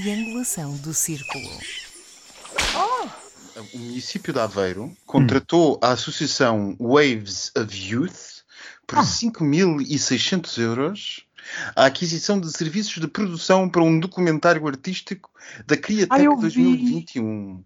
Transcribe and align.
triangulação 0.00 0.76
do 0.76 0.92
círculo. 0.92 1.48
O 3.72 3.78
município 3.78 4.30
de 4.32 4.38
Aveiro 4.38 4.94
contratou 5.06 5.78
a 5.82 5.92
associação 5.92 6.76
Waves 6.78 7.50
of 7.56 7.74
Youth 7.74 8.44
por 8.86 8.98
5.600 8.98 10.58
euros 10.60 11.26
a 11.74 11.86
aquisição 11.86 12.38
de 12.38 12.50
serviços 12.52 13.00
de 13.00 13.08
produção 13.08 13.68
para 13.70 13.82
um 13.82 13.98
documentário 13.98 14.66
artístico 14.66 15.30
da 15.66 15.74
Ah, 15.74 15.78
Criatec 15.78 16.20
vi. 16.20 16.36
2021. 16.40 17.64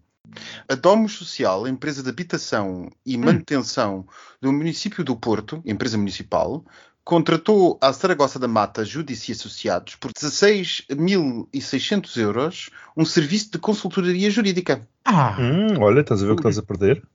A 0.69 0.75
Domus 0.75 1.13
Social, 1.13 1.67
empresa 1.67 2.01
de 2.01 2.07
habitação 2.09 2.89
e 3.05 3.17
Hum. 3.17 3.25
manutenção 3.25 4.07
do 4.39 4.53
município 4.53 5.03
do 5.03 5.15
Porto, 5.17 5.61
empresa 5.65 5.97
municipal, 5.97 6.63
contratou 7.11 7.77
a 7.81 7.91
Saragossa 7.91 8.39
da 8.39 8.47
Mata 8.47 8.85
Judici 8.85 9.33
Associados 9.33 9.97
por 9.97 10.13
16.600 10.13 12.15
euros 12.15 12.69
um 12.95 13.03
serviço 13.03 13.51
de 13.51 13.59
consultoria 13.59 14.31
jurídica. 14.31 14.87
Ah, 15.03 15.35
Hum, 15.37 15.77
olha, 15.81 15.99
estás 15.99 16.23
a 16.23 16.25
ver 16.25 16.31
o 16.31 16.35
que 16.37 16.39
estás 16.39 16.57
a 16.57 16.63
perder? 16.63 17.05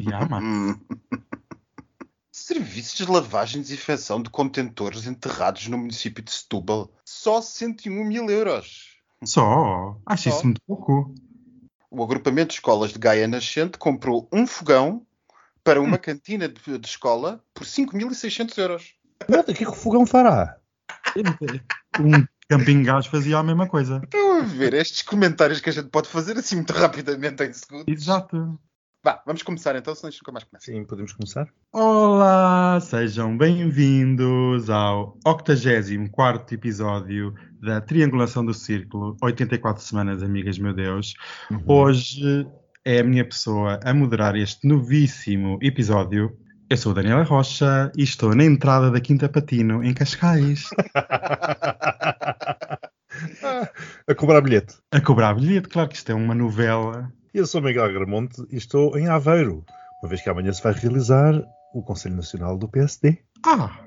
já, 0.00 0.26
mano. 0.26 0.48
Hum. 0.48 0.80
Serviços 2.32 2.96
de 2.96 3.08
lavagem 3.08 3.60
e 3.60 3.62
desinfecção 3.62 4.20
de 4.20 4.30
contentores 4.30 5.06
enterrados 5.06 5.68
no 5.68 5.78
município 5.78 6.24
de 6.24 6.32
Setúbal. 6.32 6.90
Só 7.04 7.40
101 7.40 8.04
mil 8.04 8.28
euros. 8.28 8.96
Só. 9.22 9.96
Acho 10.06 10.24
Só. 10.24 10.30
isso 10.30 10.44
muito 10.44 10.60
pouco. 10.66 11.14
O 11.88 12.02
agrupamento 12.02 12.48
de 12.48 12.54
escolas 12.54 12.92
de 12.92 12.98
Gaia 12.98 13.28
Nascente 13.28 13.78
comprou 13.78 14.28
um 14.32 14.44
fogão 14.44 15.06
para 15.62 15.80
uma 15.80 15.98
cantina 15.98 16.48
de, 16.48 16.78
de 16.78 16.88
escola 16.88 17.40
por 17.54 17.64
5.600 17.64 18.58
euros. 18.58 18.95
Nada, 19.28 19.52
o 19.52 19.54
que 19.54 19.62
é 19.62 19.66
que 19.66 19.72
o 19.72 19.74
fogão 19.74 20.06
fará? 20.06 20.56
Um 21.98 22.26
camping 22.48 22.82
gás 22.82 23.06
fazia 23.06 23.38
a 23.38 23.42
mesma 23.42 23.68
coisa. 23.68 24.00
Estão 24.04 24.40
a 24.40 24.42
ver 24.42 24.74
estes 24.74 25.02
comentários 25.02 25.60
que 25.60 25.70
a 25.70 25.72
gente 25.72 25.88
pode 25.88 26.08
fazer 26.08 26.36
assim 26.36 26.56
muito 26.56 26.72
rapidamente 26.72 27.42
em 27.42 27.52
segundos. 27.52 27.86
Exato. 27.88 28.58
Vá, 29.02 29.22
vamos 29.24 29.42
começar 29.44 29.76
então, 29.76 29.94
senão 29.94 30.10
isto 30.10 30.20
nunca 30.22 30.32
mais 30.32 30.44
começa. 30.44 30.66
Sim, 30.66 30.84
podemos 30.84 31.12
começar? 31.12 31.48
Olá, 31.72 32.80
sejam 32.80 33.38
bem-vindos 33.38 34.68
ao 34.68 35.16
84 35.24 36.54
episódio 36.54 37.32
da 37.60 37.80
Triangulação 37.80 38.44
do 38.44 38.52
Círculo. 38.52 39.16
84 39.22 39.82
semanas, 39.82 40.24
amigas, 40.24 40.58
meu 40.58 40.74
Deus. 40.74 41.14
Uhum. 41.50 41.62
Hoje 41.66 42.48
é 42.84 42.98
a 42.98 43.04
minha 43.04 43.24
pessoa 43.24 43.78
a 43.84 43.94
moderar 43.94 44.34
este 44.34 44.66
novíssimo 44.66 45.58
episódio. 45.62 46.36
Eu 46.68 46.76
sou 46.76 46.90
a 46.90 46.96
Daniela 46.96 47.22
Rocha 47.22 47.92
e 47.96 48.02
estou 48.02 48.34
na 48.34 48.44
entrada 48.44 48.90
da 48.90 49.00
Quinta 49.00 49.28
Patino, 49.28 49.84
em 49.84 49.94
Cascais, 49.94 50.68
a 54.08 54.14
cobrar 54.16 54.40
bilhete. 54.40 54.74
a 54.90 55.00
cobrar 55.00 55.34
bilhete. 55.34 55.68
Claro 55.68 55.88
que 55.88 55.94
isto 55.94 56.10
é 56.10 56.14
uma 56.14 56.34
novela. 56.34 57.12
Eu 57.32 57.46
sou 57.46 57.62
Miguel 57.62 57.92
Gramonte 57.92 58.42
e 58.50 58.56
estou 58.56 58.98
em 58.98 59.06
Aveiro, 59.06 59.64
uma 60.02 60.08
vez 60.08 60.20
que 60.22 60.28
amanhã 60.28 60.52
se 60.52 60.60
vai 60.62 60.72
realizar 60.72 61.40
o 61.72 61.82
Conselho 61.82 62.16
Nacional 62.16 62.58
do 62.58 62.68
PSD. 62.68 63.18
Ah, 63.44 63.78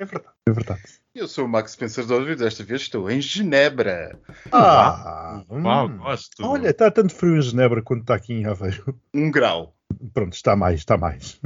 É 0.00 0.04
verdade. 0.04 0.34
É 0.48 0.52
verdade. 0.52 0.82
Eu 1.14 1.28
sou 1.28 1.44
o 1.44 1.48
Max 1.48 1.72
Spencer 1.72 2.06
de 2.06 2.12
Oliveira, 2.12 2.44
desta 2.44 2.64
vez 2.64 2.80
estou 2.82 3.10
em 3.10 3.20
Genebra. 3.20 4.18
Ah, 4.52 5.42
uau, 5.50 5.86
hum. 5.86 5.98
gosto. 5.98 6.44
Olha, 6.44 6.70
está 6.70 6.90
tanto 6.90 7.14
frio 7.14 7.36
em 7.36 7.42
Genebra 7.42 7.82
quanto 7.82 8.00
está 8.02 8.14
aqui 8.14 8.32
em 8.32 8.46
Aveiro. 8.46 8.98
Um 9.12 9.30
grau. 9.30 9.75
Pronto, 10.12 10.34
está 10.34 10.56
mais, 10.56 10.80
está 10.80 10.96
mais. 10.96 11.40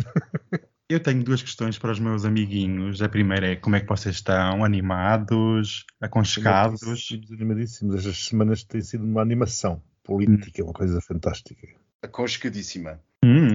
Eu 0.88 0.98
tenho 1.00 1.22
duas 1.22 1.40
questões 1.40 1.78
para 1.78 1.92
os 1.92 2.00
meus 2.00 2.24
amiguinhos. 2.24 3.00
A 3.00 3.08
primeira 3.08 3.52
é 3.52 3.56
como 3.56 3.76
é 3.76 3.80
que 3.80 3.86
vocês 3.86 4.16
estão? 4.16 4.64
Animados? 4.64 5.86
Aconchegados? 6.00 6.82
Animadíssimos, 6.82 7.30
animadíssimos. 7.30 7.94
Estas 7.94 8.24
semanas 8.24 8.64
têm 8.64 8.80
sido 8.80 9.04
uma 9.04 9.22
animação 9.22 9.80
política, 10.02 10.64
uma 10.64 10.72
coisa 10.72 11.00
fantástica. 11.00 11.68
Aconchegadíssima. 12.02 13.00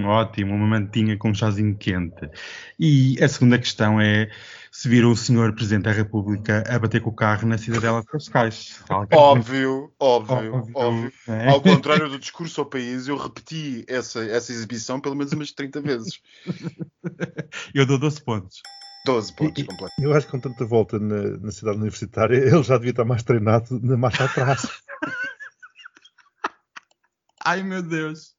Ótimo, 0.06 0.54
uma 0.54 0.66
mantinha 0.66 1.16
com 1.16 1.30
um 1.30 1.34
chazinho 1.34 1.76
quente. 1.76 2.30
E 2.78 3.22
a 3.22 3.28
segunda 3.28 3.58
questão 3.58 4.00
é 4.00 4.30
se 4.70 4.88
viram 4.88 5.10
o 5.10 5.16
senhor 5.16 5.54
Presidente 5.54 5.84
da 5.84 5.92
República 5.92 6.62
a 6.68 6.78
bater 6.78 7.00
com 7.00 7.08
o 7.08 7.14
carro 7.14 7.48
na 7.48 7.56
cidadela 7.56 8.02
de 8.02 8.06
Cascais. 8.06 8.82
Óbvio, 8.90 9.90
óbvio, 9.98 10.54
Óbvio, 10.54 10.72
óbvio. 10.74 11.12
é. 11.28 11.48
Ao 11.48 11.60
contrário 11.62 12.10
do 12.10 12.18
discurso 12.18 12.60
ao 12.60 12.66
país, 12.66 13.08
eu 13.08 13.16
repeti 13.16 13.84
essa, 13.88 14.22
essa 14.24 14.52
exibição 14.52 15.00
pelo 15.00 15.16
menos 15.16 15.32
umas 15.32 15.50
30 15.50 15.80
vezes. 15.80 16.20
Eu 17.74 17.86
dou 17.86 17.98
12 17.98 18.22
pontos. 18.22 18.60
12 19.06 19.34
pontos 19.34 19.62
completos. 19.62 19.94
Eu 19.98 20.12
acho 20.12 20.26
que 20.26 20.32
com 20.32 20.40
tanta 20.40 20.66
volta 20.66 20.98
na, 20.98 21.38
na 21.38 21.50
cidade 21.50 21.78
universitária, 21.78 22.36
ele 22.36 22.62
já 22.62 22.76
devia 22.76 22.90
estar 22.90 23.04
mais 23.04 23.22
treinado 23.22 23.80
na 23.82 23.96
marcha 23.96 24.24
atrás. 24.24 24.68
Ai 27.42 27.62
meu 27.62 27.80
Deus. 27.82 28.34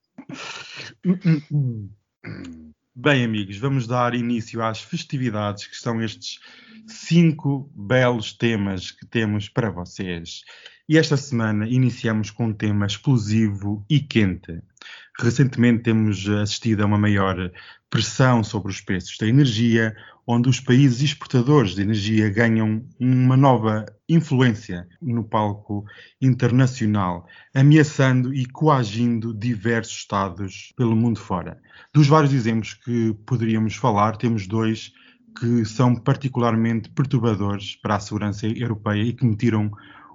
Bem, 2.95 3.23
amigos, 3.23 3.57
vamos 3.57 3.85
dar 3.87 4.15
início 4.15 4.61
às 4.61 4.81
festividades, 4.81 5.67
que 5.67 5.77
são 5.77 6.01
estes 6.01 6.39
cinco 6.87 7.71
belos 7.75 8.33
temas 8.33 8.91
que 8.91 9.05
temos 9.05 9.49
para 9.49 9.69
vocês. 9.69 10.41
E 10.89 10.97
esta 10.97 11.17
semana 11.17 11.67
iniciamos 11.67 12.31
com 12.31 12.45
um 12.45 12.53
tema 12.53 12.85
explosivo 12.85 13.85
e 13.89 13.99
quente. 13.99 14.61
Recentemente 15.19 15.83
temos 15.83 16.29
assistido 16.29 16.81
a 16.81 16.85
uma 16.85 16.97
maior 16.97 17.51
pressão 17.89 18.41
sobre 18.41 18.71
os 18.71 18.79
preços 18.79 19.17
da 19.17 19.27
energia, 19.27 19.93
onde 20.25 20.47
os 20.47 20.61
países 20.61 21.01
exportadores 21.01 21.75
de 21.75 21.81
energia 21.81 22.29
ganham 22.29 22.85
uma 22.97 23.35
nova 23.35 23.85
influência 24.07 24.87
no 25.01 25.25
palco 25.25 25.83
internacional, 26.21 27.27
ameaçando 27.53 28.33
e 28.33 28.45
coagindo 28.45 29.33
diversos 29.33 29.97
Estados 29.97 30.71
pelo 30.77 30.95
mundo 30.95 31.19
fora. 31.19 31.59
Dos 31.93 32.07
vários 32.07 32.31
exemplos 32.31 32.73
que 32.73 33.13
poderíamos 33.25 33.75
falar, 33.75 34.15
temos 34.15 34.47
dois 34.47 34.93
que 35.37 35.65
são 35.65 35.93
particularmente 35.95 36.89
perturbadores 36.91 37.75
para 37.75 37.95
a 37.95 37.99
segurança 37.99 38.47
europeia 38.47 39.03
e 39.03 39.11
que 39.11 39.25
me 39.25 39.35
tiram 39.35 39.69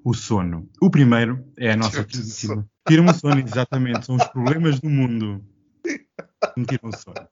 o 0.05 0.15
sono. 0.15 0.69
O 0.81 0.91
primeiro 0.91 1.45
é 1.59 1.73
a 1.73 1.77
nossa 1.77 1.91
Tira-te 1.91 2.09
o 2.09 2.13
queridíssima. 2.13 2.67
Tiram 2.87 3.07
o 3.07 3.15
sono, 3.15 3.39
exatamente. 3.41 4.07
São 4.07 4.17
os 4.17 4.27
problemas 4.29 4.81
do 4.81 4.89
mundo 4.89 5.45
que 5.85 6.07
me 6.57 6.67
tiram 6.67 6.91
o 6.91 6.97
sono. 6.97 7.29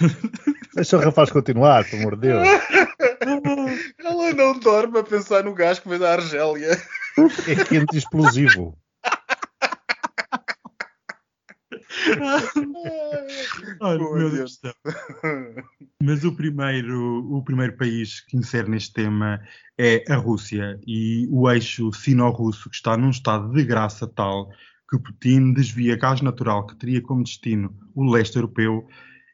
Deixa 0.74 0.96
o 0.96 1.00
rapaz 1.00 1.30
continuar, 1.30 1.84
pelo 1.84 2.02
amor 2.02 2.16
de 2.16 2.28
Deus. 2.28 2.48
Ela 3.98 4.32
não 4.34 4.58
dorme 4.58 4.98
a 4.98 5.04
pensar 5.04 5.44
no 5.44 5.54
gás 5.54 5.78
que 5.78 5.88
veio 5.88 6.00
da 6.00 6.12
Argélia. 6.12 6.70
É 7.46 7.64
quente 7.64 7.94
e 7.94 7.98
explosivo. 7.98 8.76
Ai, 13.80 13.98
meu 13.98 14.30
Deus. 14.30 14.60
Deus. 14.60 14.74
Mas 16.02 16.24
o 16.24 16.32
primeiro, 16.34 17.26
o 17.30 17.42
primeiro 17.42 17.76
país 17.76 18.20
que 18.20 18.36
insere 18.36 18.68
neste 18.68 18.92
tema 18.92 19.40
é 19.78 20.04
a 20.12 20.16
Rússia 20.16 20.78
e 20.86 21.28
o 21.30 21.50
eixo 21.50 21.92
sino-russo 21.92 22.68
que 22.70 22.76
está 22.76 22.96
num 22.96 23.10
estado 23.10 23.52
de 23.52 23.64
graça 23.64 24.06
tal 24.06 24.50
que 24.90 24.98
Putin 24.98 25.54
desvia 25.54 25.96
gás 25.96 26.20
natural 26.20 26.66
que 26.66 26.76
teria 26.76 27.00
como 27.00 27.24
destino 27.24 27.74
o 27.94 28.04
leste 28.04 28.36
europeu 28.36 28.86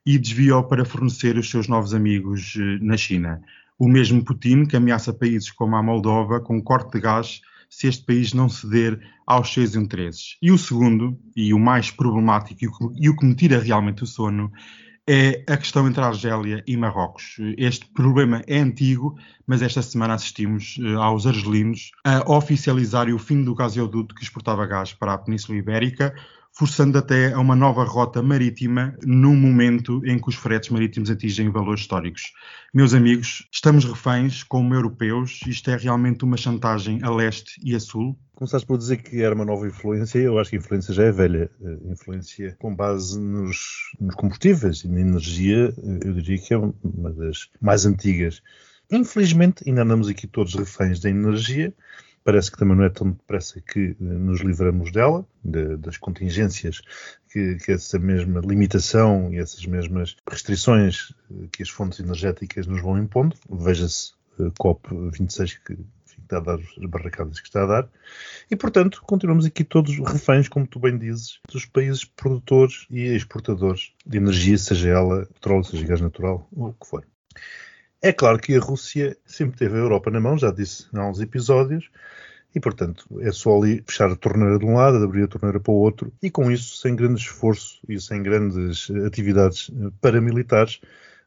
e 0.07 0.17
desvia-o 0.17 0.63
para 0.63 0.85
fornecer 0.85 1.37
os 1.37 1.51
seus 1.51 1.67
novos 1.69 1.93
amigos 1.93 2.55
eh, 2.57 2.79
na 2.81 2.97
China. 2.97 3.43
O 3.79 3.89
mesmo 3.89 4.25
Putin 4.25 4.65
que 4.65 4.77
ameaça 4.77 5.13
países 5.13 5.51
como 5.51 5.77
a 5.77 5.83
Moldova 5.83 6.41
com 6.41 6.63
corte 6.63 6.93
de 6.93 7.01
gás 7.01 7.41
se 7.69 7.87
este 7.87 8.05
país 8.05 8.33
não 8.33 8.49
ceder 8.49 9.01
aos 9.27 9.53
seus 9.53 9.75
interesses. 9.75 10.37
E 10.43 10.51
o 10.51 10.59
segundo, 10.59 11.19
e 11.37 11.53
o 11.53 11.59
mais 11.59 11.91
problemático, 11.91 12.93
e 12.97 13.09
o 13.09 13.17
que, 13.17 13.27
me 13.27 13.35
tira 13.35 13.61
realmente 13.61 14.03
o 14.03 14.07
sono, 14.07 14.51
é 15.07 15.43
a 15.49 15.57
questão 15.57 15.89
entre 15.89 16.03
a 16.03 16.09
Argélia 16.09 16.63
e 16.67 16.77
Marrocos. 16.77 17.37
Este 17.57 17.87
problema 17.87 18.43
é 18.47 18.59
antigo, 18.59 19.19
mas 19.47 19.63
esta 19.63 19.81
semana 19.81 20.15
assistimos 20.15 20.79
eh, 20.79 20.95
aos 20.95 21.27
argelinos 21.27 21.93
a 22.05 22.31
oficializarem 22.31 23.15
o 23.15 23.19
fim 23.19 23.43
do 23.43 23.55
gasoduto 23.55 24.15
que 24.15 24.23
exportava 24.23 24.67
gás 24.67 24.93
para 24.93 25.15
a 25.15 25.19
Península 25.19 25.57
Ibérica, 25.57 26.15
forçando 26.59 26.99
até 26.99 27.33
a 27.33 27.39
uma 27.39 27.55
nova 27.55 27.85
rota 27.85 28.21
marítima 28.21 28.93
num 29.07 29.37
momento 29.37 30.05
em 30.05 30.19
que 30.19 30.29
os 30.29 30.35
fretes 30.35 30.71
marítimos 30.71 31.09
atingem 31.09 31.49
valores 31.51 31.83
históricos. 31.83 32.33
Meus 32.75 32.95
amigos, 32.95 33.49
estamos 33.53 33.85
reféns 33.85 34.43
como 34.43 34.75
europeus, 34.75 35.39
isto 35.47 35.71
é 35.71 35.77
realmente 35.77 36.25
uma 36.25 36.37
chantagem 36.37 36.99
a 37.05 37.11
leste 37.15 37.61
e 37.63 37.77
a 37.77 37.81
sul. 37.81 38.19
Começaste 38.35 38.67
por 38.67 38.77
dizer 38.77 38.97
que 38.97 39.23
era 39.23 39.37
uma 39.37 39.45
nova 39.45 39.69
influência, 39.69 40.19
eu 40.19 40.37
acho 40.37 40.51
que 40.51 40.57
a 40.57 40.59
influência 40.59 40.93
já 40.93 41.05
é 41.05 41.13
velha. 41.13 41.49
A 41.65 41.93
influência 41.93 42.57
com 42.59 42.75
base 42.75 43.21
nos, 43.21 43.93
nos 44.01 44.17
combustíveis 44.17 44.83
e 44.83 44.89
na 44.89 44.99
energia, 44.99 45.73
eu 46.05 46.13
diria 46.15 46.39
que 46.39 46.53
é 46.53 46.59
uma 46.59 47.13
das 47.13 47.49
mais 47.61 47.87
antigas. 47.87 48.43
Infelizmente, 48.91 49.63
ainda 49.65 49.83
andamos 49.83 50.09
aqui 50.09 50.27
todos 50.27 50.57
reféns 50.57 50.99
da 50.99 51.09
energia. 51.09 51.73
Parece 52.25 52.51
que 52.51 52.59
também 52.59 52.77
não 52.77 52.85
é 52.85 52.91
tão 52.91 53.11
depressa 53.11 53.61
que 53.61 53.91
eh, 53.91 53.95
nos 54.01 54.41
livramos 54.41 54.93
dela, 54.93 55.27
de- 55.43 55.77
das 55.77 55.97
contingências 55.97 56.81
que, 57.31 57.57
que 57.57 57.73
essa 57.73 57.99
mesma 57.99 58.41
limitação 58.41 59.33
e 59.33 59.39
essas 59.39 59.65
mesmas 59.67 60.17
restrições 60.29 61.15
eh, 61.31 61.49
que 61.53 61.63
as 61.63 61.71
fontes 61.71 62.01
energéticas 62.01 62.67
nos 62.67 62.83
vão 62.83 62.99
impondo. 62.99 63.35
Veja-se 63.51 64.13
eh, 64.39 64.51
COP26, 64.61 65.59
que 65.65 65.79
está 66.23 66.39
a 66.39 66.41
dar 66.41 66.59
as 66.59 66.87
barracadas 66.91 67.41
que 67.41 67.47
está 67.49 67.63
a 67.63 67.67
dar. 67.67 67.89
E, 68.51 68.57
portanto, 68.57 69.03
continuamos 69.07 69.47
aqui 69.47 69.65
todos 69.65 69.97
reféns, 69.99 70.49
como 70.49 70.67
tu 70.67 70.79
bem 70.79 70.99
dizes, 70.99 71.39
dos 71.51 71.65
países 71.65 72.05
produtores 72.05 72.87
e 72.91 73.01
exportadores 73.15 73.93
de 74.05 74.19
energia, 74.19 74.59
seja 74.59 74.91
ela 74.91 75.27
petróleo, 75.27 75.65
seja 75.65 75.87
gás 75.87 76.01
natural, 76.01 76.47
ou 76.55 76.69
o 76.69 76.73
que 76.75 76.87
for. 76.87 77.07
É 78.01 78.13
claro 78.13 78.39
que 78.39 78.55
a 78.55 78.61
Rússia 78.61 79.17
sempre 79.27 79.59
teve 79.59 79.75
a 79.75 79.81
Europa 79.81 80.11
na 80.11 80.21
mão, 80.21 80.39
já 80.39 80.53
disse 80.53 80.87
há 80.93 81.05
uns 81.05 81.21
episódios, 81.21 81.91
e, 82.55 82.61
portanto, 82.61 83.07
é 83.21 83.33
só 83.33 83.57
ali 83.57 83.83
fechar 83.87 84.11
a 84.11 84.17
torneira 84.17 84.59
de 84.59 84.65
um 84.65 84.75
lado, 84.75 85.03
abrir 85.03 85.25
a 85.25 85.29
torneira 85.29 85.59
para 85.59 85.73
o 85.73 85.77
outro, 85.77 86.13
e 86.23 86.31
com 86.31 86.51
isso, 86.51 86.77
sem 86.77 86.95
grande 86.95 87.21
esforço 87.21 87.81
e 87.89 88.01
sem 88.01 88.23
grandes 88.23 88.89
atividades 89.05 89.71
paramilitares, 90.01 90.81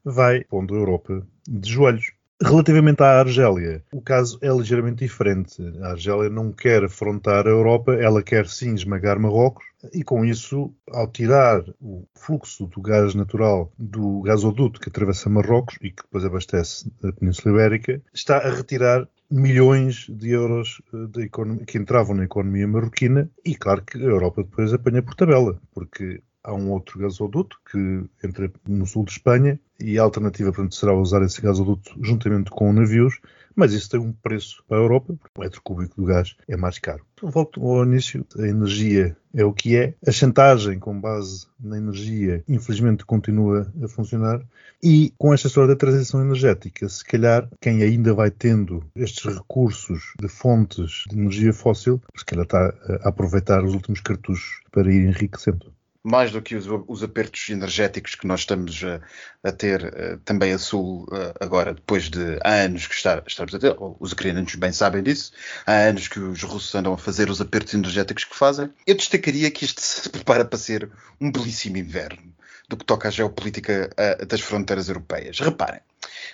vai 0.04 0.44
pondo 0.46 0.74
a 0.74 0.78
Europa 0.78 1.28
de 1.48 1.70
joelhos. 1.70 2.12
Relativamente 2.44 3.04
à 3.04 3.20
Argélia, 3.20 3.84
o 3.94 4.02
caso 4.02 4.40
é 4.42 4.50
ligeiramente 4.50 5.06
diferente. 5.06 5.62
A 5.82 5.92
Argélia 5.92 6.30
não 6.30 6.52
quer 6.52 6.84
afrontar 6.84 7.46
a 7.46 7.52
Europa, 7.52 7.94
ela 7.94 8.24
quer 8.24 8.48
sim 8.48 8.74
esmagar 8.74 9.20
Marrocos 9.20 9.64
e 9.94 10.04
com 10.04 10.26
isso, 10.26 10.74
ao 10.90 11.08
tirar 11.08 11.64
o 11.80 12.04
fluxo 12.16 12.66
do 12.68 12.82
gás 12.82 13.14
natural 13.14 13.72
do 13.78 14.22
gasoduto 14.22 14.80
que 14.80 14.90
atravessa 14.90 15.30
Marrocos 15.30 15.76
e 15.82 15.92
que 15.92 16.04
depois 16.04 16.26
abastece 16.26 16.92
a 17.04 17.12
Península 17.12 17.54
Ibérica, 17.56 18.02
está 18.14 18.38
a 18.38 18.50
retirar 18.50 19.08
milhões 19.30 20.08
de 20.10 20.32
euros 20.32 20.82
eh, 20.94 21.08
de 21.10 21.30
que 21.66 21.78
entravam 21.78 22.16
na 22.16 22.26
economia 22.26 22.68
marroquina 22.68 23.30
e 23.46 23.56
claro 23.56 23.84
que 23.84 23.98
a 23.98 24.02
Europa 24.02 24.44
depois 24.44 24.74
apanha 24.74 25.02
por 25.02 25.16
tabela, 25.16 25.60
porque 25.74 26.22
há 26.44 26.54
um 26.54 26.72
outro 26.72 27.00
gasoduto 27.00 27.58
que 27.70 28.04
entra 28.24 28.52
no 28.68 28.86
sul 28.86 29.06
de 29.06 29.12
Espanha 29.12 29.60
e 29.80 29.98
a 29.98 30.04
alternativa 30.04 30.52
portanto, 30.52 30.76
será 30.76 30.94
usar 30.94 31.22
esse 31.24 31.42
gasoduto 31.42 31.92
juntamente 32.02 32.52
com 32.52 32.72
navios, 32.72 33.20
mas 33.56 33.74
isso 33.74 33.90
tem 33.90 34.00
um 34.00 34.14
preço 34.14 34.64
para 34.68 34.78
a 34.78 34.82
Europa, 34.82 35.14
porque 35.20 35.40
o 35.40 35.42
metro 35.42 35.62
cúbico 35.62 35.96
do 35.96 36.06
gás 36.06 36.36
é 36.48 36.56
mais 36.56 36.80
caro. 36.80 37.04
Então, 37.14 37.30
volto 37.30 37.66
ao 37.66 37.84
início, 37.84 38.26
a 38.38 38.48
energia 38.48 39.16
é 39.34 39.44
o 39.44 39.54
que 39.54 39.76
é, 39.76 39.94
a 40.06 40.12
chantagem 40.12 40.80
com 40.80 41.00
base 41.00 41.48
na 41.60 41.78
energia 41.78 42.44
infelizmente 42.48 43.06
continua 43.06 43.72
a 43.84 43.88
funcionar. 43.88 44.42
E 44.84 45.14
com 45.18 45.34
esta 45.34 45.48
história 45.48 45.70
da 45.70 45.76
transição 45.76 46.22
energética, 46.22 46.88
se 46.90 47.04
calhar 47.04 47.48
quem 47.60 47.84
ainda 47.84 48.14
vai 48.14 48.32
tendo 48.32 48.84
estes 48.96 49.26
recursos 49.26 50.14
de 50.20 50.28
fontes 50.28 51.04
de 51.10 51.18
energia 51.18 51.54
fóssil, 51.54 52.02
se 52.16 52.26
calhar 52.26 52.46
está 52.46 52.74
a 53.04 53.10
aproveitar 53.10 53.64
os 53.64 53.74
últimos 53.74 54.02
cartuchos 54.02 54.62
para 54.72 54.92
ir 54.92 55.06
enriquecendo 55.06 55.72
mais 56.04 56.32
do 56.32 56.42
que 56.42 56.56
os, 56.56 56.66
os, 56.88 57.04
apertos 57.04 57.50
energéticos 57.50 58.16
que 58.16 58.26
nós 58.26 58.42
estamos 58.42 58.84
a, 58.84 59.00
a 59.48 59.52
ter 59.52 59.84
uh, 59.84 60.18
também 60.26 60.52
a 60.52 60.58
Sul 60.58 61.04
uh, 61.06 61.34
agora, 61.40 61.74
depois 61.74 62.10
de 62.10 62.40
há 62.44 62.54
anos 62.54 62.88
que 62.88 62.96
está, 62.96 63.22
estamos 63.26 63.54
a 63.54 63.60
ter, 63.60 63.76
os 64.00 64.12
ucranianos 64.12 64.56
bem 64.56 64.72
sabem 64.72 65.04
disso, 65.04 65.32
há 65.66 65.74
anos 65.74 66.08
que 66.08 66.20
os 66.20 66.42
russos 66.44 66.74
andam 66.74 66.94
a 66.94 66.98
fazer 66.98 67.30
os 67.30 67.40
apertos 67.40 67.74
energéticos 67.74 68.24
que 68.24 68.36
fazem. 68.36 68.70
Eu 68.86 68.96
destacaria 68.96 69.52
que 69.52 69.66
este 69.66 69.82
se 69.82 70.10
prepara 70.10 70.44
para 70.44 70.58
ser 70.58 70.90
um 71.20 71.32
belíssimo 71.32 71.78
inverno 71.78 72.34
do 72.68 72.78
que 72.78 72.86
toca 72.86 73.10
à 73.10 73.12
geopolítica 73.12 73.90
uh, 73.94 74.26
das 74.26 74.42
fronteiras 74.42 74.88
europeias. 74.88 75.40
Reparem, 75.40 75.82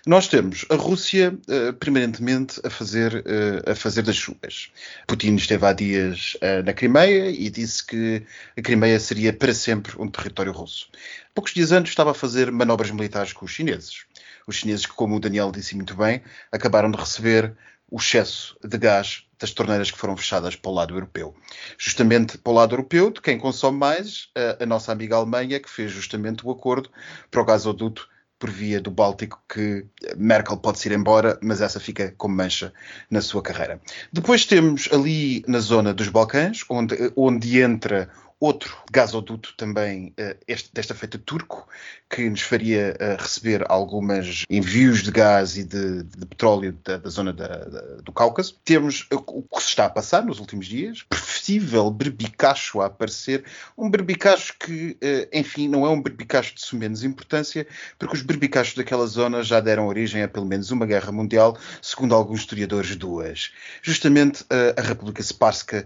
nós 0.06 0.28
temos 0.28 0.66
a 0.70 0.76
Rússia, 0.76 1.38
uh, 1.48 1.74
permanentemente, 1.74 2.60
a 2.64 2.70
fazer, 2.70 3.16
uh, 3.16 3.72
a 3.72 3.76
fazer 3.76 4.02
das 4.02 4.18
suas. 4.18 4.72
Putin 5.06 5.36
esteve 5.36 5.66
há 5.66 5.74
dias 5.74 6.36
uh, 6.36 6.64
na 6.64 6.74
Crimeia 6.74 7.30
e 7.30 7.50
disse 7.50 7.86
que 7.86 8.24
a 8.58 8.62
Crimeia 8.62 9.00
seria 9.00 9.34
para 9.34 9.54
sempre 9.54 9.94
um 10.00 10.10
território 10.10 10.52
russo. 10.52 10.90
Poucos 11.34 11.54
dias 11.54 11.72
antes 11.72 11.92
estava 11.92 12.12
a 12.12 12.16
fazer 12.16 12.52
manobras 12.52 12.92
militares 12.92 13.34
com 13.34 13.46
os 13.46 13.52
chineses. 13.52 14.06
Os 14.48 14.56
chineses 14.56 14.86
que, 14.86 14.94
como 14.94 15.16
o 15.16 15.20
Daniel 15.20 15.52
disse 15.52 15.76
muito 15.76 15.96
bem, 15.96 16.22
acabaram 16.52 16.90
de 16.90 16.98
receber 16.98 17.54
o 17.90 17.98
excesso 17.98 18.58
de 18.64 18.78
gás 18.78 19.24
das 19.40 19.52
torneiras 19.52 19.92
que 19.92 19.98
foram 19.98 20.18
fechadas 20.18 20.56
para 20.56 20.72
o 20.72 20.74
lado 20.74 20.96
europeu. 20.96 21.36
Justamente 21.78 22.38
para 22.38 22.52
o 22.52 22.56
lado 22.56 22.74
europeu, 22.74 23.12
de 23.12 23.22
quem 23.22 23.38
consome 23.38 23.78
mais, 23.78 24.30
a, 24.36 24.64
a 24.64 24.66
nossa 24.66 24.92
amiga 24.92 25.16
Alemanha, 25.16 25.60
que 25.60 25.70
fez 25.70 25.92
justamente 25.92 26.46
o 26.46 26.52
acordo 26.52 26.90
para 27.30 27.42
o 27.42 27.46
gasoduto 27.46 28.10
por 28.40 28.50
via 28.50 28.80
do 28.80 28.92
Báltico 28.92 29.42
que 29.48 29.86
Merkel 30.16 30.58
pode 30.58 30.88
ir 30.88 30.92
embora, 30.92 31.40
mas 31.42 31.62
essa 31.62 31.80
fica 31.80 32.14
como 32.18 32.36
mancha 32.36 32.72
na 33.10 33.22
sua 33.22 33.42
carreira. 33.42 33.82
Depois 34.12 34.46
temos 34.46 34.90
ali 34.92 35.44
na 35.48 35.60
zona 35.60 35.94
dos 35.94 36.10
Balcãs, 36.10 36.64
onde, 36.70 37.12
onde 37.16 37.62
entra 37.62 38.10
outro 38.40 38.78
gasoduto 38.92 39.54
também, 39.58 40.14
uh, 40.20 40.38
este, 40.48 40.70
desta 40.74 40.94
feita 40.94 41.18
turco, 41.18 41.68
que 42.10 42.30
nos 42.30 42.42
faria 42.42 42.96
uh, 43.00 43.22
receber 43.22 43.66
algumas 43.68 44.44
envios 44.50 45.02
de 45.02 45.12
gás 45.12 45.58
e 45.58 45.64
de, 45.64 46.04
de 46.04 46.26
petróleo 46.26 46.78
da, 46.84 46.98
da 46.98 47.10
zona 47.10 47.34
da, 47.34 47.48
da, 47.48 47.82
do 48.04 48.12
Cáucaso. 48.12 48.60
Temos 48.64 49.08
o 49.12 49.42
que 49.42 49.62
se 49.62 49.70
está 49.70 49.86
a 49.86 49.90
passar 49.90 50.24
nos 50.24 50.40
últimos 50.40 50.68
dias, 50.68 51.04
possível 51.04 51.90
berbicacho 51.90 52.82
a 52.82 52.86
aparecer, 52.86 53.44
um 53.78 53.90
berbicacho 53.90 54.56
que, 54.60 54.98
enfim, 55.34 55.68
não 55.68 55.86
é 55.86 55.90
um 55.90 56.02
berbicacho 56.02 56.56
de 56.56 56.62
sumenos 56.62 57.04
importância, 57.04 57.68
porque 57.98 58.16
os 58.16 58.22
berbicachos 58.22 58.76
daquela 58.76 59.08
zona 59.08 59.44
já 59.44 59.60
deram 59.60 59.88
origem 59.88 60.24
a 60.24 60.28
pelo 60.28 60.46
menos 60.46 60.72
uma 60.72 60.86
guerra 60.86 61.12
mundial, 61.12 61.58
segundo 61.82 62.14
alguns 62.14 62.42
historiadores, 62.42 62.96
duas. 62.96 63.52
Justamente 63.82 64.46
a 64.76 64.82
República 64.82 65.22
Spárska, 65.22 65.86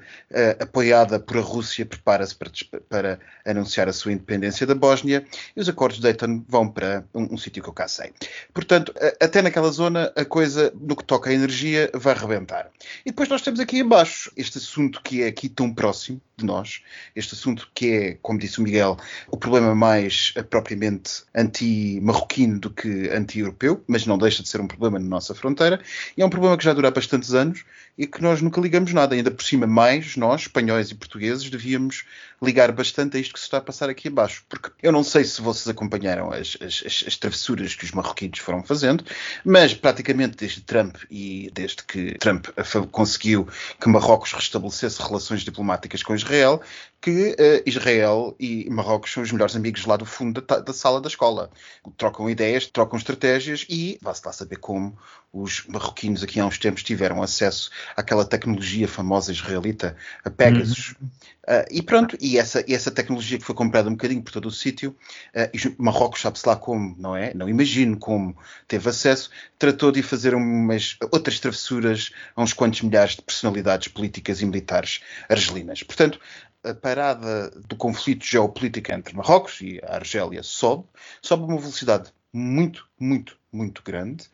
apoiada 0.59 1.19
por 1.19 1.38
a 1.38 1.42
Rússia, 1.42 1.86
prepara-se 1.86 2.36
para, 2.41 2.81
para, 2.89 3.19
anunciar 3.45 3.88
a 3.88 3.93
sua 3.93 4.11
independência 4.11 4.65
da 4.65 4.73
Bósnia 4.73 5.25
e 5.55 5.59
os 5.59 5.69
acordos 5.69 5.97
de 5.97 6.03
Dayton 6.03 6.43
vão 6.47 6.67
para 6.67 7.05
um, 7.13 7.35
um 7.35 7.38
sítio 7.38 7.61
que 7.61 7.69
eu 7.69 7.73
cá 7.73 7.88
sei. 7.88 8.11
Portanto, 8.53 8.93
até 9.21 9.41
naquela 9.41 9.69
zona 9.69 10.11
a 10.15 10.25
coisa, 10.25 10.73
no 10.79 10.95
que 10.95 11.03
toca 11.03 11.29
à 11.29 11.33
energia, 11.33 11.91
vai 11.93 12.15
rebentar. 12.15 12.69
E 13.05 13.11
depois 13.11 13.29
nós 13.29 13.41
temos 13.41 13.59
aqui 13.59 13.79
embaixo 13.79 14.31
este 14.35 14.57
assunto 14.57 15.01
que 15.03 15.21
é 15.21 15.27
aqui 15.27 15.47
tão 15.47 15.73
próximo 15.73 16.19
de 16.41 16.45
nós, 16.45 16.81
este 17.15 17.35
assunto 17.35 17.69
que 17.73 17.91
é, 17.91 18.17
como 18.21 18.39
disse 18.39 18.59
o 18.59 18.63
Miguel, 18.63 18.97
o 19.29 19.38
problema 19.38 19.73
mais 19.75 20.33
uh, 20.38 20.43
propriamente 20.43 21.23
anti-marroquino 21.35 22.59
do 22.59 22.69
que 22.69 23.09
anti-europeu, 23.09 23.83
mas 23.88 24.05
não 24.05 24.17
deixa 24.17 24.41
de 24.43 24.49
ser 24.49 24.59
um 24.59 24.67
problema 24.67 24.99
na 24.99 25.05
nossa 25.05 25.33
fronteira, 25.35 25.79
e 26.17 26.21
é 26.21 26.25
um 26.25 26.29
problema 26.29 26.57
que 26.57 26.63
já 26.63 26.73
dura 26.73 26.91
bastantes 26.91 27.33
anos 27.33 27.63
e 27.97 28.07
que 28.07 28.21
nós 28.21 28.41
nunca 28.41 28.59
ligamos 28.59 28.93
nada. 28.93 29.15
Ainda 29.15 29.31
por 29.31 29.43
cima, 29.43 29.67
mais 29.67 30.15
nós, 30.15 30.41
espanhóis 30.41 30.89
e 30.89 30.95
portugueses, 30.95 31.49
devíamos 31.49 32.05
ligar 32.41 32.71
bastante 32.71 33.17
a 33.17 33.19
isto 33.19 33.33
que 33.33 33.39
se 33.39 33.45
está 33.45 33.57
a 33.57 33.62
passar 33.62 33.89
aqui 33.89 34.07
abaixo, 34.07 34.43
porque 34.50 34.71
eu 34.81 34.91
não 34.91 35.03
sei 35.03 35.24
se 35.24 35.41
vocês 35.41 35.67
acompanharam 35.67 36.31
as, 36.31 36.57
as, 36.60 36.83
as, 36.86 37.03
as 37.07 37.17
travessuras 37.17 37.75
que 37.75 37.86
os 37.86 37.91
marroquinos 37.91 38.39
foram 38.39 38.63
fazendo, 38.63 39.05
mas 39.45 39.74
praticamente 39.74 40.38
desde 40.38 40.62
Trump 40.62 40.98
e 41.10 41.51
desde 41.53 41.83
que 41.83 42.17
Trump 42.17 42.48
conseguiu 42.91 43.48
que 43.79 43.88
Marrocos 43.88 44.33
restabelecesse 44.33 45.01
relações 45.01 45.41
diplomáticas 45.41 46.01
com 46.01 46.15
Israel, 46.15 46.62
que 47.00 47.31
uh, 47.31 47.63
Israel 47.65 48.36
e 48.39 48.69
Marrocos 48.69 49.12
são 49.12 49.24
os 49.24 49.31
melhores 49.31 49.55
amigos 49.55 49.86
lá 49.86 49.95
do 49.95 50.05
fundo 50.05 50.41
da, 50.41 50.60
da 50.60 50.74
sala 50.74 51.01
da 51.01 51.07
escola. 51.07 51.51
Trocam 51.98 52.29
ideias, 52.29 52.67
trocam 52.67 52.98
estratégias 52.98 53.65
e 53.69 54.00
vá-se 54.01 54.21
lá 54.25 54.31
saber 54.31 54.57
como 54.57 54.98
os 55.33 55.65
marroquinos 55.67 56.23
aqui 56.23 56.39
há 56.39 56.45
uns 56.45 56.57
tempos 56.57 56.83
tiveram 56.83 57.21
acesso 57.23 57.69
àquela 57.95 58.25
tecnologia 58.25 58.88
famosa 58.88 59.31
israelita, 59.31 59.95
a 60.23 60.29
Pegasus. 60.29 60.93
Uhum. 61.01 61.07
Uh, 61.41 61.65
e 61.71 61.81
pronto, 61.81 62.17
e 62.19 62.38
essa, 62.38 62.63
essa 62.67 62.91
tecnologia 62.91 63.38
que 63.38 63.45
foi 63.45 63.55
comprada 63.55 63.89
um 63.89 63.93
bocadinho 63.93 64.21
por 64.21 64.31
todo 64.31 64.47
o 64.47 64.51
sítio, 64.51 64.95
uh, 65.33 65.75
Marrocos 65.77 66.21
sabe-se 66.21 66.47
lá 66.47 66.55
como, 66.55 66.95
não 67.00 67.15
é? 67.15 67.33
Não 67.33 67.47
imagino 67.47 67.97
como 67.97 68.38
teve 68.67 68.89
acesso, 68.89 69.29
tratou 69.57 69.91
de 69.91 70.03
fazer 70.03 70.35
umas 70.35 70.97
outras 71.11 71.39
travessuras 71.39 72.11
a 72.35 72.43
uns 72.43 72.53
quantos 72.53 72.81
milhares 72.81 73.15
de 73.15 73.21
personalidades 73.21 73.88
políticas 73.88 74.41
e 74.41 74.45
militares 74.45 75.01
argelinas. 75.29 75.81
Portanto, 75.81 76.19
a 76.63 76.73
parada 76.73 77.50
do 77.67 77.75
conflito 77.75 78.25
geopolítico 78.25 78.91
entre 78.91 79.15
Marrocos 79.15 79.61
e 79.61 79.79
a 79.83 79.95
Argélia 79.95 80.43
sobe, 80.43 80.85
sobe 81.21 81.43
a 81.43 81.45
uma 81.47 81.57
velocidade 81.57 82.11
muito, 82.31 82.88
muito, 83.00 83.38
muito 83.51 83.84
grande. 83.84 84.25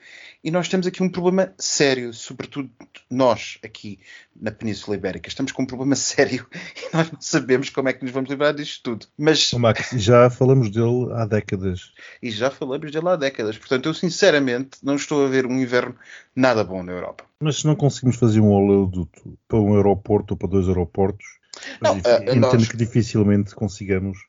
E 0.44 0.52
nós 0.52 0.68
temos 0.68 0.86
aqui 0.86 1.02
um 1.02 1.10
problema 1.10 1.54
sério, 1.58 2.14
sobretudo 2.14 2.70
nós 3.10 3.58
aqui 3.64 4.00
na 4.40 4.52
Península 4.52 4.96
Ibérica. 4.96 5.28
Estamos 5.28 5.52
com 5.52 5.64
um 5.64 5.66
problema 5.66 5.96
sério 5.98 6.46
e 6.54 6.96
nós 6.96 7.12
não 7.12 7.20
sabemos 7.20 7.70
como 7.70 7.90
é 7.90 7.94
que 7.94 8.04
nos 8.04 8.14
vamos 8.14 8.30
livrar 8.30 8.54
disto 8.54 8.84
tudo. 8.84 9.08
Mas 9.18 9.52
o 9.54 9.60
Max, 9.60 9.90
já 9.96 10.30
falamos 10.30 10.70
dele 10.70 11.12
há 11.14 11.26
décadas. 11.26 11.94
E 12.22 12.30
já 12.30 12.52
falamos 12.52 12.92
dele 12.92 13.10
há 13.10 13.16
décadas. 13.16 13.58
Portanto, 13.58 13.88
eu 13.88 13.94
sinceramente 13.94 14.78
não 14.84 14.96
estou 14.96 15.26
a 15.26 15.30
ver 15.30 15.46
um 15.46 15.60
inverno 15.60 15.96
nada 16.36 16.64
bom 16.64 16.84
na 16.84 16.92
Europa. 16.92 17.26
Mas 17.40 17.58
se 17.58 17.68
não 17.68 17.76
conseguimos 17.76 18.18
fazer 18.18 18.40
um 18.40 18.52
oleoduto 18.52 19.38
para 19.48 19.60
um 19.60 19.76
aeroporto 19.76 20.34
ou 20.34 20.38
para 20.38 20.50
dois 20.50 20.68
aeroportos, 20.68 21.26
não, 21.82 21.96
uh, 21.96 21.98
entendo 21.98 22.40
nós... 22.40 22.68
que 22.68 22.78
dificilmente 22.78 23.56
consigamos 23.56 24.20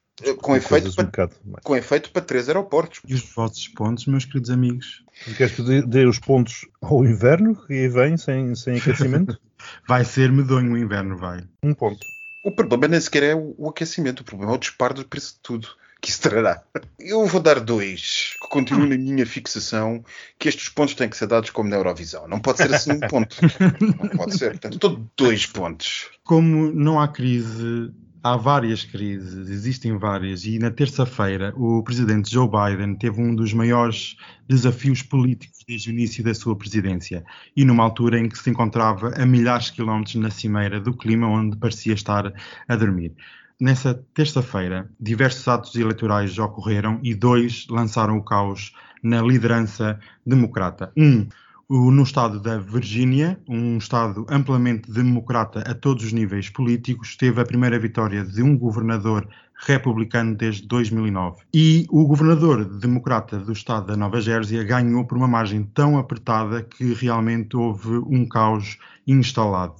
com 0.40 0.56
efeito, 0.56 0.94
para, 0.94 1.30
um 1.46 1.52
com 1.62 1.76
efeito 1.76 2.10
para 2.10 2.22
três 2.22 2.48
aeroportos. 2.48 3.00
E 3.06 3.14
os 3.14 3.22
vossos 3.34 3.68
pontos, 3.68 4.06
meus 4.06 4.24
queridos 4.24 4.50
amigos? 4.50 5.04
Queres 5.36 5.54
que 5.54 5.82
dê 5.82 6.06
os 6.06 6.18
pontos 6.18 6.66
ao 6.80 7.04
inverno 7.04 7.60
e 7.68 7.88
vem 7.88 8.16
sem, 8.16 8.54
sem 8.54 8.78
aquecimento? 8.78 9.38
vai 9.88 10.04
ser 10.04 10.30
medonho 10.32 10.72
o 10.72 10.78
inverno, 10.78 11.16
vai. 11.16 11.44
Um 11.62 11.74
ponto. 11.74 12.04
O 12.44 12.52
problema 12.52 12.88
nem 12.88 13.00
sequer 13.00 13.22
é 13.22 13.34
o 13.34 13.68
aquecimento, 13.68 14.20
o 14.20 14.24
problema 14.24 14.52
é 14.52 14.54
o 14.54 14.58
disparo 14.58 14.94
do 14.94 15.06
preço 15.06 15.34
de 15.34 15.40
tudo. 15.40 15.68
Que 16.00 16.08
que 16.08 16.10
isso 16.10 16.22
trará. 16.22 16.62
Eu 16.98 17.26
vou 17.26 17.40
dar 17.40 17.58
dois, 17.58 18.36
que 18.40 18.48
continuo 18.48 18.86
na 18.86 18.96
minha 18.96 19.26
fixação, 19.26 20.04
que 20.38 20.48
estes 20.48 20.68
pontos 20.68 20.94
têm 20.94 21.08
que 21.08 21.16
ser 21.16 21.26
dados 21.26 21.50
como 21.50 21.68
na 21.68 21.76
Eurovisão. 21.76 22.28
Não 22.28 22.38
pode 22.38 22.58
ser 22.58 22.72
assim 22.72 22.92
um 22.92 23.00
ponto. 23.00 23.36
Não 23.80 24.08
pode 24.16 24.38
ser. 24.38 24.52
Portanto, 24.52 24.74
estou 24.74 25.04
dois 25.16 25.46
pontos. 25.46 26.10
Como 26.24 26.72
não 26.72 27.00
há 27.00 27.08
crise 27.08 27.90
há 28.22 28.36
várias 28.36 28.84
crises, 28.84 29.48
existem 29.48 29.96
várias, 29.96 30.44
e 30.44 30.58
na 30.58 30.70
terça-feira 30.70 31.52
o 31.56 31.82
presidente 31.82 32.30
Joe 32.30 32.48
Biden 32.48 32.94
teve 32.94 33.20
um 33.20 33.34
dos 33.34 33.52
maiores 33.52 34.16
desafios 34.48 35.02
políticos 35.02 35.58
desde 35.66 35.90
o 35.90 35.92
início 35.92 36.24
da 36.24 36.34
sua 36.34 36.56
presidência, 36.56 37.24
e 37.56 37.64
numa 37.64 37.84
altura 37.84 38.18
em 38.18 38.28
que 38.28 38.38
se 38.38 38.50
encontrava 38.50 39.12
a 39.16 39.26
milhares 39.26 39.66
de 39.66 39.72
quilómetros 39.72 40.16
na 40.16 40.30
cimeira 40.30 40.80
do 40.80 40.96
clima 40.96 41.28
onde 41.28 41.56
parecia 41.56 41.94
estar 41.94 42.32
a 42.66 42.76
dormir. 42.76 43.14
Nessa 43.60 43.94
terça-feira, 44.14 44.88
diversos 45.00 45.46
atos 45.48 45.74
eleitorais 45.74 46.38
ocorreram 46.38 47.00
e 47.02 47.14
dois 47.14 47.66
lançaram 47.68 48.16
o 48.16 48.22
caos 48.22 48.72
na 49.02 49.20
liderança 49.20 49.98
democrata. 50.24 50.92
Um, 50.96 51.26
no 51.68 52.02
estado 52.02 52.40
da 52.40 52.58
Virgínia, 52.58 53.38
um 53.46 53.76
estado 53.76 54.24
amplamente 54.30 54.90
democrata 54.90 55.60
a 55.60 55.74
todos 55.74 56.04
os 56.04 56.12
níveis 56.12 56.48
políticos, 56.48 57.14
teve 57.14 57.40
a 57.40 57.44
primeira 57.44 57.78
vitória 57.78 58.24
de 58.24 58.42
um 58.42 58.56
governador 58.56 59.28
republicano 59.66 60.34
desde 60.34 60.66
2009. 60.66 61.42
E 61.52 61.86
o 61.90 62.06
governador 62.06 62.64
democrata 62.64 63.38
do 63.38 63.52
estado 63.52 63.88
da 63.88 63.96
Nova 63.96 64.20
Jersey 64.20 64.64
ganhou 64.64 65.04
por 65.04 65.18
uma 65.18 65.28
margem 65.28 65.62
tão 65.62 65.98
apertada 65.98 66.62
que 66.62 66.94
realmente 66.94 67.56
houve 67.56 67.98
um 68.06 68.26
caos 68.26 68.78
instalado. 69.06 69.74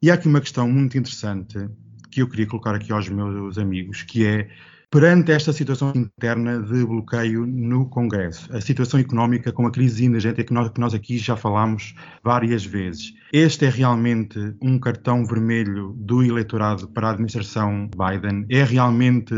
E 0.00 0.10
há 0.10 0.14
aqui 0.14 0.28
uma 0.28 0.40
questão 0.40 0.68
muito 0.68 0.96
interessante 0.96 1.68
que 2.10 2.22
eu 2.22 2.28
queria 2.28 2.46
colocar 2.46 2.74
aqui 2.74 2.92
aos 2.92 3.08
meus 3.08 3.58
amigos, 3.58 4.02
que 4.02 4.24
é 4.24 4.48
Perante 4.88 5.32
esta 5.32 5.52
situação 5.52 5.92
interna 5.96 6.62
de 6.62 6.86
bloqueio 6.86 7.44
no 7.44 7.90
Congresso, 7.90 8.48
a 8.54 8.60
situação 8.60 9.00
económica 9.00 9.52
com 9.52 9.66
a 9.66 9.70
crise 9.72 10.04
energética 10.04 10.44
que 10.44 10.54
nós, 10.54 10.70
que 10.70 10.80
nós 10.80 10.94
aqui 10.94 11.18
já 11.18 11.36
falámos 11.36 11.92
várias 12.22 12.64
vezes, 12.64 13.12
este 13.32 13.64
é 13.64 13.68
realmente 13.68 14.38
um 14.62 14.78
cartão 14.78 15.26
vermelho 15.26 15.92
do 15.98 16.22
eleitorado 16.22 16.88
para 16.88 17.08
a 17.08 17.10
administração 17.10 17.90
Biden? 17.96 18.46
É 18.48 18.62
realmente 18.62 19.34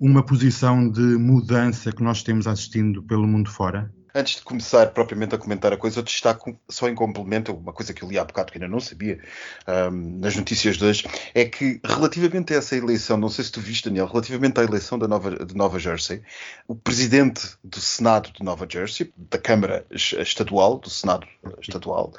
uma 0.00 0.24
posição 0.24 0.88
de 0.88 1.00
mudança 1.18 1.90
que 1.90 2.02
nós 2.02 2.22
temos 2.22 2.46
assistindo 2.46 3.02
pelo 3.02 3.26
mundo 3.26 3.50
fora? 3.50 3.92
Antes 4.14 4.36
de 4.36 4.42
começar 4.42 4.90
propriamente 4.90 5.34
a 5.34 5.38
comentar 5.38 5.72
a 5.72 5.76
coisa, 5.76 6.00
eu 6.00 6.02
destaco 6.02 6.58
só 6.68 6.88
em 6.88 6.94
complemento, 6.94 7.54
uma 7.54 7.72
coisa 7.72 7.94
que 7.94 8.02
eu 8.02 8.08
li 8.08 8.18
há 8.18 8.24
bocado 8.24 8.52
que 8.52 8.58
ainda 8.58 8.68
não 8.68 8.80
sabia, 8.80 9.18
um, 9.90 10.18
nas 10.18 10.36
notícias 10.36 10.76
de 10.76 10.84
hoje, 10.84 11.04
é 11.34 11.44
que 11.46 11.80
relativamente 11.82 12.52
a 12.52 12.58
essa 12.58 12.76
eleição, 12.76 13.16
não 13.16 13.30
sei 13.30 13.44
se 13.44 13.52
tu 13.52 13.60
viste, 13.60 13.88
Daniel, 13.88 14.06
relativamente 14.06 14.60
à 14.60 14.64
eleição 14.64 14.98
da 14.98 15.08
Nova, 15.08 15.44
de 15.44 15.56
Nova 15.56 15.78
Jersey, 15.78 16.22
o 16.68 16.74
presidente 16.74 17.42
do 17.64 17.80
Senado 17.80 18.30
de 18.32 18.44
Nova 18.44 18.66
Jersey, 18.68 19.12
da 19.16 19.38
Câmara 19.38 19.86
Estadual, 19.90 20.78
do 20.78 20.90
Senado 20.90 21.26
Estadual, 21.60 22.12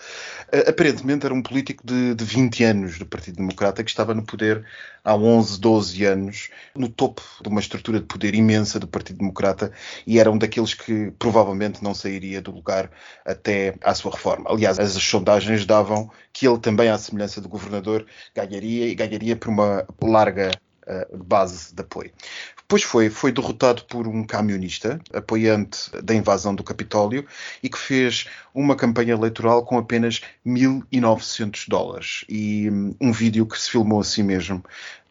aparentemente 0.67 1.25
era 1.25 1.33
um 1.33 1.43
político 1.43 1.85
de, 1.85 2.15
de 2.15 2.25
20 2.25 2.63
anos 2.63 2.97
do 2.97 3.05
Partido 3.05 3.38
Democrata 3.38 3.83
que 3.83 3.89
estava 3.89 4.13
no 4.13 4.23
poder 4.23 4.65
há 5.03 5.15
11, 5.15 5.59
12 5.59 6.05
anos, 6.05 6.50
no 6.75 6.88
topo 6.88 7.21
de 7.41 7.50
uma 7.50 7.59
estrutura 7.59 8.00
de 8.00 8.05
poder 8.05 8.33
imensa 8.33 8.79
do 8.79 8.88
Partido 8.88 9.17
Democrata 9.17 9.71
e 10.07 10.17
era 10.17 10.31
um 10.31 10.38
daqueles 10.38 10.73
que 10.73 11.12
provavelmente 11.19 11.82
não 11.83 11.93
sairia 11.93 12.41
do 12.41 12.51
lugar 12.51 12.89
até 13.25 13.75
à 13.81 13.93
sua 13.93 14.11
reforma. 14.11 14.49
Aliás, 14.49 14.79
as 14.79 14.93
sondagens 14.93 15.65
davam 15.65 16.09
que 16.31 16.47
ele 16.47 16.57
também, 16.57 16.89
à 16.89 16.97
semelhança 16.97 17.41
do 17.41 17.49
governador, 17.49 18.05
ganharia 18.33 18.87
e 18.87 18.95
ganharia 18.95 19.35
por 19.35 19.49
uma 19.49 19.85
larga 20.01 20.51
uh, 20.87 21.23
base 21.23 21.73
de 21.73 21.81
apoio. 21.81 22.11
Depois 22.57 22.83
foi, 22.83 23.09
foi 23.09 23.31
derrotado 23.31 23.83
por 23.85 24.07
um 24.07 24.23
camionista, 24.23 24.99
apoiante 25.13 25.91
da 26.01 26.15
invasão 26.15 26.55
do 26.55 26.63
Capitólio, 26.63 27.27
e 27.61 27.69
que 27.69 27.77
fez 27.77 28.25
uma 28.53 28.75
campanha 28.75 29.13
eleitoral 29.13 29.63
com 29.65 29.77
apenas 29.77 30.21
1.900 30.45 31.65
dólares. 31.67 32.25
E 32.27 32.69
um, 32.71 32.95
um 32.99 33.11
vídeo 33.11 33.45
que 33.45 33.59
se 33.59 33.69
filmou 33.69 33.99
a 33.99 34.03
si 34.03 34.23
mesmo 34.23 34.63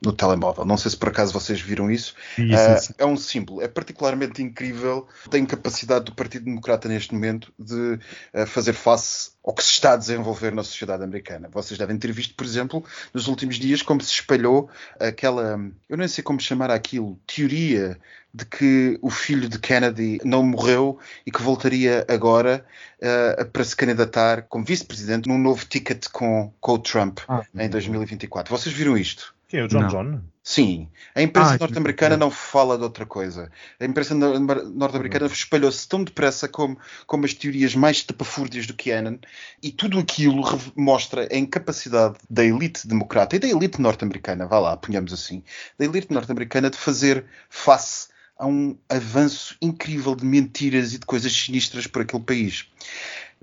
no 0.03 0.13
telemóvel. 0.13 0.65
Não 0.65 0.77
sei 0.77 0.91
se 0.91 0.97
por 0.97 1.09
acaso 1.09 1.33
vocês 1.33 1.61
viram 1.61 1.91
isso. 1.91 2.15
uh, 2.39 2.95
é 2.99 3.07
um 3.07 3.17
símbolo. 3.17 3.63
É 3.63 3.69
particularmente 3.69 4.43
incrível 4.43 5.07
a 5.33 5.39
incapacidade 5.39 6.07
do 6.07 6.15
Partido 6.15 6.45
Democrata 6.45 6.89
neste 6.89 7.15
momento 7.15 7.53
de 7.59 7.99
uh, 8.35 8.47
fazer 8.47 8.73
face 8.73 9.31
ao 9.45 9.55
que 9.55 9.63
se 9.63 9.71
está 9.71 9.93
a 9.93 9.97
desenvolver 9.97 10.53
na 10.53 10.63
sociedade 10.63 11.03
americana. 11.03 11.49
Vocês 11.53 11.79
devem 11.79 11.97
ter 11.99 12.13
visto, 12.13 12.35
por 12.35 12.45
exemplo, 12.45 12.85
nos 13.13 13.27
últimos 13.29 13.57
dias 13.57 13.83
como 13.83 14.01
se 14.01 14.13
espalhou 14.13 14.69
aquela, 15.01 15.61
eu 15.89 15.97
não 15.97 16.07
sei 16.07 16.23
como 16.23 16.41
chamar 16.41 16.71
aquilo, 16.71 17.19
teoria 17.27 17.99
de 18.35 18.47
que 18.47 18.99
o 19.03 19.11
filho 19.11 19.49
de 19.49 19.59
Kennedy 19.59 20.19
não 20.25 20.43
morreu 20.43 20.99
e 21.27 21.31
que 21.31 21.43
voltaria 21.43 22.05
agora 22.09 22.65
uh, 22.99 23.45
para 23.47 23.65
se 23.65 23.77
candidatar 23.77 24.43
como 24.43 24.65
vice-presidente 24.65 25.29
num 25.29 25.39
novo 25.39 25.67
ticket 25.67 26.07
com, 26.11 26.53
com 26.61 26.73
o 26.73 26.79
Trump 26.79 27.19
ah, 27.29 27.45
em 27.55 27.69
2024. 27.69 28.57
Vocês 28.57 28.75
viram 28.75 28.97
isto? 28.97 29.35
Quem 29.53 29.61
é 29.61 29.65
o 29.65 29.69
John 29.69 29.81
não. 29.83 29.89
John? 29.89 30.21
Sim. 30.43 30.89
A 31.15 31.21
imprensa 31.21 31.57
ah, 31.57 31.59
norte-americana 31.61 32.17
não 32.17 32.31
fala 32.31 32.79
de 32.79 32.85
outra 32.85 33.05
coisa. 33.05 33.53
A 33.79 33.85
imprensa 33.85 34.15
norte-americana 34.15 35.27
espalhou-se 35.27 35.87
tão 35.87 36.03
depressa 36.03 36.49
como, 36.49 36.79
como 37.07 37.27
as 37.27 37.35
teorias 37.35 37.75
mais 37.75 38.03
tapafúrdias 38.03 38.67
do 38.67 38.73
Cannon 38.73 39.19
e 39.63 39.71
tudo 39.71 39.99
aquilo 39.99 40.43
mostra 40.75 41.29
a 41.31 41.37
incapacidade 41.37 42.17
da 42.31 42.43
elite 42.43 42.89
democrata 42.89 43.37
e 43.37 43.39
da 43.39 43.47
elite 43.47 43.79
norte-americana, 43.79 44.47
vá 44.47 44.59
lá, 44.59 44.75
ponhamos 44.75 45.13
assim, 45.13 45.45
da 45.79 45.85
elite 45.85 46.11
norte-americana 46.11 46.71
de 46.71 46.79
fazer 46.79 47.27
face 47.51 48.09
a 48.39 48.47
um 48.47 48.75
avanço 48.89 49.55
incrível 49.61 50.17
de 50.17 50.25
mentiras 50.25 50.95
e 50.95 50.99
de 50.99 51.05
coisas 51.05 51.31
sinistras 51.31 51.87
por 51.87 52.01
aquele 52.01 52.23
país. 52.23 52.73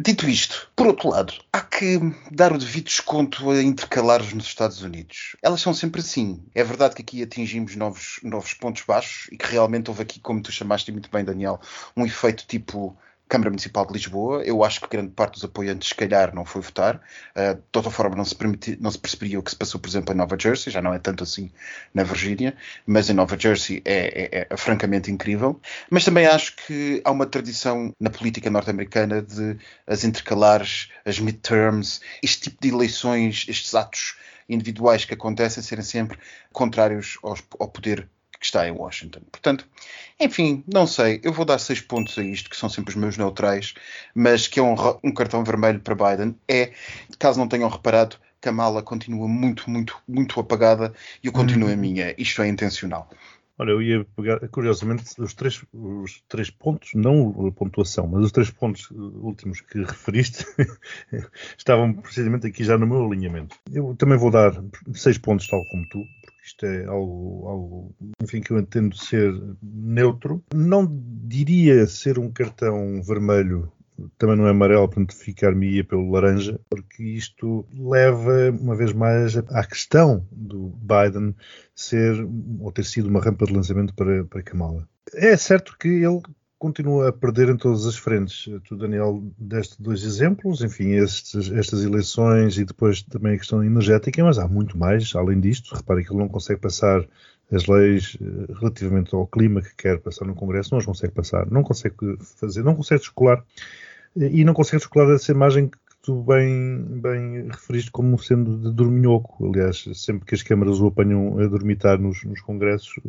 Dito 0.01 0.29
isto, 0.29 0.71
por 0.77 0.87
outro 0.87 1.09
lado, 1.09 1.33
há 1.51 1.59
que 1.59 1.99
dar 2.31 2.53
o 2.53 2.57
devido 2.57 2.85
desconto 2.85 3.49
a 3.49 3.61
intercalares 3.61 4.31
nos 4.31 4.45
Estados 4.45 4.81
Unidos. 4.81 5.35
Elas 5.41 5.59
são 5.59 5.73
sempre 5.73 5.99
assim. 5.99 6.41
É 6.55 6.63
verdade 6.63 6.95
que 6.95 7.01
aqui 7.01 7.21
atingimos 7.21 7.75
novos, 7.75 8.17
novos 8.23 8.53
pontos 8.53 8.83
baixos 8.87 9.27
e 9.29 9.35
que 9.35 9.45
realmente 9.51 9.89
houve 9.89 10.03
aqui, 10.03 10.21
como 10.21 10.41
tu 10.41 10.53
chamaste 10.53 10.89
muito 10.89 11.11
bem, 11.11 11.25
Daniel, 11.25 11.59
um 11.97 12.05
efeito 12.05 12.47
tipo 12.47 12.97
Câmara 13.29 13.51
Municipal 13.51 13.85
de 13.85 13.93
Lisboa. 13.93 14.41
Eu 14.43 14.63
acho 14.63 14.81
que 14.81 14.89
grande 14.89 15.11
parte 15.11 15.35
dos 15.35 15.43
apoiantes, 15.43 15.89
se 15.89 15.95
calhar, 15.95 16.33
não 16.33 16.43
foi 16.43 16.61
votar. 16.61 16.95
Uh, 17.35 17.55
de 17.55 17.77
outra 17.77 17.91
forma, 17.91 18.15
não 18.15 18.25
se, 18.25 18.35
permiti, 18.35 18.75
não 18.81 18.89
se 18.89 18.97
percebia 18.97 19.39
o 19.39 19.43
que 19.43 19.51
se 19.51 19.55
passou, 19.55 19.79
por 19.79 19.87
exemplo, 19.87 20.13
em 20.13 20.17
Nova 20.17 20.35
Jersey. 20.37 20.73
Já 20.73 20.81
não 20.81 20.93
é 20.93 20.99
tanto 20.99 21.23
assim 21.23 21.51
na 21.93 22.03
Virgínia, 22.03 22.57
mas 22.87 23.07
em 23.09 23.13
Nova 23.13 23.37
Jersey 23.37 23.81
é, 23.85 24.39
é, 24.41 24.47
é, 24.49 24.57
francamente 24.57 25.11
incrível. 25.11 25.61
Mas 25.91 26.03
também 26.03 26.25
acho 26.25 26.55
que 26.55 27.01
há 27.05 27.11
uma 27.11 27.27
tradição 27.27 27.93
na 27.99 28.09
política 28.09 28.49
norte-americana 28.49 29.21
de 29.21 29.57
as 29.85 30.03
intercalares, 30.03 30.89
as 31.05 31.19
midterms, 31.19 32.01
este 32.23 32.49
tipo 32.49 32.57
de 32.61 32.69
eleições, 32.69 33.45
estes 33.47 33.75
atos 33.75 34.17
individuais 34.49 35.05
que 35.05 35.13
acontecem 35.13 35.61
serem 35.61 35.85
sempre 35.85 36.17
contrários 36.51 37.19
aos, 37.21 37.43
ao 37.59 37.67
poder 37.67 38.09
que 38.39 38.45
está 38.45 38.67
em 38.67 38.71
Washington. 38.71 39.21
Portanto, 39.31 39.67
enfim, 40.19 40.63
não 40.71 40.87
sei. 40.87 41.19
Eu 41.23 41.33
vou 41.33 41.45
dar 41.45 41.59
seis 41.59 41.81
pontos 41.81 42.17
a 42.17 42.23
isto, 42.23 42.49
que 42.49 42.55
são 42.57 42.69
sempre 42.69 42.91
os 42.91 42.95
meus 42.95 43.17
neutrais, 43.17 43.73
mas 44.15 44.47
que 44.47 44.59
é 44.59 44.63
um, 44.63 44.75
um 45.03 45.13
cartão 45.13 45.43
vermelho 45.43 45.79
para 45.79 45.95
Biden. 45.95 46.35
É, 46.47 46.71
caso 47.17 47.39
não 47.39 47.47
tenham 47.47 47.69
reparado, 47.69 48.17
Kamala 48.41 48.81
continua 48.81 49.27
muito, 49.27 49.69
muito, 49.69 50.01
muito 50.07 50.39
apagada 50.39 50.93
e 51.21 51.27
eu 51.27 51.33
continuo 51.33 51.67
a 51.69 51.71
uhum. 51.71 51.77
minha. 51.77 52.15
Isto 52.17 52.41
é 52.41 52.47
intencional. 52.47 53.09
Olha, 53.61 53.71
eu 53.71 53.81
ia 53.81 54.05
pegar, 54.15 54.39
curiosamente, 54.47 55.03
os 55.21 55.33
três, 55.33 55.61
os 55.73 56.23
três 56.29 56.49
pontos, 56.49 56.91
não 56.95 57.45
a 57.45 57.51
pontuação, 57.51 58.07
mas 58.07 58.23
os 58.23 58.31
três 58.31 58.49
pontos 58.49 58.89
últimos 58.91 59.59
que 59.59 59.79
referiste 59.79 60.45
estavam 61.57 61.91
precisamente 61.91 62.47
aqui 62.47 62.63
já 62.63 62.77
no 62.77 62.87
meu 62.87 63.05
alinhamento. 63.05 63.57
Eu 63.69 63.93
também 63.97 64.17
vou 64.17 64.31
dar 64.31 64.53
seis 64.93 65.17
pontos, 65.17 65.45
tal 65.45 65.65
como 65.65 65.85
tu, 65.89 66.05
isto 66.49 66.65
é 66.65 66.85
algo, 66.85 67.47
algo, 67.47 67.95
enfim, 68.21 68.41
que 68.41 68.51
eu 68.51 68.59
entendo 68.59 68.95
ser 68.95 69.33
neutro. 69.61 70.43
Não 70.53 70.87
diria 71.27 71.85
ser 71.85 72.17
um 72.17 72.31
cartão 72.31 73.01
vermelho 73.01 73.71
também 74.17 74.37
não 74.37 74.47
é 74.47 74.51
amarelo, 74.51 74.87
portanto 74.87 75.13
ficar-me-ia 75.13 75.83
pelo 75.83 76.09
laranja, 76.09 76.57
porque 76.69 77.03
isto 77.03 77.65
leva, 77.73 78.49
uma 78.51 78.73
vez 78.73 78.93
mais, 78.93 79.35
à 79.35 79.65
questão 79.65 80.25
do 80.31 80.73
Biden 80.77 81.35
ser 81.75 82.15
ou 82.61 82.71
ter 82.71 82.85
sido 82.85 83.09
uma 83.09 83.19
rampa 83.19 83.45
de 83.45 83.53
lançamento 83.53 83.93
para, 83.93 84.23
para 84.23 84.41
Kamala. 84.41 84.87
É 85.13 85.35
certo 85.35 85.75
que 85.77 85.87
ele 85.87 86.21
continua 86.59 87.09
a 87.09 87.13
perder 87.13 87.49
em 87.49 87.57
todas 87.57 87.85
as 87.85 87.95
frentes. 87.95 88.47
Tu, 88.65 88.75
Daniel, 88.75 89.23
deste 89.37 89.81
dois 89.81 90.03
exemplos, 90.03 90.61
enfim, 90.61 90.91
estes, 90.91 91.49
estas 91.51 91.83
eleições 91.83 92.57
e 92.57 92.65
depois 92.65 93.01
também 93.01 93.35
a 93.35 93.37
questão 93.37 93.63
energética, 93.63 94.23
mas 94.23 94.37
há 94.37 94.47
muito 94.47 94.77
mais 94.77 95.15
além 95.15 95.39
disto. 95.39 95.73
Repare 95.73 96.03
que 96.03 96.11
ele 96.11 96.19
não 96.19 96.27
consegue 96.27 96.59
passar 96.59 97.07
as 97.51 97.65
leis 97.65 98.17
eh, 98.21 98.53
relativamente 98.59 99.15
ao 99.15 99.25
clima 99.25 99.61
que 99.61 99.73
quer 99.75 99.99
passar 99.99 100.25
no 100.25 100.35
Congresso, 100.35 100.71
não 100.71 100.79
as 100.79 100.85
consegue 100.85 101.13
passar, 101.13 101.49
não 101.49 101.63
consegue 101.63 101.95
fazer, 102.19 102.61
não 102.61 102.75
consegue 102.75 103.01
descolar 103.01 103.43
e 104.15 104.43
não 104.43 104.53
consegue 104.53 104.77
descolar 104.77 105.07
dessa 105.07 105.31
imagem 105.31 105.71
tu 106.01 106.23
bem, 106.23 106.81
bem 107.01 107.47
referiste 107.47 107.91
como 107.91 108.17
sendo 108.19 108.57
de 108.57 108.71
dorminhoco. 108.71 109.47
Aliás, 109.47 109.85
sempre 109.93 110.25
que 110.25 110.35
as 110.35 110.43
câmaras 110.43 110.79
o 110.79 110.87
apanham 110.87 111.39
a 111.39 111.47
dormitar 111.47 111.99
nos, 111.99 112.23
nos 112.23 112.41
congressos, 112.41 112.99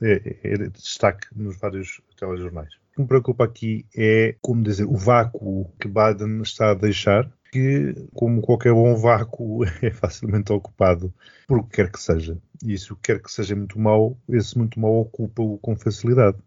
é, 0.00 0.36
é, 0.42 0.52
é 0.54 0.68
destaque 0.68 1.26
nos 1.34 1.56
vários 1.58 2.00
telejornais. 2.16 2.79
O 2.90 2.94
que 2.94 3.00
me 3.02 3.08
preocupa 3.08 3.44
aqui 3.44 3.86
é, 3.96 4.34
como 4.40 4.62
dizer, 4.62 4.84
o 4.84 4.96
vácuo 4.96 5.72
que 5.80 5.88
Biden 5.88 6.42
está 6.42 6.70
a 6.70 6.74
deixar, 6.74 7.30
que, 7.52 7.94
como 8.14 8.42
qualquer 8.42 8.72
bom 8.72 8.96
vácuo, 8.96 9.64
é 9.82 9.90
facilmente 9.90 10.52
ocupado 10.52 11.12
por 11.46 11.58
o 11.58 11.64
que 11.64 11.76
quer 11.76 11.90
que 11.90 12.00
seja. 12.00 12.38
E 12.64 12.76
se 12.76 12.92
o 12.92 12.96
que 12.96 13.12
quer 13.12 13.22
que 13.22 13.30
seja 13.30 13.56
muito 13.56 13.78
mau, 13.78 14.18
esse 14.28 14.56
muito 14.56 14.78
mau 14.78 15.00
ocupa-o 15.00 15.58
com 15.58 15.76
facilidade. 15.76 16.38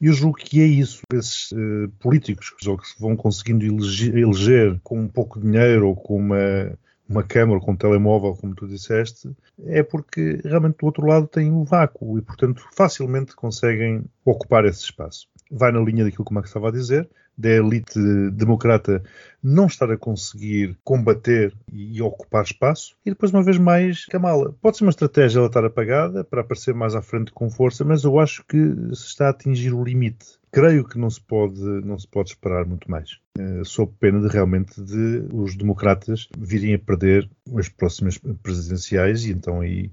E 0.00 0.06
eu 0.06 0.12
julgo 0.12 0.36
que 0.36 0.60
é 0.60 0.66
isso. 0.66 1.02
Esses 1.12 1.52
uh, 1.52 1.88
políticos 1.98 2.50
que 2.50 2.64
se 2.64 3.00
vão 3.00 3.16
conseguindo 3.16 3.64
eleger, 3.64 4.16
eleger, 4.16 4.80
com 4.82 5.00
um 5.00 5.08
pouco 5.08 5.40
de 5.40 5.46
dinheiro 5.46 5.88
ou 5.88 5.96
com 5.96 6.16
uma, 6.16 6.78
uma 7.08 7.22
câmara, 7.22 7.60
com 7.60 7.72
um 7.72 7.76
telemóvel, 7.76 8.34
como 8.34 8.54
tu 8.54 8.66
disseste, 8.66 9.30
é 9.64 9.82
porque 9.82 10.40
realmente 10.44 10.78
do 10.78 10.86
outro 10.86 11.06
lado 11.06 11.26
tem 11.26 11.50
um 11.50 11.64
vácuo 11.64 12.18
e, 12.18 12.22
portanto, 12.22 12.66
facilmente 12.74 13.34
conseguem 13.34 14.04
ocupar 14.24 14.64
esse 14.64 14.82
espaço. 14.82 15.28
Vai 15.50 15.72
na 15.72 15.80
linha 15.80 16.04
daquilo 16.04 16.24
que 16.24 16.30
o 16.30 16.34
Max 16.34 16.48
estava 16.48 16.68
a 16.68 16.72
dizer, 16.72 17.08
da 17.36 17.50
elite 17.50 17.98
democrata 18.32 19.02
não 19.42 19.66
estar 19.66 19.90
a 19.90 19.98
conseguir 19.98 20.78
combater 20.82 21.52
e 21.72 22.00
ocupar 22.00 22.44
espaço, 22.44 22.96
e 23.04 23.10
depois, 23.10 23.32
uma 23.32 23.42
vez 23.42 23.58
mais, 23.58 24.06
Kamala. 24.06 24.54
Pode 24.60 24.78
ser 24.78 24.84
uma 24.84 24.90
estratégia 24.90 25.38
ela 25.38 25.48
estar 25.48 25.64
apagada 25.64 26.24
para 26.24 26.40
aparecer 26.40 26.74
mais 26.74 26.94
à 26.94 27.02
frente 27.02 27.32
com 27.32 27.50
força, 27.50 27.84
mas 27.84 28.04
eu 28.04 28.18
acho 28.18 28.44
que 28.46 28.56
se 28.94 29.06
está 29.08 29.26
a 29.26 29.30
atingir 29.30 29.74
o 29.74 29.84
limite. 29.84 30.38
Creio 30.50 30.84
que 30.84 30.98
não 30.98 31.10
se 31.10 31.20
pode, 31.20 31.60
não 31.60 31.98
se 31.98 32.06
pode 32.06 32.30
esperar 32.30 32.64
muito 32.64 32.88
mais. 32.88 33.18
Uh, 33.38 33.64
sob 33.64 33.92
pena 33.98 34.20
de 34.20 34.28
realmente 34.28 34.80
de 34.80 35.26
os 35.32 35.56
democratas 35.56 36.28
virem 36.38 36.74
a 36.74 36.78
perder 36.78 37.28
as 37.56 37.68
próximas 37.68 38.16
presidenciais 38.40 39.24
e 39.24 39.32
então 39.32 39.60
aí 39.60 39.90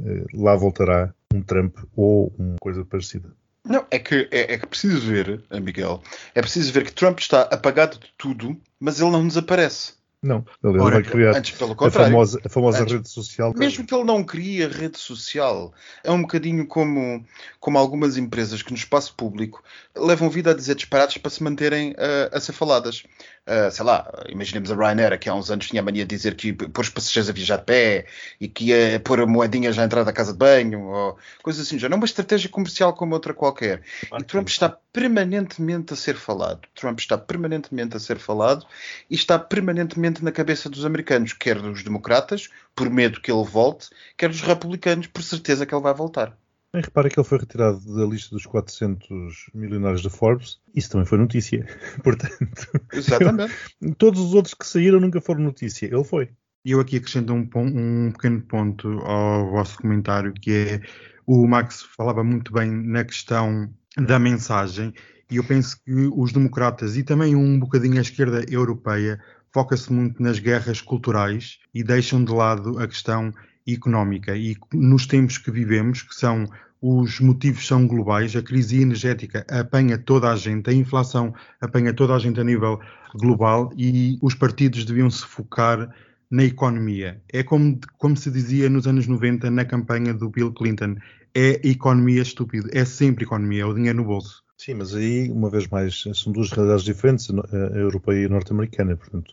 uh, 0.00 0.26
lá 0.34 0.56
voltará 0.56 1.14
um 1.32 1.40
Trump 1.40 1.78
ou 1.94 2.34
uma 2.36 2.56
coisa 2.60 2.84
parecida. 2.84 3.30
Não, 3.70 3.86
é 3.88 4.00
que 4.00 4.28
é, 4.32 4.54
é 4.54 4.58
que 4.58 4.66
preciso 4.66 5.00
ver, 5.00 5.44
Miguel, 5.62 6.02
é 6.34 6.40
preciso 6.40 6.72
ver 6.72 6.84
que 6.84 6.92
Trump 6.92 7.20
está 7.20 7.42
apagado 7.42 8.00
de 8.00 8.12
tudo, 8.18 8.60
mas 8.80 9.00
ele 9.00 9.12
não 9.12 9.28
desaparece. 9.28 9.94
Não, 10.22 10.44
ele 10.62 10.78
Ora, 10.78 10.96
vai 10.96 11.02
criar 11.02 11.34
antes, 11.34 11.56
pelo 11.56 11.74
contrário, 11.74 12.08
a 12.08 12.10
famosa, 12.10 12.40
a 12.44 12.48
famosa 12.50 12.82
antes, 12.82 12.92
rede 12.92 13.08
social. 13.08 13.54
Mesmo 13.56 13.86
que 13.86 13.94
ele 13.94 14.04
não 14.04 14.22
cria 14.22 14.68
rede 14.68 14.98
social, 14.98 15.72
é 16.04 16.10
um 16.10 16.20
bocadinho 16.20 16.66
como, 16.66 17.24
como 17.58 17.78
algumas 17.78 18.18
empresas 18.18 18.60
que 18.60 18.70
no 18.70 18.76
espaço 18.76 19.14
público 19.14 19.64
levam 19.96 20.28
vida 20.28 20.50
a 20.50 20.54
dizer 20.54 20.74
disparados 20.74 21.16
para 21.16 21.30
se 21.30 21.42
manterem 21.42 21.92
uh, 21.92 22.36
a 22.36 22.38
ser 22.38 22.52
faladas. 22.52 23.04
Uh, 23.46 23.70
sei 23.70 23.84
lá, 23.84 24.12
imaginemos 24.28 24.70
a 24.70 24.74
Ryanair, 24.74 25.18
que 25.18 25.28
há 25.28 25.34
uns 25.34 25.50
anos 25.50 25.66
tinha 25.66 25.80
a 25.80 25.84
mania 25.84 26.04
de 26.04 26.14
dizer 26.14 26.34
que 26.34 26.48
ia 26.48 26.54
pôr 26.54 26.82
os 26.82 26.90
passageiros 26.90 27.30
a 27.30 27.32
viajar 27.32 27.56
de 27.56 27.64
pé 27.64 28.06
e 28.38 28.46
que 28.46 28.66
ia 28.66 29.00
pôr 29.00 29.20
a 29.20 29.26
moedinha 29.26 29.72
já 29.72 29.80
à 29.80 29.84
entrada 29.86 30.04
da 30.04 30.12
casa 30.12 30.32
de 30.32 30.38
banho, 30.38 30.82
ou 30.82 31.18
coisas 31.42 31.66
assim. 31.66 31.78
Já 31.78 31.88
não 31.88 31.94
é 31.94 32.00
uma 32.00 32.04
estratégia 32.04 32.50
comercial 32.50 32.92
como 32.92 33.14
outra 33.14 33.32
qualquer. 33.32 33.80
E 34.18 34.22
Trump 34.24 34.48
está 34.48 34.68
permanentemente 34.92 35.92
a 35.92 35.96
ser 35.96 36.16
falado. 36.16 36.60
Trump 36.74 36.98
está 36.98 37.16
permanentemente 37.16 37.96
a 37.96 38.00
ser 38.00 38.18
falado 38.18 38.66
e 39.08 39.14
está 39.14 39.38
permanentemente 39.38 40.09
na 40.24 40.32
cabeça 40.32 40.68
dos 40.68 40.84
americanos, 40.84 41.32
quer 41.32 41.60
dos 41.60 41.82
democratas, 41.82 42.48
por 42.74 42.90
medo 42.90 43.20
que 43.20 43.30
ele 43.30 43.44
volte, 43.44 43.88
quer 44.16 44.28
dos 44.28 44.40
republicanos, 44.40 45.06
por 45.06 45.22
certeza 45.22 45.64
que 45.64 45.74
ele 45.74 45.82
vai 45.82 45.94
voltar. 45.94 46.36
Bem, 46.72 46.82
repara 46.82 47.08
que 47.08 47.18
ele 47.18 47.26
foi 47.26 47.38
retirado 47.38 47.80
da 47.96 48.04
lista 48.04 48.34
dos 48.34 48.46
400 48.46 49.50
milionários 49.52 50.02
da 50.02 50.10
Forbes. 50.10 50.60
Isso 50.74 50.90
também 50.90 51.06
foi 51.06 51.18
notícia. 51.18 51.66
Portanto, 52.04 52.68
Exatamente. 52.92 53.52
todos 53.98 54.20
os 54.20 54.34
outros 54.34 54.54
que 54.54 54.66
saíram 54.66 55.00
nunca 55.00 55.20
foram 55.20 55.42
notícia. 55.42 55.86
Ele 55.86 56.04
foi. 56.04 56.30
E 56.64 56.72
eu 56.72 56.80
aqui 56.80 56.96
acrescento 56.96 57.32
um, 57.32 57.48
um, 57.56 58.12
pequeno 58.12 58.42
ponto 58.42 58.88
ao 59.00 59.50
vosso 59.50 59.78
comentário, 59.78 60.32
que 60.32 60.52
é 60.52 60.80
o 61.26 61.46
Max 61.46 61.82
falava 61.96 62.22
muito 62.22 62.52
bem 62.52 62.70
na 62.70 63.04
questão 63.04 63.72
da 63.96 64.18
mensagem, 64.18 64.92
e 65.30 65.36
eu 65.36 65.44
penso 65.44 65.76
que 65.84 66.10
os 66.12 66.32
democratas 66.32 66.96
e 66.96 67.02
também 67.02 67.36
um 67.36 67.58
bocadinho 67.58 67.98
a 67.98 68.02
esquerda 68.02 68.44
europeia 68.48 69.20
foca-se 69.52 69.92
muito 69.92 70.22
nas 70.22 70.38
guerras 70.38 70.80
culturais 70.80 71.58
e 71.74 71.82
deixam 71.82 72.24
de 72.24 72.32
lado 72.32 72.78
a 72.78 72.86
questão 72.86 73.32
económica. 73.66 74.36
E 74.36 74.56
nos 74.72 75.06
tempos 75.06 75.38
que 75.38 75.50
vivemos, 75.50 76.02
que 76.02 76.14
são 76.14 76.46
os 76.82 77.20
motivos 77.20 77.66
são 77.66 77.86
globais, 77.86 78.34
a 78.34 78.42
crise 78.42 78.80
energética 78.80 79.44
apanha 79.50 79.98
toda 79.98 80.30
a 80.30 80.36
gente, 80.36 80.70
a 80.70 80.72
inflação 80.72 81.34
apanha 81.60 81.92
toda 81.92 82.14
a 82.14 82.18
gente 82.18 82.40
a 82.40 82.44
nível 82.44 82.80
global 83.14 83.70
e 83.76 84.18
os 84.22 84.34
partidos 84.34 84.84
deviam 84.86 85.10
se 85.10 85.26
focar 85.26 85.94
na 86.30 86.44
economia. 86.44 87.20
É 87.30 87.42
como, 87.42 87.78
como 87.98 88.16
se 88.16 88.30
dizia 88.30 88.70
nos 88.70 88.86
anos 88.86 89.06
90 89.06 89.50
na 89.50 89.64
campanha 89.64 90.14
do 90.14 90.30
Bill 90.30 90.52
Clinton: 90.52 90.96
é 91.34 91.60
economia 91.68 92.22
estúpida, 92.22 92.70
é 92.72 92.84
sempre 92.84 93.24
economia, 93.24 93.62
é 93.62 93.66
o 93.66 93.74
dinheiro 93.74 93.98
no 93.98 94.04
bolso. 94.04 94.42
Sim, 94.62 94.74
mas 94.74 94.94
aí, 94.94 95.30
uma 95.30 95.48
vez 95.48 95.66
mais, 95.68 96.04
são 96.12 96.30
duas 96.30 96.50
realidades 96.50 96.84
diferentes, 96.84 97.30
a 97.30 97.78
europeia 97.78 98.24
e 98.24 98.26
a 98.26 98.28
norte-americana, 98.28 98.94
portanto, 98.94 99.32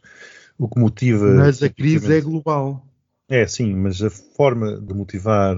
o 0.57 0.69
que 0.69 0.79
motiva... 0.79 1.25
Mas 1.33 1.61
a 1.61 1.69
crise 1.69 2.13
é 2.13 2.21
global. 2.21 2.86
É, 3.29 3.45
sim, 3.45 3.75
mas 3.75 4.01
a 4.01 4.09
forma 4.09 4.79
de 4.79 4.93
motivar 4.93 5.57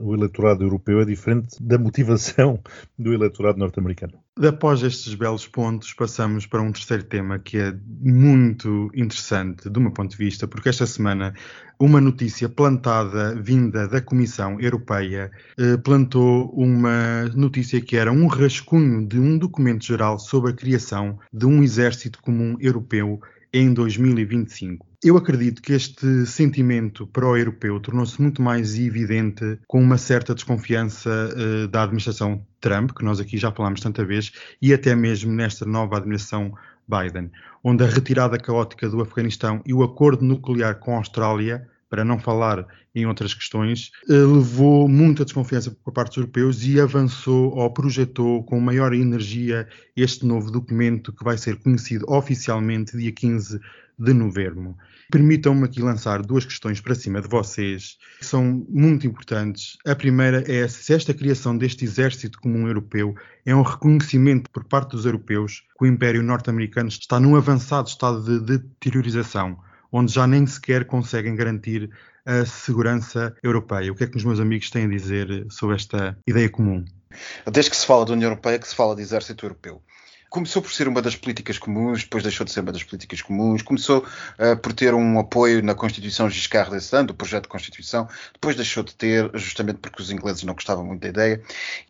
o 0.00 0.14
eleitorado 0.14 0.62
europeu 0.62 1.00
é 1.00 1.04
diferente 1.04 1.60
da 1.60 1.76
motivação 1.76 2.62
do 2.96 3.12
eleitorado 3.12 3.58
norte-americano. 3.58 4.12
Após 4.40 4.84
estes 4.84 5.14
belos 5.14 5.44
pontos, 5.44 5.92
passamos 5.92 6.46
para 6.46 6.62
um 6.62 6.70
terceiro 6.70 7.02
tema 7.02 7.40
que 7.40 7.58
é 7.58 7.74
muito 8.00 8.88
interessante 8.94 9.68
do 9.68 9.80
meu 9.80 9.90
ponto 9.90 10.12
de 10.12 10.16
vista, 10.16 10.46
porque 10.46 10.68
esta 10.68 10.86
semana 10.86 11.34
uma 11.80 12.00
notícia 12.00 12.48
plantada 12.48 13.34
vinda 13.34 13.88
da 13.88 14.00
Comissão 14.00 14.60
Europeia 14.60 15.32
eh, 15.58 15.76
plantou 15.76 16.48
uma 16.50 17.24
notícia 17.34 17.80
que 17.80 17.96
era 17.96 18.12
um 18.12 18.28
rascunho 18.28 19.04
de 19.04 19.18
um 19.18 19.36
documento 19.36 19.84
geral 19.84 20.20
sobre 20.20 20.52
a 20.52 20.54
criação 20.54 21.18
de 21.32 21.46
um 21.46 21.64
exército 21.64 22.22
comum 22.22 22.56
europeu 22.60 23.20
em 23.52 23.74
2025. 23.74 24.87
Eu 25.02 25.16
acredito 25.16 25.62
que 25.62 25.72
este 25.72 26.26
sentimento 26.26 27.06
pró-europeu 27.06 27.78
tornou-se 27.78 28.20
muito 28.20 28.42
mais 28.42 28.76
evidente 28.76 29.56
com 29.68 29.80
uma 29.80 29.96
certa 29.96 30.34
desconfiança 30.34 31.08
uh, 31.08 31.68
da 31.68 31.84
administração 31.84 32.44
Trump, 32.60 32.90
que 32.90 33.04
nós 33.04 33.20
aqui 33.20 33.38
já 33.38 33.52
falámos 33.52 33.80
tanta 33.80 34.04
vez, 34.04 34.32
e 34.60 34.74
até 34.74 34.96
mesmo 34.96 35.32
nesta 35.32 35.64
nova 35.64 35.98
administração 35.98 36.52
Biden, 36.88 37.30
onde 37.62 37.84
a 37.84 37.86
retirada 37.86 38.40
caótica 38.40 38.88
do 38.88 39.00
Afeganistão 39.00 39.62
e 39.64 39.72
o 39.72 39.84
acordo 39.84 40.24
nuclear 40.24 40.80
com 40.80 40.94
a 40.94 40.98
Austrália 40.98 41.68
para 41.88 42.04
não 42.04 42.18
falar 42.18 42.66
em 43.00 43.06
outras 43.06 43.34
questões, 43.34 43.90
eh, 44.08 44.12
levou 44.12 44.88
muita 44.88 45.24
desconfiança 45.24 45.70
por 45.70 45.92
parte 45.92 46.10
dos 46.10 46.16
europeus 46.18 46.64
e 46.64 46.80
avançou 46.80 47.54
ou 47.54 47.72
projetou 47.72 48.42
com 48.44 48.60
maior 48.60 48.92
energia 48.92 49.68
este 49.96 50.26
novo 50.26 50.50
documento 50.50 51.12
que 51.12 51.24
vai 51.24 51.38
ser 51.38 51.56
conhecido 51.56 52.04
oficialmente 52.08 52.96
dia 52.96 53.12
15 53.12 53.60
de 53.98 54.12
novembro. 54.12 54.76
Permitam-me 55.10 55.64
aqui 55.64 55.80
lançar 55.80 56.22
duas 56.22 56.44
questões 56.44 56.80
para 56.80 56.94
cima 56.94 57.20
de 57.20 57.28
vocês, 57.28 57.96
que 58.18 58.26
são 58.26 58.64
muito 58.68 59.06
importantes. 59.06 59.76
A 59.86 59.94
primeira 59.94 60.44
é 60.50 60.68
se 60.68 60.92
esta 60.92 61.14
criação 61.14 61.56
deste 61.56 61.84
exército 61.84 62.38
comum 62.40 62.68
europeu 62.68 63.14
é 63.44 63.54
um 63.54 63.62
reconhecimento 63.62 64.50
por 64.50 64.64
parte 64.64 64.90
dos 64.90 65.06
europeus 65.06 65.64
que 65.78 65.84
o 65.84 65.86
Império 65.86 66.22
norte-americano 66.22 66.88
está 66.88 67.18
num 67.18 67.36
avançado 67.36 67.88
estado 67.88 68.22
de 68.22 68.58
deteriorização 68.58 69.58
onde 69.92 70.12
já 70.12 70.26
nem 70.26 70.46
sequer 70.46 70.84
conseguem 70.84 71.34
garantir 71.34 71.90
a 72.28 72.44
segurança 72.44 73.34
europeia. 73.42 73.90
O 73.90 73.94
que 73.94 74.04
é 74.04 74.06
que 74.06 74.18
os 74.18 74.24
meus 74.24 74.38
amigos 74.38 74.68
têm 74.68 74.84
a 74.84 74.88
dizer 74.88 75.46
sobre 75.48 75.76
esta 75.76 76.14
ideia 76.26 76.50
comum? 76.50 76.84
Desde 77.50 77.70
que 77.70 77.76
se 77.76 77.86
fala 77.86 78.04
da 78.04 78.12
União 78.12 78.28
Europeia, 78.28 78.58
que 78.58 78.68
se 78.68 78.74
fala 78.74 78.94
de 78.94 79.00
exército 79.00 79.46
europeu. 79.46 79.82
Começou 80.28 80.60
por 80.60 80.70
ser 80.70 80.86
uma 80.86 81.00
das 81.00 81.16
políticas 81.16 81.58
comuns, 81.58 82.02
depois 82.02 82.22
deixou 82.22 82.44
de 82.44 82.52
ser 82.52 82.60
uma 82.60 82.70
das 82.70 82.84
políticas 82.84 83.22
comuns, 83.22 83.62
começou 83.62 84.00
uh, 84.38 84.54
por 84.60 84.74
ter 84.74 84.92
um 84.92 85.18
apoio 85.18 85.62
na 85.62 85.74
Constituição 85.74 86.28
Giscard 86.28 86.70
d'Estaing, 86.70 87.06
do 87.06 87.14
projeto 87.14 87.44
de 87.44 87.48
Constituição, 87.48 88.06
depois 88.34 88.54
deixou 88.54 88.82
de 88.82 88.94
ter, 88.94 89.30
justamente 89.32 89.78
porque 89.78 90.02
os 90.02 90.10
ingleses 90.10 90.42
não 90.42 90.52
gostavam 90.52 90.84
muito 90.84 91.00
da 91.00 91.08
ideia. 91.08 91.42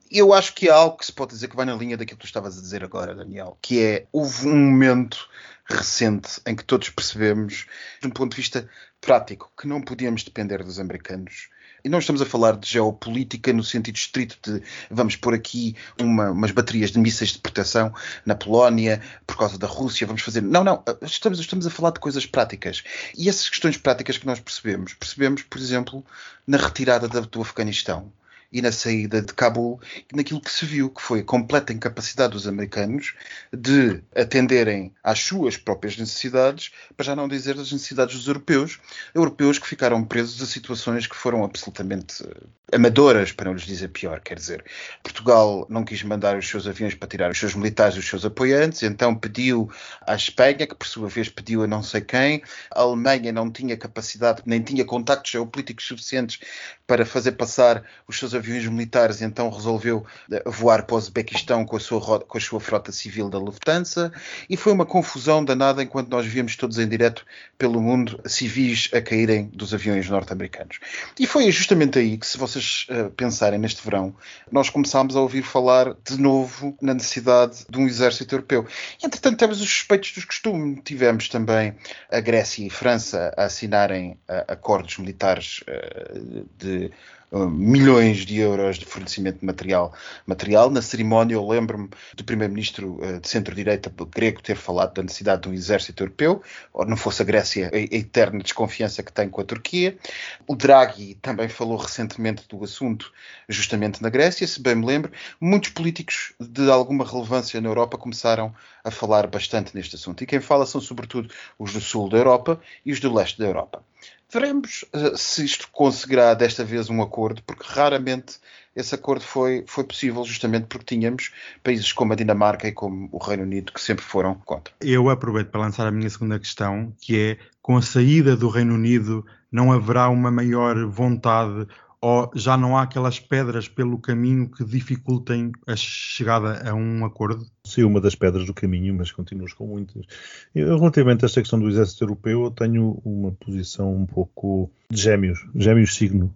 Eu 0.09 0.33
acho 0.33 0.55
que 0.55 0.69
é 0.69 0.71
algo 0.71 0.99
que 0.99 1.07
se 1.07 1.13
pode 1.13 1.33
dizer 1.33 1.49
que 1.49 1.57
vai 1.57 1.67
na 1.67 1.75
linha 1.75 1.97
daquilo 1.97 2.17
que 2.17 2.25
tu 2.25 2.29
estavas 2.29 2.57
a 2.57 2.61
dizer 2.61 2.85
agora, 2.85 3.13
Daniel, 3.13 3.59
que 3.61 3.83
é, 3.83 4.07
houve 4.13 4.47
um 4.47 4.57
momento 4.57 5.29
recente 5.69 6.41
em 6.47 6.55
que 6.57 6.65
todos 6.65 6.89
percebemos, 6.91 7.67
de 8.01 8.07
um 8.07 8.11
ponto 8.11 8.31
de 8.31 8.37
vista 8.37 8.69
prático, 9.01 9.51
que 9.59 9.67
não 9.67 9.81
podíamos 9.81 10.23
depender 10.23 10.63
dos 10.63 10.79
americanos. 10.79 11.49
E 11.85 11.89
não 11.89 12.01
estamos 12.01 12.21
a 12.21 12.27
falar 12.27 12.57
de 12.57 12.69
geopolítica 12.69 13.53
no 13.53 13.63
sentido 13.63 13.97
estrito 13.97 14.37
de 14.43 14.63
vamos 14.91 15.15
pôr 15.15 15.33
aqui 15.35 15.77
uma, 16.01 16.31
umas 16.31 16.51
baterias 16.51 16.91
de 16.91 16.99
mísseis 16.99 17.31
de 17.31 17.39
proteção 17.39 17.95
na 18.27 18.35
Polónia 18.35 19.01
por 19.27 19.37
causa 19.37 19.57
da 19.57 19.67
Rússia, 19.67 20.07
vamos 20.07 20.23
fazer. 20.23 20.43
Não, 20.43 20.65
não, 20.65 20.83
estamos, 21.03 21.39
estamos 21.39 21.67
a 21.67 21.71
falar 21.71 21.93
de 21.93 22.01
coisas 22.01 22.27
práticas. 22.27 22.83
E 23.17 23.29
essas 23.29 23.49
questões 23.49 23.77
práticas 23.77 24.19
que 24.19 24.27
nós 24.27 24.41
percebemos, 24.41 24.95
percebemos, 24.95 25.43
por 25.43 25.59
exemplo, 25.59 26.05
na 26.47 26.59
retirada 26.59 27.09
do 27.09 27.41
Afeganistão 27.41 28.13
e 28.51 28.63
na 28.63 28.73
saída 28.73 29.21
de 29.21 29.33
Cabul, 29.35 29.81
naquilo 30.13 30.41
que 30.41 30.51
se 30.51 30.65
viu, 30.65 30.89
que 30.91 31.03
foi 31.03 31.21
a 31.21 31.25
completa 31.25 31.73
incapacidade 31.73 32.33
dos 32.33 32.47
americanos 32.47 33.15
de 33.53 34.03
atenderem 34.17 34.93
às 35.03 35.21
suas 35.21 35.57
próprias 35.57 35.97
necessidades, 35.97 36.71
para 36.97 37.05
já 37.05 37.17
não 37.17 37.29
dizer 37.29 37.55
das 37.55 37.71
necessidades 37.71 38.17
dos 38.17 38.27
europeus, 38.27 38.81
europeus 39.15 39.59
que 39.59 39.67
ficaram 39.67 40.03
presos 40.05 40.41
a 40.43 40.47
situações 40.47 41.07
que 41.07 41.17
foram 41.17 41.45
absolutamente 41.45 42.25
eh, 42.25 42.77
amadoras, 42.77 43.33
para 43.33 43.47
não 43.47 43.55
lhes 43.55 43.67
dizer 43.67 43.89
pior, 43.89 44.21
quer 44.21 44.37
dizer, 44.37 44.65
Portugal 45.03 45.67
não 45.69 45.85
quis 45.85 46.03
mandar 46.03 46.37
os 46.37 46.49
seus 46.49 46.67
aviões 46.67 46.95
para 46.95 47.09
tirar 47.09 47.31
os 47.31 47.39
seus 47.39 47.55
militares 47.55 47.97
e 47.97 47.99
os 47.99 48.09
seus 48.09 48.25
apoiantes, 48.25 48.83
então 48.83 49.15
pediu 49.15 49.71
à 50.07 50.15
Espanha, 50.15 50.67
que 50.67 50.75
por 50.75 50.87
sua 50.87 51.09
vez 51.09 51.29
pediu 51.29 51.63
a 51.63 51.67
não 51.67 51.83
sei 51.83 52.01
quem, 52.01 52.43
a 52.71 52.81
Alemanha 52.81 53.31
não 53.31 53.51
tinha 53.51 53.77
capacidade, 53.77 54.43
nem 54.47 54.63
tinha 54.63 54.85
contactos 54.85 55.33
geopolíticos 55.33 55.87
suficientes 55.87 56.41
para 56.87 57.05
fazer 57.05 57.33
passar 57.33 57.85
os 58.07 58.19
seus 58.19 58.35
aviões 58.39 58.67
militares, 58.67 59.21
então 59.21 59.51
resolveu 59.51 60.05
eh, 60.31 60.43
voar 60.47 60.85
para 60.85 60.95
o 60.95 60.99
Uzbequistão 60.99 61.65
com 61.65 61.77
a 61.77 61.81
sua, 61.81 62.21
com 62.21 62.39
a 62.39 62.41
sua 62.41 62.61
frota 62.61 62.93
civil 62.93 63.29
da 63.29 63.39
Lufthansa, 63.39 64.13
e 64.49 64.57
foi 64.57 64.73
uma 64.73 64.87
confusão 64.87 65.45
danada 65.45 65.83
enquanto 65.83 66.09
nós 66.09 66.27
víamos 66.27 66.57
todos 66.57 66.79
em 66.79 66.89
direto 66.89 67.25
pelo 67.57 67.81
mundo 67.81 68.21
civis 68.27 68.89
a 68.93 69.01
caírem 69.01 69.51
dos 69.53 69.75
aviões 69.75 70.09
norte-americanos. 70.09 70.79
E 71.19 71.27
foi 71.27 71.51
justamente 71.51 71.99
aí 71.99 72.17
que, 72.17 72.27
se 72.27 72.39
vocês 72.39 72.87
uh, 72.91 73.11
pensarem 73.11 73.59
neste 73.59 73.83
verão, 73.83 74.15
nós 74.51 74.71
começámos 74.71 75.17
a 75.17 75.21
ouvir 75.21 75.43
falar 75.43 75.95
de 76.05 76.21
novo 76.21 76.77
na 76.81 76.95
necessidade 76.95 77.65
de 77.69 77.79
um 77.79 77.87
exército 77.87 78.35
europeu. 78.35 78.67
Entretanto, 79.03 79.39
temos 79.39 79.61
os 79.61 79.69
suspeitos 79.69 80.13
dos 80.13 80.25
costumes. 80.25 80.81
Tivemos 80.85 81.29
também 81.29 81.75
a 82.11 82.21
Grécia 82.21 82.65
e 82.65 82.69
a 82.69 82.71
França 82.71 83.33
a 83.37 83.45
assinarem 83.45 84.13
uh, 84.13 84.45
acordos 84.47 84.99
militares 84.99 85.61
uh, 85.69 86.49
de 86.57 86.91
milhões 87.33 88.19
de 88.19 88.39
euros 88.39 88.79
de 88.79 88.87
fornecimento 88.87 89.41
de 89.41 89.47
material. 89.47 89.93
material. 90.27 90.71
Na 90.71 90.81
cerimónia, 90.81 91.35
eu 91.35 91.47
lembro-me 91.47 91.89
do 92.15 92.25
primeiro-ministro 92.25 92.99
uh, 93.03 93.21
de 93.21 93.29
centro-direita 93.29 93.93
grego 94.11 94.43
ter 94.43 94.57
falado 94.57 94.95
da 94.95 95.03
necessidade 95.03 95.43
de 95.43 95.49
um 95.49 95.53
exército 95.53 96.03
europeu, 96.03 96.43
ou 96.73 96.87
não 96.87 96.97
fosse 96.97 97.23
a 97.23 97.25
Grécia 97.25 97.71
a 97.73 97.79
eterna 97.79 98.43
desconfiança 98.43 99.03
que 99.03 99.13
tem 99.13 99.29
com 99.29 99.41
a 99.41 99.45
Turquia. 99.45 99.99
O 100.47 100.57
Draghi 100.57 101.15
também 101.17 101.49
falou 101.49 101.77
recentemente 101.77 102.45
do 102.49 102.63
assunto, 102.65 103.13
justamente 103.49 104.03
na 104.03 104.09
Grécia, 104.09 104.47
se 104.47 104.61
bem 104.61 104.75
me 104.75 104.87
lembro. 104.87 105.13
Muitos 105.41 105.71
políticos 105.71 106.33
de 106.41 106.71
alguma 106.71 107.05
relevância 107.05 107.61
na 107.61 107.69
Europa 107.69 107.99
começaram 107.99 108.55
a 108.83 108.91
falar 108.91 109.27
bastante 109.27 109.75
neste 109.75 109.97
assunto. 109.97 110.23
E 110.23 110.27
quem 110.27 110.41
fala 110.41 110.65
são, 110.65 110.81
sobretudo, 110.81 111.33
os 111.59 111.73
do 111.73 111.81
sul 111.81 112.09
da 112.09 112.17
Europa 112.17 112.61
e 112.85 112.93
os 112.93 113.01
do 113.01 113.13
leste 113.13 113.39
da 113.39 113.47
Europa. 113.47 113.83
Veremos 114.31 114.85
uh, 114.95 115.17
se 115.17 115.45
isto 115.45 115.69
conseguirá 115.73 116.35
desta 116.35 116.65
vez 116.65 116.91
um 116.91 117.01
acordo, 117.01 117.43
porque 117.45 117.65
raramente 117.67 118.39
esse 118.77 118.95
acordo 118.95 119.25
foi, 119.25 119.65
foi 119.67 119.85
possível, 119.85 120.23
justamente 120.25 120.67
porque 120.67 120.95
tínhamos 120.95 121.33
países 121.65 121.93
como 121.93 122.13
a 122.13 122.17
Dinamarca 122.17 122.69
e 122.69 122.73
como 122.73 123.09
o 123.11 123.19
Reino 123.19 123.43
Unido 123.43 123.73
que 123.73 123.81
sempre 123.81 124.05
foram 124.05 124.35
contra. 124.35 124.73
Eu 124.81 125.09
aproveito 125.11 125.49
para 125.49 125.63
lançar 125.63 125.87
a 125.87 125.91
minha 125.91 126.09
segunda 126.09 126.39
questão, 126.39 126.95
que 127.01 127.19
é: 127.19 127.39
com 127.61 127.77
a 127.77 127.83
saída 127.83 128.37
do 128.37 128.49
Reino 128.49 128.75
Unido, 128.75 129.27
não 129.51 129.73
haverá 129.73 130.09
uma 130.09 130.31
maior 130.31 130.87
vontade 130.87 131.67
ou 132.01 132.31
já 132.35 132.57
não 132.57 132.77
há 132.77 132.83
aquelas 132.83 133.19
pedras 133.19 133.69
pelo 133.69 133.99
caminho 133.99 134.49
que 134.49 134.65
dificultem 134.65 135.53
a 135.67 135.75
chegada 135.75 136.69
a 136.69 136.75
um 136.75 137.05
acordo? 137.05 137.45
Sim, 137.65 137.85
uma 137.85 138.01
das 138.01 138.15
pedras 138.15 138.47
do 138.47 138.55
caminho, 138.55 138.95
mas 138.95 139.11
continuas 139.11 139.53
com 139.53 139.67
muitas. 139.67 140.07
Eu, 140.55 140.79
relativamente 140.79 141.25
a 141.25 141.27
esta 141.27 141.41
questão 141.41 141.59
do 141.59 141.69
exército 141.69 142.05
europeu, 142.05 142.45
eu 142.45 142.51
tenho 142.51 143.01
uma 143.05 143.33
posição 143.33 143.95
um 143.95 144.07
pouco 144.07 144.71
de 144.91 145.01
gêmeos, 145.01 145.45
gêmeos 145.55 145.95
signo. 145.95 146.33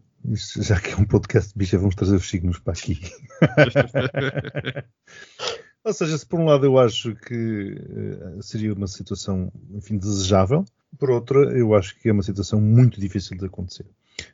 já 0.57 0.81
que 0.81 0.92
é 0.92 0.96
um 0.96 1.05
podcast 1.05 1.53
de 1.53 1.59
bicha, 1.59 1.79
vamos 1.79 1.94
trazer 1.94 2.16
os 2.16 2.29
signos 2.29 2.59
para 2.59 2.72
aqui. 2.72 3.01
Ou 5.85 5.92
seja, 5.92 6.16
se 6.16 6.25
por 6.25 6.38
um 6.38 6.44
lado 6.44 6.64
eu 6.64 6.79
acho 6.79 7.14
que 7.16 7.75
uh, 7.75 8.40
seria 8.40 8.72
uma 8.72 8.87
situação, 8.87 9.53
enfim, 9.75 9.98
desejável, 9.98 10.64
por 10.96 11.11
outra 11.11 11.38
eu 11.59 11.75
acho 11.75 11.98
que 11.98 12.09
é 12.09 12.12
uma 12.12 12.22
situação 12.22 12.61
muito 12.61 13.01
difícil 13.01 13.37
de 13.37 13.46
acontecer. 13.46 13.87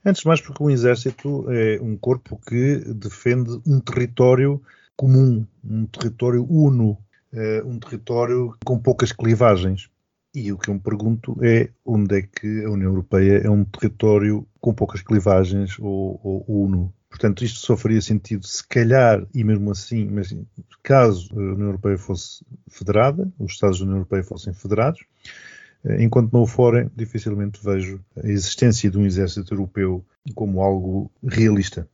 Antes 0.04 0.22
de 0.22 0.28
mais 0.28 0.40
porque 0.40 0.62
um 0.62 0.70
exército 0.70 1.50
é 1.50 1.80
um 1.80 1.96
corpo 1.96 2.40
que 2.46 2.78
defende 2.94 3.60
um 3.66 3.80
território 3.80 4.62
comum, 4.96 5.46
um 5.64 5.86
território 5.86 6.44
uno, 6.44 6.98
uh, 7.32 7.66
um 7.66 7.78
território 7.78 8.54
com 8.64 8.78
poucas 8.78 9.12
clivagens. 9.12 9.88
E 10.34 10.52
o 10.52 10.58
que 10.58 10.68
eu 10.68 10.74
me 10.74 10.80
pergunto 10.80 11.36
é 11.42 11.70
onde 11.84 12.18
é 12.18 12.22
que 12.22 12.64
a 12.64 12.70
União 12.70 12.90
Europeia 12.90 13.38
é 13.38 13.50
um 13.50 13.64
território 13.64 14.46
com 14.60 14.74
poucas 14.74 15.02
clivagens 15.02 15.78
ou, 15.78 16.20
ou 16.22 16.44
uno. 16.46 16.92
Portanto, 17.08 17.42
isto 17.42 17.60
só 17.60 17.76
faria 17.76 18.00
sentido 18.02 18.46
se 18.46 18.66
calhar, 18.66 19.26
e 19.34 19.42
mesmo 19.42 19.70
assim, 19.70 20.06
mas 20.06 20.34
caso 20.82 21.32
a 21.32 21.36
União 21.36 21.68
Europeia 21.68 21.96
fosse 21.96 22.44
federada, 22.68 23.32
os 23.38 23.52
Estados 23.52 23.78
da 23.78 23.84
União 23.84 23.96
Europeia 23.98 24.22
fossem 24.22 24.52
federados, 24.52 25.00
eh, 25.00 25.57
enquanto 25.98 26.32
não 26.32 26.42
o 26.42 26.46
forem, 26.46 26.90
dificilmente 26.96 27.60
vejo 27.62 28.00
a 28.22 28.26
existência 28.26 28.90
de 28.90 28.98
um 28.98 29.06
exército 29.06 29.54
europeu 29.54 30.04
como 30.34 30.60
algo 30.60 31.10
realista. 31.22 31.88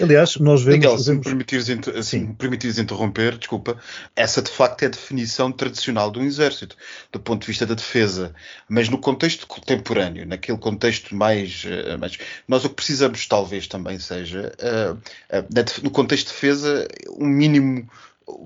Aliás, 0.00 0.36
nós 0.38 0.62
vemos. 0.62 0.78
Miguel, 0.78 0.98
se, 0.98 1.12
me 1.12 1.20
permitires, 1.20 1.66
se 2.06 2.18
me 2.18 2.34
permitires 2.34 2.78
interromper, 2.78 3.38
desculpa, 3.38 3.78
essa 4.16 4.42
de 4.42 4.50
facto 4.50 4.82
é 4.82 4.86
a 4.86 4.90
definição 4.90 5.52
tradicional 5.52 6.10
de 6.10 6.18
um 6.18 6.24
exército, 6.24 6.76
do 7.12 7.20
ponto 7.20 7.42
de 7.42 7.46
vista 7.46 7.64
da 7.64 7.74
defesa. 7.74 8.34
Mas 8.68 8.88
no 8.88 8.98
contexto 8.98 9.46
contemporâneo, 9.46 10.26
naquele 10.26 10.58
contexto 10.58 11.14
mais. 11.14 11.64
Eh, 11.66 11.96
mais 11.96 12.18
nós 12.48 12.64
o 12.64 12.68
que 12.68 12.74
precisamos, 12.74 13.26
talvez, 13.26 13.68
também 13.68 13.98
seja, 13.98 14.52
uh, 14.60 14.94
uh, 14.94 15.82
no 15.82 15.90
contexto 15.90 16.28
de 16.28 16.32
defesa, 16.32 16.88
um 17.16 17.26
mínimo 17.26 17.88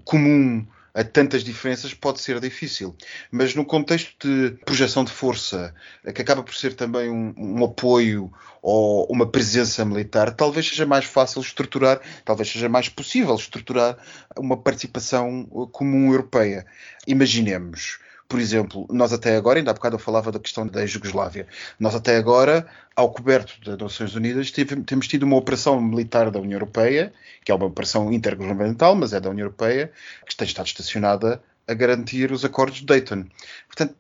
comum 0.05 0.67
a 0.99 1.05
tantas 1.05 1.45
diferenças 1.45 1.95
pode 1.95 2.21
ser 2.21 2.41
difícil. 2.41 2.93
Mas 3.31 3.55
no 3.55 3.65
contexto 3.65 4.27
de 4.27 4.51
projeção 4.65 5.05
de 5.05 5.13
força, 5.13 5.73
que 6.13 6.21
acaba 6.21 6.43
por 6.43 6.53
ser 6.57 6.75
também 6.75 7.09
um, 7.09 7.33
um, 7.39 7.65
apoio 7.65 8.33
ou 8.61 9.07
uma 9.09 9.25
presença 9.25 9.85
militar, 9.85 10.35
talvez 10.35 10.69
seja 10.69 10.85
mais 10.85 11.05
fácil 11.05 11.41
estruturar, 11.41 12.01
talvez 12.25 12.51
seja 12.51 12.69
mais 12.69 12.89
possível 12.89 13.37
estruturar 13.37 13.97
uma 14.37 14.57
participação 14.57 15.45
comum 15.71 16.11
europeia. 16.11 16.67
Imaginemos 17.07 18.01
por 18.29 18.39
exemplo, 18.39 18.87
nós 18.91 19.13
até 19.13 19.37
agora, 19.37 19.59
ainda 19.59 19.71
há 19.71 19.75
bocado 19.75 19.97
eu 19.97 20.01
falava 20.01 20.31
da 20.31 20.39
questão 20.39 20.67
da 20.67 20.85
Jugoslávia, 20.85 21.47
nós 21.81 21.95
até 21.95 22.17
agora, 22.17 22.67
ao 22.95 23.11
coberto 23.11 23.59
das 23.65 23.79
Nações 23.79 24.15
Unidas, 24.15 24.51
tive, 24.51 24.77
temos 24.83 25.09
tido 25.09 25.23
uma 25.23 25.37
operação 25.37 25.81
militar 25.81 26.31
da 26.31 26.39
União 26.39 26.57
Europeia, 26.57 27.13
que 27.43 27.51
é 27.51 27.55
uma 27.55 27.65
operação 27.65 28.13
intergovernamental, 28.13 28.95
mas 28.95 29.15
é 29.15 29.21
da 29.21 29.31
União 29.31 29.47
Europeia, 29.47 29.91
que 30.27 30.37
tem 30.37 30.47
estado 30.47 30.67
estacionada 30.67 31.43
a 31.67 31.73
garantir 31.73 32.31
os 32.31 32.45
acordos 32.45 32.81
de 32.81 32.87
Dayton. 32.87 33.25
Portanto, 33.67 33.95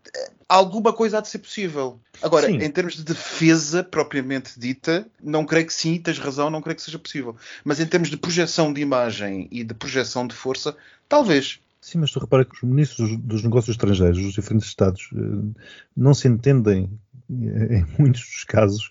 alguma 0.47 0.93
coisa 0.93 1.19
há 1.19 1.21
de 1.21 1.29
ser 1.29 1.39
possível. 1.39 1.99
Agora, 2.23 2.47
sim. 2.47 2.57
em 2.57 2.71
termos 2.71 2.97
de 2.97 3.05
defesa 3.05 3.83
propriamente 3.83 4.59
dita, 4.59 5.07
não 5.23 5.45
creio 5.45 5.67
que 5.67 5.75
sim, 5.75 5.99
tens 5.99 6.19
razão, 6.19 6.51
não 6.51 6.61
creio 6.63 6.77
que 6.77 6.83
seja 6.83 6.99
possível. 6.99 7.37
Mas 7.65 7.81
em 7.81 7.87
termos 7.87 8.11
de 8.11 8.17
projeção 8.17 8.73
de 8.73 8.81
imagem 8.81 9.49
e 9.51 9.65
de 9.65 9.75
projeção 9.75 10.27
de 10.27 10.35
força, 10.35 10.77
talvez. 11.09 11.61
Sim, 11.89 12.01
mas 12.01 12.11
tu 12.11 12.21
repara 12.21 12.45
que 12.45 12.55
os 12.55 12.63
ministros 12.63 13.17
dos 13.17 13.43
negócios 13.43 13.75
estrangeiros 13.75 14.23
dos 14.23 14.35
diferentes 14.35 14.69
Estados 14.69 15.09
eh, 15.15 15.63
não 15.97 16.13
se 16.13 16.29
entendem, 16.29 17.01
eh, 17.31 17.79
em 17.79 17.87
muitos 17.99 18.21
dos 18.21 18.45
casos, 18.45 18.91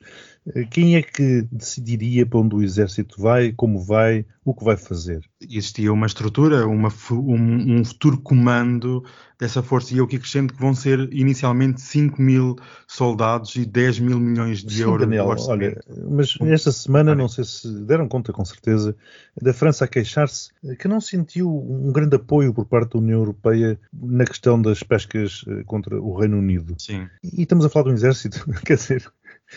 quem 0.72 0.96
é 0.96 1.02
que 1.02 1.42
decidiria 1.52 2.26
para 2.26 2.40
onde 2.40 2.56
o 2.56 2.64
exército 2.64 3.22
vai, 3.22 3.52
como 3.52 3.80
vai, 3.80 4.26
o 4.46 4.54
que 4.54 4.64
vai 4.64 4.78
fazer? 4.78 5.22
Existia 5.42 5.92
uma 5.92 6.06
estrutura, 6.06 6.66
uma, 6.68 6.90
um, 7.12 7.80
um, 7.80 7.86
futuro 7.86 8.18
comando 8.18 9.04
dessa 9.38 9.62
força, 9.62 9.94
e 9.94 9.98
eu 9.98 10.06
aqui 10.06 10.16
acrescento 10.16 10.54
que 10.54 10.60
vão 10.60 10.74
ser 10.74 11.10
inicialmente 11.12 11.82
5 11.82 12.22
mil 12.22 12.56
soldados 12.88 13.56
e 13.56 13.66
10 13.66 14.00
mil 14.00 14.20
milhões 14.20 14.64
de 14.64 14.76
Sim, 14.76 14.84
euros. 14.84 15.02
Daniel, 15.02 15.28
olha, 15.28 15.80
mas 16.10 16.36
esta 16.42 16.72
semana, 16.72 17.14
não 17.14 17.28
sei 17.28 17.44
se 17.44 17.70
deram 17.84 18.08
conta 18.08 18.32
com 18.32 18.44
certeza, 18.46 18.96
da 19.40 19.54
França 19.54 19.86
a 19.86 19.88
queixar-se 19.88 20.50
que 20.80 20.88
não 20.88 21.02
sentiu 21.02 21.50
um 21.50 21.92
grande 21.92 22.16
apoio 22.16 22.54
por 22.54 22.66
parte 22.66 22.94
da 22.94 23.00
União 23.00 23.20
Europeia 23.20 23.80
na 23.94 24.26
questão 24.26 24.60
das 24.60 24.82
pescas 24.82 25.44
eh, 25.48 25.64
contra 25.66 26.02
o 26.02 26.18
Reino 26.18 26.38
Unido. 26.38 26.76
Sim. 26.80 27.08
E 27.24 27.44
estamos 27.44 27.66
a 27.66 27.70
falar 27.70 27.86
de 27.86 27.92
um 27.92 27.94
exército, 27.94 28.50
quer 28.66 28.76
dizer, 28.76 29.12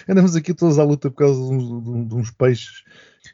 andamos 0.09 0.37
aqui 0.37 0.55
todos 0.55 0.79
à 0.79 0.85
luta 0.85 1.11
por 1.11 1.19
causa 1.19 1.41
de 1.41 1.55
uns, 1.55 2.09
de 2.09 2.15
uns 2.15 2.31
peixes 2.31 2.85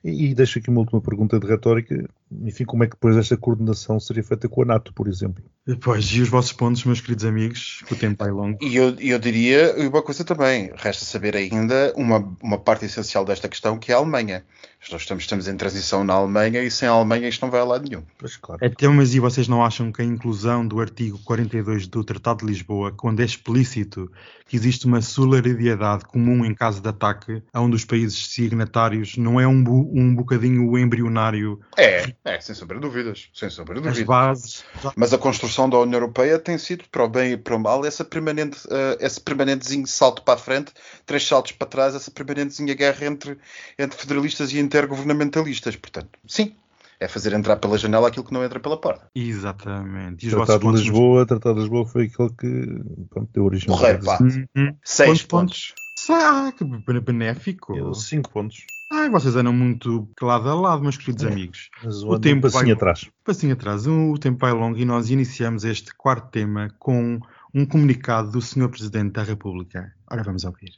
e, 0.05 0.27
e 0.31 0.35
deixo 0.35 0.59
aqui 0.59 0.68
uma 0.70 0.81
última 0.81 1.01
pergunta 1.01 1.38
de 1.38 1.46
retórica. 1.46 2.09
Enfim, 2.42 2.64
como 2.64 2.83
é 2.83 2.87
que 2.88 2.94
depois 2.94 3.16
esta 3.16 3.37
coordenação 3.37 4.01
seria 4.01 4.25
feita 4.25 4.49
com 4.49 4.62
a 4.62 4.64
NATO, 4.64 4.92
por 4.92 5.07
exemplo? 5.07 5.44
Pois, 5.81 6.07
e 6.07 6.20
os 6.20 6.29
vossos 6.29 6.53
pontos, 6.53 6.85
meus 6.85 7.01
queridos 7.01 7.25
amigos, 7.25 7.83
que 7.87 7.92
o 7.92 7.96
tempo 7.96 8.25
é 8.25 8.31
longo. 8.31 8.59
E 8.61 8.75
eu, 8.75 8.96
eu 8.99 9.18
diria 9.18 9.75
uma 9.88 10.03
coisa 10.03 10.25
também, 10.25 10.70
resta 10.77 11.05
saber 11.05 11.37
ainda 11.37 11.92
uma, 11.96 12.37
uma 12.42 12.59
parte 12.59 12.85
essencial 12.85 13.25
desta 13.25 13.49
questão, 13.49 13.79
que 13.79 13.92
é 13.92 13.94
a 13.94 13.99
Alemanha. 13.99 14.44
Nós 14.90 15.03
estamos, 15.03 15.25
estamos 15.25 15.49
em 15.49 15.57
transição 15.57 16.05
na 16.05 16.14
Alemanha 16.14 16.62
e 16.62 16.70
sem 16.70 16.88
a 16.88 16.92
Alemanha 16.92 17.29
isto 17.29 17.42
não 17.42 17.51
vai 17.51 17.61
a 17.61 17.64
lado 17.64 17.88
nenhum. 17.88 18.03
Pois, 18.18 18.37
claro. 18.37 18.64
Até, 18.64 18.87
mas 18.88 19.14
e 19.14 19.20
vocês 19.20 19.49
não 19.49 19.64
acham 19.64 19.90
que 19.90 20.01
a 20.03 20.05
inclusão 20.05 20.66
do 20.66 20.81
artigo 20.81 21.18
42 21.25 21.88
do 21.88 22.05
Tratado 22.05 22.40
de 22.40 22.46
Lisboa, 22.53 22.92
quando 22.92 23.20
é 23.20 23.25
explícito 23.25 24.11
que 24.49 24.55
existe 24.57 24.87
uma 24.87 25.01
solidariedade 25.01 26.05
comum 26.05 26.44
em 26.44 26.55
caso 26.55 26.81
de 26.81 26.88
ataque 26.88 27.42
a 27.53 27.61
um 27.61 27.68
dos 27.68 27.85
países 27.85 28.29
signatários, 28.29 29.16
não 29.16 29.40
é 29.40 29.46
um 29.46 29.61
bu- 29.62 29.75
um 29.78 30.14
bocadinho 30.14 30.68
o 30.70 30.78
embrionário, 30.78 31.60
É, 31.76 32.12
é, 32.24 32.40
sem 32.40 32.54
sombra 32.54 32.76
de 32.76 32.82
dúvidas. 32.82 33.28
Sem 33.34 33.50
sombra 33.50 33.74
de 33.74 33.80
as 33.80 33.96
dúvidas. 33.96 34.06
bases. 34.06 34.64
Mas 34.96 35.12
a 35.12 35.18
construção 35.18 35.68
da 35.68 35.78
União 35.78 36.00
Europeia 36.00 36.38
tem 36.38 36.58
sido, 36.58 36.84
para 36.90 37.04
o 37.04 37.08
bem 37.08 37.32
e 37.32 37.36
para 37.36 37.56
o 37.56 37.58
mal, 37.60 37.84
essa 37.84 38.04
permanente, 38.04 38.58
eh, 38.70 38.98
esse 39.00 39.20
permanentezinho 39.20 39.86
salto 39.86 40.22
para 40.22 40.34
a 40.34 40.38
frente, 40.38 40.72
três 41.04 41.26
saltos 41.26 41.52
para 41.52 41.66
trás, 41.66 41.94
essa 41.94 42.10
permanentezinha 42.10 42.74
guerra 42.74 43.06
entre, 43.06 43.38
entre 43.78 43.98
federalistas 43.98 44.52
e 44.52 44.58
intergovernamentalistas. 44.58 45.76
Portanto, 45.76 46.10
sim, 46.26 46.54
é 46.98 47.08
fazer 47.08 47.32
entrar 47.32 47.56
pela 47.56 47.76
janela 47.76 48.08
aquilo 48.08 48.24
que 48.24 48.32
não 48.32 48.44
entra 48.44 48.58
pela 48.58 48.80
porta. 48.80 49.08
Exatamente. 49.14 50.26
E 50.26 50.30
Tratado 50.30 50.58
de 50.58 50.64
pontos 50.64 50.80
Lisboa, 50.80 51.22
o 51.22 51.26
Tratado 51.26 51.54
de 51.56 51.60
Lisboa 51.60 51.86
foi 51.86 52.04
aquele 52.04 52.30
que 52.30 53.06
pronto, 53.10 53.30
deu 53.32 53.44
origem 53.44 53.70
ao 53.70 53.78
Brexit. 53.78 54.04
pá. 54.04 54.18
Uhum. 54.22 54.76
Seis 54.82 55.08
Quantos 55.08 55.26
pontos. 55.26 55.74
Ah, 56.08 56.52
que 56.56 56.64
benéfico. 57.00 57.74
Deu 57.74 57.92
Cinco 57.94 58.30
pontos. 58.30 58.64
Ai, 59.07 59.11
vocês 59.12 59.37
eram 59.37 59.53
muito 59.53 60.09
lado 60.21 60.49
a 60.49 60.55
lado, 60.61 60.83
meus 60.83 60.97
queridos 60.97 61.23
É. 61.23 61.29
amigos. 61.29 61.71
Mas 61.81 62.03
O 62.03 62.19
tempo 62.19 62.42
passinho 62.42 62.64
vai- 62.64 62.73
atrás. 62.73 63.09
Passinho 63.25 63.53
atrás, 63.53 63.87
o 63.87 64.19
tempo 64.19 64.38
vai 64.40 64.51
longo 64.53 64.77
e 64.77 64.85
nós 64.85 65.11
iniciamos 65.11 65.62
este 65.64 65.95
quarto 65.95 66.29
tema 66.33 66.75
com 66.81 67.21
um 67.55 67.64
comunicado 67.64 68.33
do 68.33 68.42
Sr. 68.42 68.69
Presidente 68.69 69.12
da 69.12 69.23
República. 69.23 69.95
Ora, 70.11 70.25
vamos 70.25 70.42
ouvir. 70.42 70.73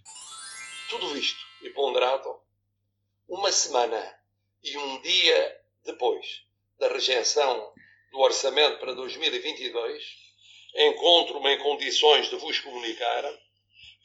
Tudo 0.90 1.16
isto 1.16 1.38
e 1.62 1.70
ponderado, 1.70 2.28
uma 3.26 3.50
semana 3.50 3.98
e 4.62 4.76
um 4.76 5.00
dia 5.00 5.56
depois 5.86 6.26
da 6.78 6.88
rejeição 6.88 7.72
do 8.12 8.18
orçamento 8.18 8.78
para 8.78 8.92
2022, 8.94 10.02
encontro-me 10.76 11.54
em 11.54 11.58
condições 11.60 12.28
de 12.28 12.36
vos 12.36 12.60
comunicar 12.60 13.22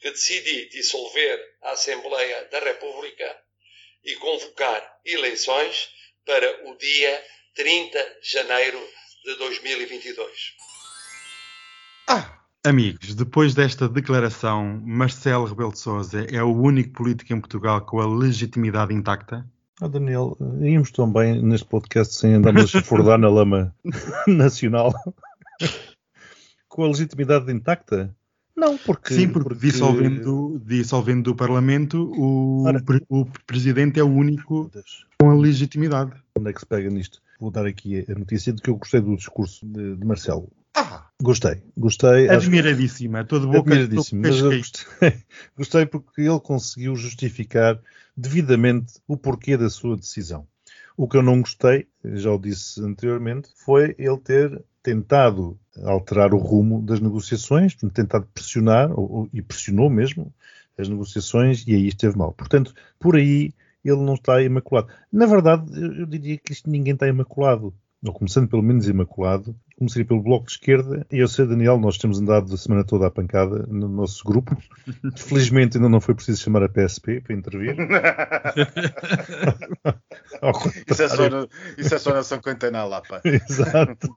que 0.00 0.10
decidi 0.10 0.70
dissolver 0.70 1.38
a 1.62 1.72
Assembleia 1.72 2.48
da 2.50 2.60
República 2.60 3.43
e 4.04 4.14
convocar 4.16 4.82
eleições 5.04 5.88
para 6.26 6.70
o 6.70 6.76
dia 6.76 7.22
30 7.54 7.98
de 8.22 8.30
janeiro 8.30 8.78
de 9.24 9.36
2022. 9.36 10.30
Ah, 12.08 12.44
Amigos, 12.66 13.14
depois 13.14 13.54
desta 13.54 13.86
declaração, 13.86 14.80
Marcelo 14.82 15.44
Rebelo 15.44 15.70
de 15.70 15.78
Sousa 15.78 16.26
é 16.30 16.42
o 16.42 16.56
único 16.56 16.94
político 16.94 17.34
em 17.34 17.38
Portugal 17.38 17.82
com 17.82 18.00
a 18.00 18.06
legitimidade 18.06 18.94
intacta? 18.94 19.46
Ah, 19.82 19.86
Daniel, 19.86 20.34
íamos 20.62 20.90
tão 20.90 21.12
bem 21.12 21.42
neste 21.42 21.66
podcast 21.66 22.14
sem 22.14 22.32
andarmos 22.32 22.62
a 22.64 22.66
chafurdar 22.66 23.18
na 23.18 23.28
lama 23.28 23.76
nacional 24.26 24.94
com 26.66 26.84
a 26.84 26.88
legitimidade 26.88 27.52
intacta? 27.52 28.16
Não, 28.56 28.76
porque. 28.78 29.14
Sim, 29.14 29.28
porque, 29.28 29.54
Dissolvendo, 29.54 30.60
dissolvendo 30.64 31.28
o 31.28 31.34
Parlamento, 31.36 32.10
o, 32.16 32.64
Ora. 32.64 32.82
o 33.08 33.26
Presidente 33.46 33.98
é 33.98 34.02
o 34.04 34.08
único 34.08 34.70
Deus, 34.72 35.06
com 35.18 35.30
a 35.30 35.34
legitimidade. 35.34 36.12
onde 36.38 36.50
é 36.50 36.52
que 36.52 36.60
se 36.60 36.66
pega 36.66 36.88
nisto? 36.90 37.20
Vou 37.40 37.50
dar 37.50 37.66
aqui 37.66 38.04
a 38.08 38.14
notícia 38.18 38.52
de 38.52 38.62
que 38.62 38.70
eu 38.70 38.76
gostei 38.76 39.00
do 39.00 39.16
discurso 39.16 39.66
de, 39.66 39.96
de 39.96 40.06
Marcelo. 40.06 40.48
ah, 40.76 41.08
Gostei, 41.20 41.62
gostei. 41.76 42.28
acho 42.28 42.28
que- 42.28 42.46
Admiradíssima, 42.46 43.24
todo 43.24 43.46
boca 43.48 43.74
Admiradíssimo, 43.74 44.22
todo 44.22 44.32
mas 44.32 44.40
gostei, 44.40 45.12
gostei 45.56 45.86
porque 45.86 46.22
ele 46.22 46.40
conseguiu 46.40 46.94
justificar 46.96 47.80
devidamente 48.16 48.94
o 49.08 49.16
porquê 49.16 49.56
da 49.56 49.68
sua 49.68 49.96
decisão. 49.96 50.46
O 50.96 51.08
que 51.08 51.16
eu 51.16 51.22
não 51.22 51.40
gostei, 51.40 51.88
já 52.04 52.30
o 52.30 52.38
disse 52.38 52.80
anteriormente, 52.80 53.48
foi 53.56 53.96
ele 53.98 54.16
ter 54.18 54.64
tentado 54.84 55.58
alterar 55.82 56.34
o 56.34 56.38
rumo 56.38 56.82
das 56.82 57.00
negociações, 57.00 57.74
tentado 57.74 58.28
pressionar, 58.32 58.92
ou- 58.92 59.28
e 59.32 59.42
pressionou 59.42 59.88
mesmo, 59.90 60.32
as 60.78 60.88
negociações, 60.88 61.66
e 61.66 61.74
aí 61.74 61.88
esteve 61.88 62.16
mal. 62.16 62.32
Portanto, 62.34 62.74
por 63.00 63.16
aí 63.16 63.52
ele 63.84 63.96
não 64.02 64.14
está 64.14 64.42
imaculado. 64.42 64.88
Na 65.10 65.26
verdade, 65.26 65.64
eu, 65.80 66.00
eu 66.00 66.06
diria 66.06 66.38
que 66.38 66.52
isto 66.52 66.70
ninguém 66.70 66.92
está 66.94 67.08
imaculado. 67.08 67.74
Ou 68.04 68.12
começando 68.12 68.48
pelo 68.48 68.62
menos 68.62 68.86
imaculado, 68.86 69.56
começaria 69.78 70.04
pelo 70.04 70.22
Bloco 70.22 70.46
de 70.46 70.52
Esquerda. 70.52 71.06
E 71.10 71.18
eu 71.18 71.28
sei, 71.28 71.46
Daniel, 71.46 71.78
nós 71.78 71.96
temos 71.96 72.20
andado 72.20 72.52
a 72.52 72.56
semana 72.56 72.84
toda 72.84 73.06
à 73.06 73.10
pancada 73.10 73.66
no 73.66 73.88
nosso 73.88 74.22
grupo. 74.24 74.54
Felizmente 75.16 75.78
ainda 75.78 75.88
não 75.88 76.02
foi 76.02 76.14
preciso 76.14 76.42
chamar 76.42 76.62
a 76.62 76.68
PSP 76.68 77.22
para 77.22 77.34
intervir. 77.34 77.74
Isso, 80.86 81.02
é 81.02 81.08
só 81.08 81.30
no, 81.30 81.48
isso 81.78 81.94
é 81.94 81.98
só 81.98 82.12
na 82.12 82.22
São 82.22 82.38
Quintana 82.38 82.84
lá, 82.84 83.00
pá. 83.00 83.22
Exato. 83.24 84.14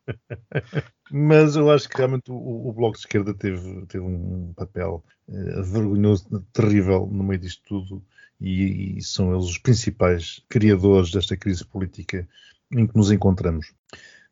Mas 1.09 1.55
eu 1.55 1.71
acho 1.71 1.87
que 1.87 1.97
realmente 1.97 2.29
o, 2.29 2.67
o 2.67 2.73
Bloco 2.73 2.95
de 2.95 2.99
Esquerda 2.99 3.33
teve, 3.33 3.85
teve 3.85 4.03
um 4.03 4.51
papel 4.55 5.03
eh, 5.29 5.61
vergonhoso, 5.61 6.43
terrível 6.51 7.07
no 7.09 7.23
meio 7.23 7.39
disto 7.39 7.61
tudo, 7.65 8.03
e, 8.41 8.97
e 8.97 9.03
são 9.03 9.33
eles 9.33 9.45
os 9.45 9.57
principais 9.57 10.43
criadores 10.49 11.11
desta 11.11 11.37
crise 11.37 11.65
política 11.65 12.27
em 12.71 12.87
que 12.87 12.95
nos 12.95 13.11
encontramos. 13.11 13.73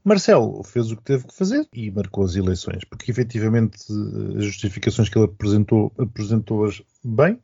Marcelo 0.04 0.64
fez 0.64 0.92
o 0.92 0.98
que 0.98 1.04
teve 1.04 1.26
que 1.26 1.34
fazer 1.34 1.68
e 1.74 1.90
marcou 1.90 2.24
as 2.24 2.36
eleições, 2.36 2.84
porque 2.84 3.10
efetivamente 3.10 3.78
eh, 3.90 4.38
as 4.38 4.46
justificações 4.46 5.10
que 5.10 5.18
ele 5.18 5.26
apresentou, 5.26 5.92
apresentou-as 5.98 6.82
bem, 7.04 7.40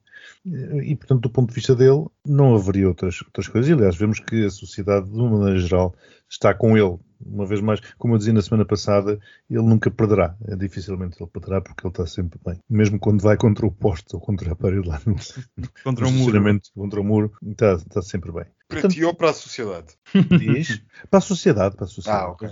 e 0.45 0.95
portanto, 0.95 1.21
do 1.21 1.29
ponto 1.29 1.49
de 1.49 1.55
vista 1.55 1.75
dele, 1.75 2.05
não 2.25 2.55
haveria 2.55 2.87
outras, 2.87 3.21
outras 3.21 3.47
coisas. 3.47 3.69
E, 3.69 3.73
aliás, 3.73 3.95
vemos 3.95 4.19
que 4.19 4.45
a 4.45 4.49
sociedade, 4.49 5.09
de 5.09 5.17
uma 5.17 5.37
maneira 5.39 5.59
geral, 5.59 5.95
está 6.29 6.53
com 6.53 6.77
ele. 6.77 6.97
Uma 7.23 7.45
vez 7.45 7.61
mais, 7.61 7.79
como 7.99 8.15
eu 8.15 8.17
dizia 8.17 8.33
na 8.33 8.41
semana 8.41 8.65
passada, 8.65 9.19
ele 9.47 9.61
nunca 9.61 9.91
perderá. 9.91 10.35
É, 10.47 10.55
dificilmente 10.55 11.21
ele 11.21 11.29
perderá 11.29 11.61
porque 11.61 11.85
ele 11.85 11.91
está 11.91 12.07
sempre 12.07 12.39
bem. 12.43 12.59
Mesmo 12.67 12.97
quando 12.97 13.21
vai 13.21 13.37
contra 13.37 13.65
o 13.65 13.71
poste 13.71 14.15
ou 14.15 14.21
contra 14.21 14.51
a 14.51 14.55
parede 14.55 14.87
lá 14.87 14.99
no, 15.05 15.15
Contra 15.83 16.05
no 16.05 16.09
um 16.09 16.13
muro. 16.13 16.61
contra 16.73 16.99
o 16.99 17.03
muro, 17.03 17.31
está, 17.43 17.73
está 17.73 18.01
sempre 18.01 18.31
bem. 18.31 18.45
Para 18.67 18.87
ti 18.87 19.03
ou 19.03 19.13
para 19.13 19.29
a 19.29 19.33
sociedade? 19.33 19.93
Diz 20.39 20.81
para 21.09 21.19
a 21.19 21.21
sociedade, 21.21 21.75
para 21.75 21.85
a 21.85 21.89
sociedade. 21.89 22.23
Ah, 22.23 22.29
ok. 22.29 22.49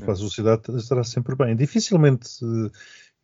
Para 0.00 0.12
a 0.12 0.16
sociedade 0.16 0.76
estará 0.76 1.04
sempre 1.04 1.36
bem. 1.36 1.56
Dificilmente 1.56 2.28
eh, 2.42 2.70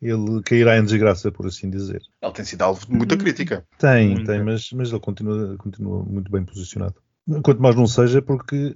ele 0.01 0.41
cairá 0.43 0.77
em 0.77 0.83
desgraça, 0.83 1.31
por 1.31 1.45
assim 1.47 1.69
dizer. 1.69 2.01
Ele 2.21 2.31
tem 2.33 2.45
sido 2.45 2.61
alvo 2.63 2.85
de 2.85 2.91
muita 2.91 3.15
crítica. 3.17 3.65
Tem, 3.77 4.09
Muita. 4.15 4.33
tem, 4.33 4.43
mas, 4.43 4.69
mas 4.73 4.89
ele 4.89 4.99
continua, 4.99 5.55
continua 5.57 6.03
muito 6.03 6.31
bem 6.31 6.43
posicionado. 6.43 6.95
Quanto 7.43 7.61
mais 7.61 7.75
não 7.75 7.85
seja, 7.87 8.21
porque, 8.21 8.75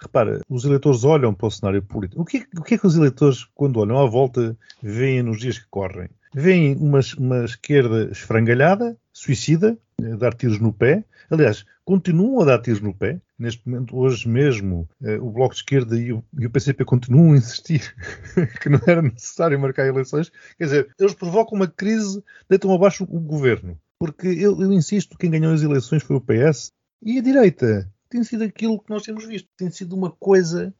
repara, 0.00 0.40
os 0.48 0.64
eleitores 0.64 1.02
olham 1.04 1.34
para 1.34 1.48
o 1.48 1.50
cenário 1.50 1.82
político. 1.82 2.22
O 2.22 2.24
que, 2.24 2.38
é- 2.38 2.46
o 2.58 2.62
que 2.62 2.74
é 2.74 2.78
que 2.78 2.86
os 2.86 2.96
eleitores, 2.96 3.44
quando 3.54 3.78
olham 3.80 3.98
à 3.98 4.06
volta, 4.06 4.56
veem 4.82 5.22
nos 5.22 5.40
dias 5.40 5.58
que 5.58 5.66
correm? 5.68 6.08
Veem 6.32 6.76
uma, 6.76 7.00
uma 7.18 7.44
esquerda 7.44 8.08
esfrangalhada, 8.12 8.96
suicida, 9.12 9.76
dar 10.18 10.34
tiros 10.34 10.58
no 10.58 10.72
pé. 10.72 11.04
Aliás, 11.30 11.64
continuam 11.84 12.40
a 12.40 12.44
dar 12.44 12.60
tiros 12.60 12.80
no 12.80 12.94
pé. 12.94 13.20
Neste 13.38 13.66
momento, 13.68 13.96
hoje 13.96 14.28
mesmo, 14.28 14.88
eh, 15.02 15.18
o 15.18 15.30
Bloco 15.30 15.54
de 15.54 15.60
Esquerda 15.60 15.98
e 15.98 16.12
o, 16.12 16.22
e 16.38 16.46
o 16.46 16.50
PCP 16.50 16.84
continuam 16.84 17.32
a 17.32 17.36
insistir 17.36 17.94
que 18.60 18.68
não 18.68 18.80
era 18.86 19.00
necessário 19.00 19.58
marcar 19.58 19.86
eleições. 19.86 20.30
Quer 20.58 20.64
dizer, 20.64 20.94
eles 20.98 21.14
provocam 21.14 21.56
uma 21.56 21.68
crise, 21.68 22.22
deitam 22.48 22.74
abaixo 22.74 23.04
o 23.04 23.20
governo. 23.20 23.78
Porque 23.98 24.28
eu, 24.28 24.60
eu 24.60 24.72
insisto, 24.72 25.18
quem 25.18 25.30
ganhou 25.30 25.52
as 25.52 25.62
eleições 25.62 26.02
foi 26.02 26.16
o 26.16 26.20
PS 26.20 26.72
e 27.02 27.18
a 27.18 27.22
direita. 27.22 27.90
Tem 28.08 28.24
sido 28.24 28.44
aquilo 28.44 28.82
que 28.82 28.90
nós 28.90 29.02
temos 29.02 29.24
visto. 29.24 29.48
Tem 29.56 29.70
sido 29.70 29.94
uma 29.94 30.10
coisa. 30.10 30.74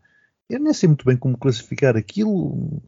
Eu 0.49 0.59
nem 0.59 0.73
sei 0.73 0.89
muito 0.89 1.05
bem 1.05 1.17
como 1.17 1.39
classificar 1.39 1.97
aquilo. 1.97 2.83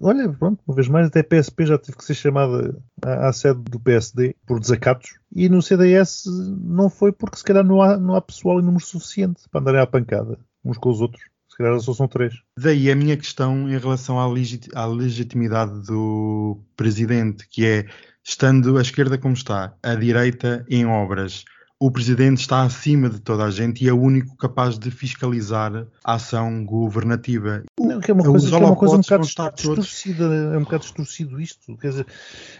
Olha, 0.00 0.28
pronto, 0.32 0.62
uma 0.66 0.74
vez 0.74 0.88
mais, 0.88 1.06
até 1.06 1.22
PSP 1.22 1.66
já 1.66 1.78
teve 1.78 1.96
que 1.96 2.04
ser 2.04 2.14
chamada 2.14 2.76
à, 3.02 3.28
à 3.28 3.32
sede 3.32 3.60
do 3.62 3.78
PSD 3.80 4.34
por 4.46 4.58
desacatos. 4.60 5.18
E 5.34 5.48
no 5.48 5.62
CDS 5.62 6.24
não 6.60 6.88
foi 6.90 7.12
porque 7.12 7.36
se 7.36 7.44
calhar 7.44 7.64
não 7.64 7.80
há, 7.80 7.96
não 7.96 8.14
há 8.14 8.20
pessoal 8.20 8.60
em 8.60 8.64
número 8.64 8.84
suficiente 8.84 9.42
para 9.50 9.60
andarem 9.60 9.80
à 9.80 9.86
pancada 9.86 10.38
uns 10.64 10.76
com 10.78 10.90
os 10.90 11.00
outros. 11.00 11.22
Se 11.48 11.56
calhar 11.56 11.78
só 11.80 11.92
são 11.92 12.06
três. 12.08 12.34
Daí 12.58 12.90
a 12.90 12.96
minha 12.96 13.16
questão 13.16 13.68
em 13.68 13.76
relação 13.78 14.18
à, 14.18 14.26
legit- 14.26 14.70
à 14.74 14.86
legitimidade 14.86 15.82
do 15.86 16.58
presidente, 16.76 17.46
que 17.48 17.66
é, 17.66 17.86
estando 18.24 18.78
a 18.78 18.82
esquerda 18.82 19.18
como 19.18 19.34
está, 19.34 19.74
a 19.82 19.94
direita 19.94 20.64
em 20.68 20.86
obras, 20.86 21.44
o 21.82 21.90
presidente 21.90 22.40
está 22.42 22.62
acima 22.62 23.08
de 23.08 23.18
toda 23.20 23.42
a 23.44 23.50
gente 23.50 23.82
e 23.82 23.88
é 23.88 23.92
o 23.92 23.98
único 23.98 24.36
capaz 24.36 24.78
de 24.78 24.90
fiscalizar 24.90 25.86
a 26.04 26.14
ação 26.14 26.62
governativa. 26.62 27.62
Não, 27.80 27.98
que 28.00 28.10
é 28.10 28.14
uma 28.14 28.22
coisa, 28.22 28.48
que 28.48 28.54
é 28.54 28.58
uma 28.58 28.76
coisa 28.76 28.96
um 28.96 29.00
bocado 29.00 29.26
todos- 29.26 29.56
distorcida, 29.56 30.24
é 30.24 30.58
um 30.58 30.64
bocado 30.64 30.82
distorcido 30.82 31.40
isto. 31.40 31.74
Quer 31.78 31.88
dizer, 31.88 32.06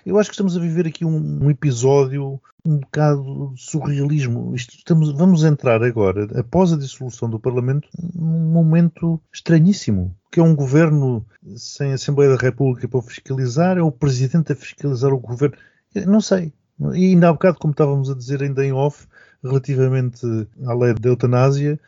eu 0.06 0.18
acho 0.18 0.30
que 0.30 0.34
estamos 0.34 0.56
a 0.56 0.60
viver 0.60 0.86
aqui 0.86 1.04
um, 1.04 1.44
um 1.44 1.50
episódio 1.50 2.40
um 2.64 2.78
bocado 2.78 3.52
de 3.54 3.62
surrealismo. 3.62 4.54
Isto, 4.54 4.74
estamos, 4.76 5.12
vamos 5.12 5.44
entrar 5.44 5.82
agora, 5.82 6.26
após 6.38 6.72
a 6.72 6.76
dissolução 6.78 7.28
do 7.28 7.38
Parlamento, 7.40 7.88
num 8.14 8.50
momento 8.52 9.20
estranhíssimo. 9.32 10.14
Que 10.30 10.40
é 10.40 10.42
um 10.42 10.54
governo 10.54 11.26
sem 11.56 11.92
Assembleia 11.92 12.36
da 12.36 12.42
República 12.42 12.86
para 12.88 13.02
fiscalizar, 13.02 13.76
é 13.76 13.82
o 13.82 13.90
Presidente 13.90 14.52
a 14.52 14.56
fiscalizar 14.56 15.12
o 15.12 15.18
governo. 15.18 15.56
Eu 15.94 16.06
Não 16.06 16.20
sei. 16.20 16.52
E 16.94 17.06
ainda 17.06 17.28
há 17.28 17.32
bocado, 17.32 17.58
como 17.58 17.72
estávamos 17.72 18.10
a 18.10 18.14
dizer 18.14 18.42
ainda 18.42 18.64
em 18.64 18.72
off, 18.72 19.06
relativamente 19.42 20.26
à 20.66 20.74
lei 20.74 20.94
da 20.94 21.08
eutanásia, 21.08 21.78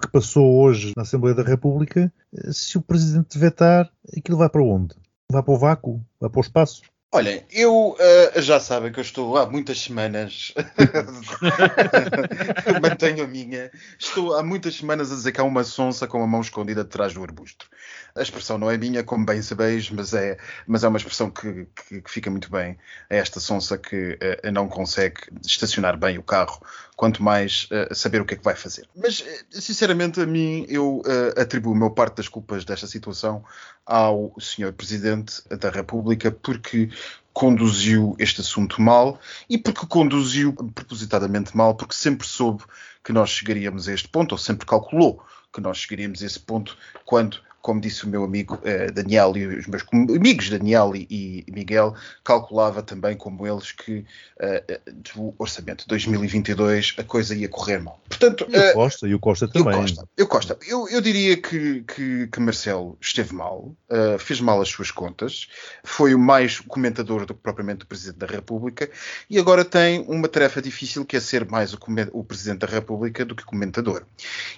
que 0.00 0.10
passou 0.10 0.60
hoje 0.60 0.92
na 0.96 1.02
Assembleia 1.02 1.34
da 1.34 1.42
República, 1.42 2.12
eh, 2.34 2.52
se 2.52 2.78
o 2.78 2.82
Presidente 2.82 3.38
vetar, 3.38 3.90
aquilo 4.16 4.38
vai 4.38 4.48
para 4.48 4.62
onde? 4.62 4.94
Vai 5.30 5.42
para 5.42 5.54
o 5.54 5.58
vácuo? 5.58 6.04
Vai 6.20 6.30
para 6.30 6.38
o 6.38 6.42
espaço? 6.42 6.82
Olhem, 7.12 7.42
eu 7.50 7.90
uh, 7.90 8.42
já 8.42 8.60
sabem 8.60 8.92
que 8.92 8.98
eu 8.98 9.02
estou 9.02 9.38
há 9.38 9.48
muitas 9.48 9.80
semanas, 9.80 10.52
mantenho 12.82 13.24
a 13.24 13.26
minha, 13.26 13.70
estou 13.98 14.34
há 14.34 14.42
muitas 14.42 14.74
semanas 14.74 15.10
a 15.10 15.14
dizer 15.14 15.32
que 15.32 15.40
há 15.40 15.44
uma 15.44 15.64
sonsa 15.64 16.06
com 16.06 16.22
a 16.22 16.26
mão 16.26 16.40
escondida 16.40 16.82
atrás 16.82 17.14
do 17.14 17.22
arbusto. 17.22 17.68
A 18.16 18.22
expressão 18.22 18.58
não 18.58 18.70
é 18.70 18.76
minha, 18.76 19.04
como 19.04 19.24
bem 19.24 19.42
sabeis, 19.42 19.90
mas 19.90 20.14
é, 20.14 20.38
mas 20.66 20.84
é 20.84 20.88
uma 20.88 20.98
expressão 20.98 21.30
que, 21.30 21.66
que, 21.74 22.00
que 22.00 22.10
fica 22.10 22.30
muito 22.30 22.50
bem 22.50 22.78
a 23.10 23.14
esta 23.14 23.40
sonsa 23.40 23.76
que 23.76 24.18
uh, 24.44 24.50
não 24.52 24.68
consegue 24.68 25.20
estacionar 25.44 25.96
bem 25.96 26.18
o 26.18 26.22
carro, 26.22 26.60
quanto 26.96 27.22
mais 27.22 27.68
uh, 27.70 27.94
saber 27.94 28.20
o 28.20 28.24
que 28.24 28.34
é 28.34 28.36
que 28.36 28.44
vai 28.44 28.56
fazer. 28.56 28.88
Mas, 28.96 29.24
sinceramente, 29.50 30.20
a 30.20 30.26
mim, 30.26 30.64
eu 30.68 31.02
atribuo 31.36 31.74
meu 31.74 31.90
parte 31.90 32.16
das 32.16 32.28
culpas 32.28 32.64
desta 32.64 32.86
situação 32.86 33.44
ao 33.84 34.34
Sr. 34.38 34.72
Presidente 34.72 35.42
da 35.48 35.70
República, 35.70 36.30
porque 36.30 36.90
conduziu 37.36 38.16
este 38.18 38.40
assunto 38.40 38.80
mal 38.80 39.20
e 39.46 39.58
porque 39.58 39.86
conduziu 39.86 40.54
propositadamente 40.54 41.54
mal, 41.54 41.74
porque 41.74 41.94
sempre 41.94 42.26
soube 42.26 42.64
que 43.04 43.12
nós 43.12 43.28
chegaríamos 43.28 43.88
a 43.88 43.92
este 43.92 44.08
ponto, 44.08 44.32
ou 44.32 44.38
sempre 44.38 44.66
calculou 44.66 45.22
que 45.52 45.60
nós 45.60 45.76
chegaríamos 45.76 46.22
a 46.22 46.26
esse 46.26 46.40
ponto 46.40 46.78
quando 47.04 47.38
como 47.66 47.80
disse 47.80 48.04
o 48.04 48.08
meu 48.08 48.22
amigo 48.22 48.54
uh, 48.62 48.92
Daniel 48.92 49.36
e 49.36 49.44
os 49.44 49.66
meus 49.66 49.82
amigos 49.92 50.48
Daniel 50.48 50.92
e, 50.94 51.44
e, 51.48 51.50
Miguel, 51.50 51.96
calculava 52.22 52.80
também 52.80 53.16
como 53.16 53.44
eles 53.44 53.72
que 53.72 54.04
uh, 54.40 54.92
do 55.12 55.34
orçamento 55.36 55.82
de 55.82 55.88
2022 55.88 56.94
a 56.96 57.02
coisa 57.02 57.34
ia 57.34 57.48
correr 57.48 57.80
mal. 57.80 58.00
Portanto, 58.08 58.46
e 58.48 58.56
o 58.56 58.72
Costa, 58.72 59.08
e 59.08 59.14
o 59.16 59.18
Costa 59.18 59.48
também. 59.48 59.72
Eu, 59.74 59.80
Costa, 59.80 60.08
eu, 60.16 60.28
Costa, 60.28 60.58
eu, 60.64 60.88
eu 60.88 61.00
diria 61.00 61.36
que, 61.36 61.82
que, 61.82 62.28
que, 62.28 62.40
Marcelo 62.40 62.96
esteve 63.00 63.34
mal, 63.34 63.74
fez 64.20 64.40
mal 64.40 64.60
as 64.60 64.68
suas 64.68 64.92
contas, 64.92 65.48
foi 65.82 66.14
o 66.14 66.18
mais 66.20 66.60
comentador 66.60 67.26
do 67.26 67.34
que 67.34 67.40
propriamente 67.40 67.82
o 67.82 67.88
Presidente 67.88 68.18
da 68.18 68.26
República 68.26 68.88
e 69.28 69.40
agora 69.40 69.64
tem 69.64 70.04
uma 70.06 70.28
tarefa 70.28 70.62
difícil 70.62 71.04
que 71.04 71.16
é 71.16 71.20
ser 71.20 71.50
mais 71.50 71.74
o, 71.74 71.78
o 72.12 72.22
Presidente 72.22 72.60
da 72.60 72.68
República 72.68 73.24
do 73.24 73.34
que 73.34 73.44
comentador. 73.44 74.04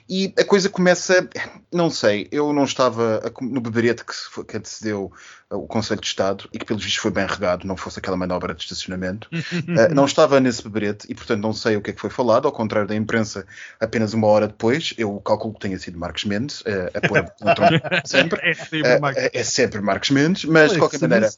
E 0.07 0.35
a 0.39 0.45
coisa 0.45 0.69
começa, 0.69 1.27
não 1.73 1.89
sei, 1.89 2.29
eu 2.31 2.53
não 2.53 2.65
estava 2.65 2.98
estava 2.99 3.23
no 3.41 3.61
beberete 3.61 4.05
que, 4.05 4.45
que 4.45 4.57
antecedeu 4.57 5.13
o 5.51 5.67
Conselho 5.67 6.01
de 6.01 6.07
Estado 6.07 6.49
e 6.53 6.59
que, 6.59 6.65
pelos 6.65 6.85
vistos, 6.85 7.01
foi 7.01 7.11
bem 7.11 7.27
regado, 7.27 7.67
não 7.67 7.77
fosse 7.77 7.99
aquela 7.99 8.17
manobra 8.17 8.55
de 8.55 8.63
estacionamento. 8.63 9.29
uh, 9.33 9.93
não 9.95 10.05
estava 10.05 10.41
nesse 10.41 10.63
beberete 10.63 11.07
e, 11.09 11.15
portanto, 11.15 11.41
não 11.41 11.55
sei 11.55 11.77
o 11.77 11.81
que 11.81 11.91
é 11.91 11.93
que 11.95 12.01
foi 12.01 12.11
falado, 12.11 12.47
ao 12.47 12.53
contrário 12.53 12.87
da 12.87 12.95
imprensa, 12.95 13.47
apenas 13.81 14.13
uma 14.13 14.27
hora 14.27 14.47
depois. 14.47 14.93
Eu 14.99 15.19
calculo 15.21 15.55
que 15.55 15.61
tenha 15.61 15.79
sido 15.79 15.99
Marcos 15.99 16.25
Mendes, 16.25 16.61
uh, 16.63 16.91
a 16.95 17.09
pôr 17.09 17.33
sempre. 18.05 18.41
É 18.43 18.55
sempre, 18.55 18.83
uh, 18.83 19.31
é 19.33 19.45
sempre 19.45 19.81
Marcos 19.81 20.11
Mendes, 20.11 20.45
mas, 20.45 20.73
de 20.73 20.79
qualquer 20.79 21.01
maneira, 21.01 21.31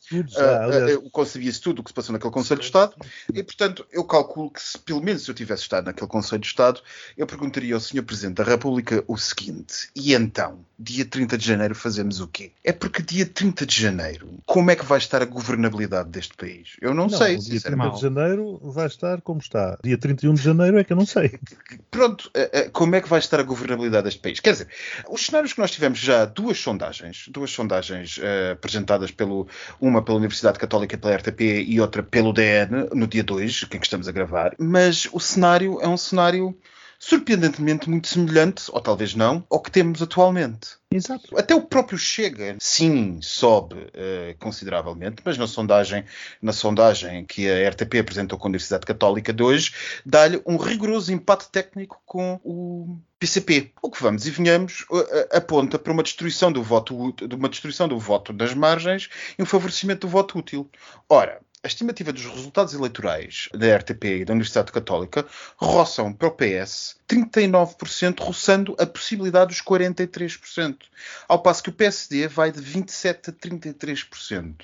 concebia-se 1.13 1.61
tudo 1.61 1.81
o 1.81 1.85
que 1.85 1.91
se 1.91 1.95
passou 1.95 2.13
naquele 2.13 2.33
Conselho 2.33 2.61
de 2.61 2.67
Estado 2.67 2.95
e, 3.33 3.43
portanto, 3.43 3.87
eu 3.93 4.05
calculo 4.05 4.51
que, 4.51 4.61
se, 4.61 4.79
pelo 4.79 5.03
menos, 5.03 5.25
se 5.25 5.31
eu 5.31 5.35
tivesse 5.35 5.63
estado 5.63 5.85
naquele 5.85 6.09
Conselho 6.09 6.41
de 6.41 6.49
Estado, 6.49 6.81
eu 7.17 7.27
perguntaria 7.27 7.75
ao 7.75 7.81
Sr. 7.81 8.03
Presidente 8.03 8.37
da 8.37 8.45
República 8.45 9.05
o 9.07 9.17
seguinte: 9.17 9.89
e 9.95 10.15
então, 10.15 10.65
dia 10.81 11.05
30 11.05 11.37
de 11.37 11.47
janeiro, 11.47 11.75
fazemos 11.75 12.21
o 12.21 12.27
quê? 12.27 12.53
É 12.65 12.73
porque 12.73 13.03
dia 13.03 13.27
30 13.27 13.67
de 13.67 13.81
janeiro 13.81 14.31
como 14.47 14.71
é 14.71 14.77
que 14.77 14.85
vai 14.85 14.99
estar 14.99 15.23
a 15.23 15.25
governabilidade 15.25 16.09
deste 16.11 16.35
país? 16.35 16.77
Eu 16.81 16.95
não, 16.95 17.07
não 17.07 17.19
sei. 17.19 17.37
Dia 17.37 17.61
30 17.61 17.91
de 17.91 18.01
janeiro 18.01 18.59
vai 18.63 18.87
estar 18.87 19.21
como 19.21 19.39
está. 19.41 19.79
Dia 19.83 19.97
31 19.97 20.35
de 20.35 20.43
janeiro 20.43 20.79
é 20.79 20.83
que 20.83 20.93
eu 20.93 20.97
não 20.97 21.07
sei. 21.07 21.39
Pronto, 21.91 22.31
eh, 22.35 22.51
eh, 22.53 22.69
como 22.71 22.97
é 22.97 23.01
que 23.01 23.09
vai 23.09 23.19
estar 23.19 23.39
a 23.39 23.45
governabilidade 23.45 24.05
deste 24.05 24.21
país? 24.21 24.41
Quer 24.41 24.53
dizer, 24.53 24.69
os 25.09 25.25
cenários 25.25 25.53
que 25.53 25.61
nós 25.61 25.71
tivemos 25.71 25.99
já, 25.99 26.25
duas 26.25 26.59
sondagens, 26.59 27.29
duas 27.29 27.51
sondagens 27.51 28.19
uh, 28.19 28.53
apresentadas 28.53 29.11
pelo, 29.11 29.47
uma 29.81 30.03
pela 30.03 30.19
Universidade 30.19 30.59
Católica 30.59 30.99
pela 30.99 31.15
RTP 31.15 31.41
e 31.67 31.81
outra 31.81 32.03
pelo 32.03 32.33
DN, 32.33 32.89
no 32.93 33.07
dia 33.07 33.23
2, 33.23 33.65
que 33.65 33.77
é 33.77 33.81
que 33.81 33.87
estamos 33.87 34.09
a 34.09 34.13
gravar, 34.13 34.55
mas 34.59 35.09
o 35.13 35.21
cenário 35.21 35.81
é 35.81 35.87
um 35.87 35.97
cenário 35.97 36.57
surpreendentemente 37.01 37.89
muito 37.89 38.09
semelhante, 38.09 38.65
ou 38.71 38.81
talvez 38.81 39.15
não, 39.15 39.43
ao 39.51 39.59
que 39.59 39.71
temos 39.71 40.03
atualmente. 40.03 40.79
Exato. 40.93 41.39
Até 41.39 41.55
o 41.55 41.63
próprio 41.63 41.97
Chega, 41.97 42.57
sim, 42.61 43.21
sobe 43.23 43.77
uh, 43.77 44.37
consideravelmente, 44.39 45.23
mas 45.25 45.39
na 45.39 45.47
sondagem, 45.47 46.05
na 46.43 46.53
sondagem 46.53 47.25
que 47.25 47.49
a 47.49 47.71
RTP 47.71 48.01
apresentou 48.01 48.39
com 48.39 48.47
a 48.47 48.51
Universidade 48.51 48.85
Católica 48.85 49.33
de 49.33 49.43
hoje, 49.43 49.73
dá-lhe 50.05 50.43
um 50.45 50.59
rigoroso 50.59 51.11
empate 51.11 51.49
técnico 51.49 52.03
com 52.05 52.39
o 52.45 52.99
PCP. 53.19 53.73
O 53.81 53.91
que 53.91 54.03
vamos 54.03 54.27
e 54.27 54.31
venhamos 54.31 54.83
uh, 54.91 55.37
aponta 55.37 55.79
para 55.79 55.93
uma 55.93 56.03
destruição 56.03 56.53
do 56.53 56.63
voto, 56.63 57.15
uma 57.33 57.49
destruição 57.49 57.89
do 57.89 57.99
voto 57.99 58.31
das 58.31 58.53
margens 58.53 59.09
e 59.39 59.43
um 59.43 59.47
favorecimento 59.47 60.07
do 60.07 60.11
voto 60.11 60.39
útil. 60.39 60.69
Ora, 61.09 61.41
a 61.63 61.67
estimativa 61.67 62.13
dos 62.13 62.25
resultados 62.25 62.73
eleitorais 62.73 63.49
da 63.53 63.77
RTP 63.77 64.05
e 64.05 64.25
da 64.25 64.33
Universidade 64.33 64.73
Católica 64.73 65.27
roçam 65.57 66.11
para 66.13 66.29
o 66.29 66.31
PS 66.31 66.97
39%, 67.07 68.21
roçando 68.21 68.75
a 68.79 68.87
possibilidade 68.87 69.49
dos 69.49 69.63
43%, 69.63 70.77
ao 71.29 71.43
passo 71.43 71.63
que 71.63 71.69
o 71.69 71.73
PSD 71.75 72.27
vai 72.29 72.51
de 72.51 72.63
27% 72.63 73.29
a 73.29 73.33
33%. 73.33 74.55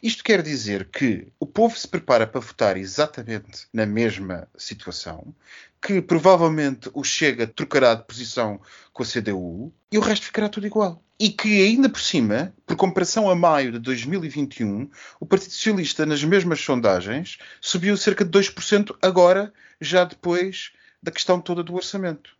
Isto 0.00 0.22
quer 0.22 0.42
dizer 0.42 0.88
que 0.90 1.26
o 1.40 1.46
povo 1.46 1.76
se 1.76 1.88
prepara 1.88 2.26
para 2.26 2.40
votar 2.40 2.76
exatamente 2.76 3.66
na 3.72 3.84
mesma 3.84 4.48
situação, 4.56 5.34
que 5.82 6.00
provavelmente 6.00 6.88
o 6.94 7.02
Chega 7.02 7.48
trocará 7.48 7.94
de 7.94 8.04
posição 8.04 8.60
com 8.92 9.02
a 9.02 9.06
CDU 9.06 9.72
e 9.90 9.98
o 9.98 10.00
resto 10.00 10.26
ficará 10.26 10.48
tudo 10.48 10.66
igual. 10.66 11.02
E 11.20 11.30
que 11.30 11.62
ainda 11.62 11.88
por 11.88 12.00
cima, 12.00 12.54
por 12.64 12.76
comparação 12.76 13.28
a 13.28 13.34
maio 13.34 13.72
de 13.72 13.80
2021, 13.80 14.88
o 15.18 15.26
Partido 15.26 15.50
Socialista 15.50 16.06
nas 16.06 16.22
mesmas 16.22 16.60
sondagens 16.60 17.38
subiu 17.60 17.96
cerca 17.96 18.24
de 18.24 18.30
2% 18.30 18.96
agora, 19.02 19.52
já 19.80 20.04
depois 20.04 20.70
da 21.02 21.10
questão 21.10 21.40
toda 21.40 21.64
do 21.64 21.74
orçamento. 21.74 22.36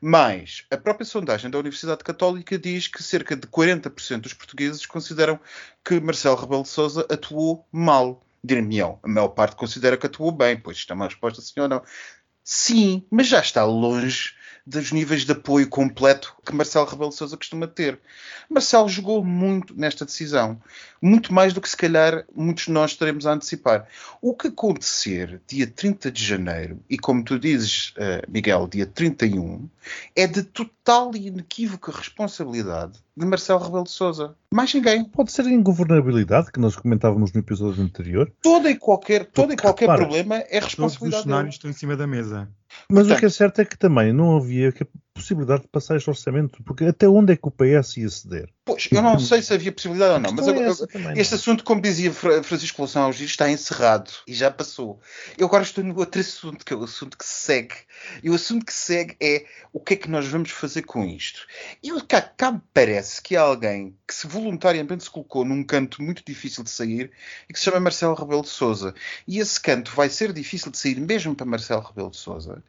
Mas 0.00 0.64
a 0.70 0.76
própria 0.76 1.04
sondagem 1.04 1.50
da 1.50 1.58
Universidade 1.58 2.04
Católica 2.04 2.56
diz 2.56 2.86
que 2.86 3.02
cerca 3.02 3.34
de 3.34 3.48
40% 3.48 4.20
dos 4.20 4.34
portugueses 4.34 4.86
consideram 4.86 5.40
que 5.84 5.98
Marcelo 5.98 6.36
Rebelo 6.36 6.62
de 6.62 6.68
Sousa 6.68 7.06
atuou 7.10 7.66
mal. 7.72 8.24
Dir-me, 8.44 8.80
a 8.80 8.96
maior 9.06 9.28
parte 9.28 9.56
considera 9.56 9.96
que 9.96 10.06
atuou 10.06 10.30
bem, 10.30 10.56
pois 10.56 10.76
isto 10.76 10.92
é 10.92 10.94
uma 10.94 11.06
resposta 11.06 11.42
sim 11.42 11.58
ou 11.58 11.68
não. 11.68 11.82
Sim, 12.44 13.04
mas 13.10 13.26
já 13.26 13.40
está 13.40 13.64
longe 13.64 14.34
dos 14.66 14.92
níveis 14.92 15.24
de 15.24 15.32
apoio 15.32 15.68
completo 15.68 16.34
que 16.44 16.54
Marcelo 16.54 16.86
Rebelo 16.86 17.12
Sousa 17.12 17.36
costuma 17.36 17.66
ter. 17.66 17.98
Marcelo 18.48 18.88
jogou 18.88 19.24
muito 19.24 19.74
nesta 19.74 20.04
decisão, 20.04 20.60
muito 21.00 21.32
mais 21.32 21.52
do 21.52 21.60
que 21.60 21.68
se 21.68 21.76
calhar 21.76 22.24
muitos 22.34 22.64
de 22.64 22.72
nós 22.72 22.92
estaremos 22.92 23.26
a 23.26 23.32
antecipar. 23.32 23.86
O 24.20 24.34
que 24.34 24.48
acontecer 24.48 25.40
dia 25.46 25.66
30 25.66 26.10
de 26.10 26.24
janeiro, 26.24 26.82
e 26.88 26.98
como 26.98 27.24
tu 27.24 27.38
dizes, 27.38 27.90
uh, 27.90 28.28
Miguel, 28.28 28.66
dia 28.66 28.86
31, 28.86 29.68
é 30.14 30.26
de 30.26 30.42
total 30.42 31.14
e 31.14 31.28
inequívoca 31.28 31.92
responsabilidade 31.92 32.98
de 33.16 33.26
Marcelo 33.26 33.60
Rebelo 33.60 33.84
de 33.84 33.90
Sousa. 33.90 34.36
Mais 34.52 34.74
ninguém. 34.74 35.04
Pode 35.04 35.30
ser 35.30 35.46
a 35.46 35.50
ingovernabilidade 35.50 36.50
que 36.50 36.58
nós 36.58 36.74
comentávamos 36.74 37.32
no 37.32 37.38
episódio 37.40 37.84
anterior. 37.84 38.32
Todo 38.42 38.68
e 38.68 38.76
qualquer, 38.76 39.26
todo 39.26 39.52
e 39.52 39.56
qualquer 39.56 39.86
problema 39.86 40.38
é 40.38 40.58
responsabilidade. 40.58 40.98
Todos 40.98 41.14
os 41.14 41.22
cenários 41.22 41.54
estão 41.54 41.70
em 41.70 41.74
cima 41.74 41.96
da 41.96 42.06
mesa. 42.06 42.48
Mas 42.88 43.06
Portanto, 43.06 43.16
o 43.16 43.20
que 43.20 43.26
é 43.26 43.30
certo 43.30 43.60
é 43.60 43.64
que 43.64 43.78
também 43.78 44.12
não 44.12 44.36
havia 44.36 44.72
possibilidade 45.20 45.62
de 45.62 45.68
passar 45.68 45.96
este 45.96 46.08
orçamento, 46.08 46.62
porque 46.62 46.84
até 46.84 47.08
onde 47.08 47.32
é 47.32 47.36
que 47.36 47.46
o 47.46 47.50
PS 47.50 47.96
ia 47.98 48.08
ceder? 48.08 48.48
Pois, 48.64 48.88
eu 48.90 49.02
não 49.02 49.18
sei 49.18 49.42
se 49.42 49.52
havia 49.52 49.72
possibilidade 49.72 50.14
ou 50.14 50.20
não, 50.20 50.32
mas 50.32 50.46
eu, 50.46 50.54
é 50.54 50.68
eu, 50.68 50.74
este 51.16 51.34
assunto, 51.34 51.64
como 51.64 51.80
dizia 51.80 52.12
Francisco 52.12 52.82
Loução 52.82 53.04
aos 53.04 53.16
dias, 53.16 53.30
está 53.30 53.50
encerrado 53.50 54.10
e 54.26 54.34
já 54.34 54.50
passou. 54.50 55.00
Eu 55.36 55.46
agora 55.46 55.62
estou 55.62 55.82
no 55.82 55.96
outro 55.98 56.20
assunto, 56.20 56.64
que 56.64 56.72
é 56.72 56.76
o 56.76 56.84
assunto 56.84 57.18
que 57.18 57.24
segue. 57.24 57.74
E 58.22 58.30
o 58.30 58.34
assunto 58.34 58.64
que 58.64 58.72
segue 58.72 59.16
é 59.20 59.44
o 59.72 59.80
que 59.80 59.94
é 59.94 59.96
que 59.96 60.10
nós 60.10 60.26
vamos 60.26 60.50
fazer 60.50 60.82
com 60.82 61.04
isto. 61.04 61.46
E 61.82 61.90
cá, 62.02 62.20
cá 62.22 62.52
me 62.52 62.60
parece 62.72 63.20
que 63.20 63.36
há 63.36 63.42
alguém 63.42 63.96
que 64.06 64.14
se 64.14 64.26
voluntariamente 64.26 65.04
se 65.04 65.10
colocou 65.10 65.44
num 65.44 65.64
canto 65.64 66.02
muito 66.02 66.22
difícil 66.24 66.62
de 66.64 66.70
sair 66.70 67.10
e 67.48 67.52
que 67.52 67.58
se 67.58 67.64
chama 67.64 67.80
Marcelo 67.80 68.14
Rebelo 68.14 68.42
de 68.42 68.48
Souza. 68.48 68.94
E 69.26 69.38
esse 69.38 69.60
canto 69.60 69.92
vai 69.94 70.08
ser 70.08 70.32
difícil 70.32 70.70
de 70.70 70.78
sair 70.78 71.00
mesmo 71.00 71.34
para 71.34 71.46
Marcelo 71.46 71.82
Rebelo 71.82 72.10
de 72.10 72.16
Souza, 72.16 72.62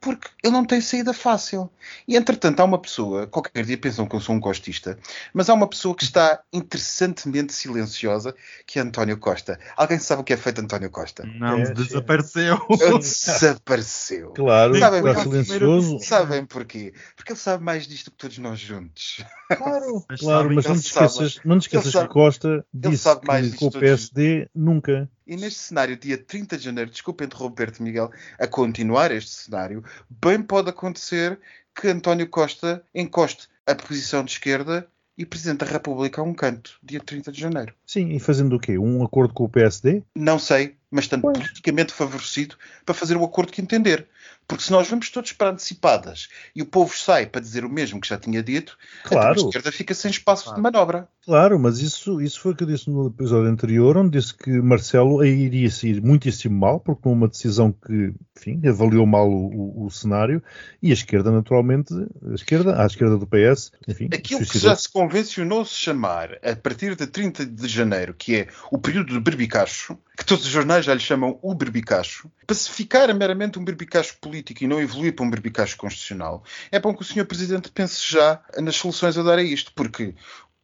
porque 0.00 0.28
ele 0.42 0.52
não 0.52 0.64
tem 0.64 0.80
saída 0.80 1.12
fácil. 1.12 1.70
E 2.08 2.16
entretanto, 2.16 2.60
há 2.60 2.64
uma 2.64 2.78
pessoa, 2.78 3.26
qualquer 3.26 3.64
dia 3.64 3.76
pensam 3.76 4.06
que 4.06 4.16
eu 4.16 4.20
sou 4.20 4.34
um 4.34 4.40
costista, 4.40 4.98
mas 5.34 5.50
há 5.50 5.54
uma 5.54 5.68
pessoa 5.68 5.94
que 5.94 6.04
está 6.04 6.40
interessantemente 6.52 7.52
silenciosa, 7.52 8.34
que 8.66 8.78
é 8.78 8.82
António 8.82 9.18
Costa. 9.18 9.60
Alguém 9.76 9.98
sabe 9.98 10.22
o 10.22 10.24
que 10.24 10.32
é 10.32 10.36
feito 10.36 10.60
António 10.60 10.90
Costa? 10.90 11.24
Não, 11.38 11.58
é, 11.58 11.74
desapareceu. 11.74 12.58
Ele 12.80 12.98
desapareceu. 12.98 14.30
Claro, 14.30 14.78
sabem, 14.78 15.00
está 15.00 15.22
silencioso. 15.22 15.98
Sabem 16.00 16.46
porquê? 16.46 16.94
Porque 17.14 17.32
ele 17.32 17.38
sabe 17.38 17.62
mais 17.62 17.86
disto 17.86 18.10
que 18.10 18.16
todos 18.16 18.38
nós 18.38 18.58
juntos. 18.58 19.22
Claro, 19.54 20.04
mas, 20.08 20.20
claro, 20.20 20.54
mas 20.54 20.64
não 20.64 20.78
te 20.78 20.86
esqueças, 20.86 21.40
não 21.44 21.58
te 21.58 21.62
esqueças 21.62 21.92
que 21.92 22.08
Costa 22.08 22.64
disse 22.72 23.08
que 23.18 23.56
com 23.56 23.66
o 23.66 23.70
PSD 23.70 24.48
nunca. 24.54 25.08
E 25.30 25.36
neste 25.36 25.60
cenário, 25.60 25.96
dia 25.96 26.18
30 26.18 26.58
de 26.58 26.64
janeiro, 26.64 26.90
desculpa 26.90 27.22
interromper-te, 27.22 27.80
Miguel, 27.80 28.10
a 28.36 28.48
continuar 28.48 29.12
este 29.12 29.30
cenário, 29.30 29.84
bem 30.10 30.42
pode 30.42 30.70
acontecer 30.70 31.38
que 31.72 31.86
António 31.86 32.28
Costa 32.28 32.82
encoste 32.92 33.46
a 33.64 33.72
posição 33.72 34.24
de 34.24 34.32
esquerda 34.32 34.88
e 35.16 35.24
Presidente 35.24 35.58
da 35.58 35.66
República 35.66 36.20
a 36.20 36.24
um 36.24 36.34
canto, 36.34 36.80
dia 36.82 36.98
30 36.98 37.30
de 37.30 37.40
janeiro. 37.40 37.72
Sim, 37.86 38.08
e 38.08 38.18
fazendo 38.18 38.56
o 38.56 38.58
quê? 38.58 38.76
Um 38.76 39.04
acordo 39.04 39.32
com 39.32 39.44
o 39.44 39.48
PSD? 39.48 40.02
Não 40.16 40.36
sei, 40.36 40.74
mas 40.90 41.04
estando 41.04 41.22
Pois. 41.22 41.38
politicamente 41.38 41.92
favorecido 41.92 42.56
para 42.84 42.94
fazer 42.94 43.16
o 43.16 43.24
acordo 43.24 43.52
que 43.52 43.60
entender. 43.60 44.08
Porque 44.48 44.64
se 44.64 44.72
nós 44.72 44.88
vamos 44.88 45.08
todos 45.10 45.32
para 45.32 45.50
antecipadas 45.50 46.28
e 46.54 46.60
o 46.60 46.66
povo 46.66 46.96
sai 46.96 47.26
para 47.26 47.40
dizer 47.40 47.64
o 47.64 47.70
mesmo 47.70 48.00
que 48.00 48.08
já 48.08 48.18
tinha 48.18 48.42
dito, 48.42 48.76
então 49.06 49.12
a 49.30 49.32
Claro, 49.32 49.36
esquerda 49.36 49.70
fica 49.70 49.94
sem 49.94 50.10
espaço 50.10 50.52
de 50.52 50.60
manobra. 50.60 51.08
claro, 51.24 51.56
mas 51.58 51.78
isso, 51.78 52.20
isso 52.20 52.40
foi 52.40 52.52
o 52.52 52.56
que 52.56 52.64
eu 52.64 52.68
disse 52.68 52.90
no 52.90 53.06
episódio 53.06 53.48
anterior, 53.48 53.96
onde 53.96 54.18
disse 54.18 54.34
que 54.34 54.50
Marcelo 54.60 55.20
aí 55.20 55.30
iria 55.30 55.70
sair 55.70 56.02
muitíssimo 56.02 56.58
mal, 56.58 56.80
porque 56.80 57.08
numa 57.08 57.28
decisão 57.28 57.70
que, 57.72 58.12
enfim, 58.36 58.60
avaliou 58.66 59.06
mal 59.06 59.30
o, 59.30 59.82
o- 59.82 59.86
o 59.86 59.90
cenário, 59.90 60.42
e 60.82 60.90
a 60.90 60.94
esquerda, 60.94 61.30
naturalmente, 61.30 61.94
a 62.28 62.34
esquerda, 62.34 62.82
à 62.82 62.86
esquerda 62.86 63.16
do 63.16 63.26
PS, 63.28 63.70
enfim, 63.86 64.08
Aquilo 64.12 64.40
que 64.44 64.58
já 64.58 64.74
se 64.74 64.88
convencionou 64.88 65.64
se 65.64 65.74
chamar, 65.74 66.38
a 66.42 66.56
partir 66.56 66.96
de 66.96 67.06
30 67.06 67.46
de 67.46 67.68
janeiro, 67.68 68.14
que 68.14 68.34
é 68.36 68.48
o 68.70 68.78
período 68.78 69.12
do 69.14 69.20
berbicacho, 69.20 69.96
que 70.16 70.24
todos 70.24 70.44
os 70.44 70.50
jornais 70.50 70.79
já 70.82 70.94
lhe 70.94 71.00
chamam 71.00 71.38
o 71.42 71.54
berbicacho, 71.54 72.30
para 72.46 72.56
se 72.56 72.70
ficar 72.70 73.12
meramente 73.14 73.58
um 73.58 73.64
berbicacho 73.64 74.16
político 74.20 74.64
e 74.64 74.66
não 74.66 74.80
evoluir 74.80 75.14
para 75.14 75.24
um 75.24 75.30
berbicacho 75.30 75.76
constitucional, 75.76 76.44
é 76.70 76.78
bom 76.78 76.94
que 76.94 77.02
o 77.02 77.04
Sr. 77.04 77.26
Presidente 77.26 77.70
pense 77.70 78.00
já 78.10 78.42
nas 78.58 78.76
soluções 78.76 79.16
a 79.16 79.22
dar 79.22 79.38
a 79.38 79.42
isto, 79.42 79.72
porque 79.74 80.14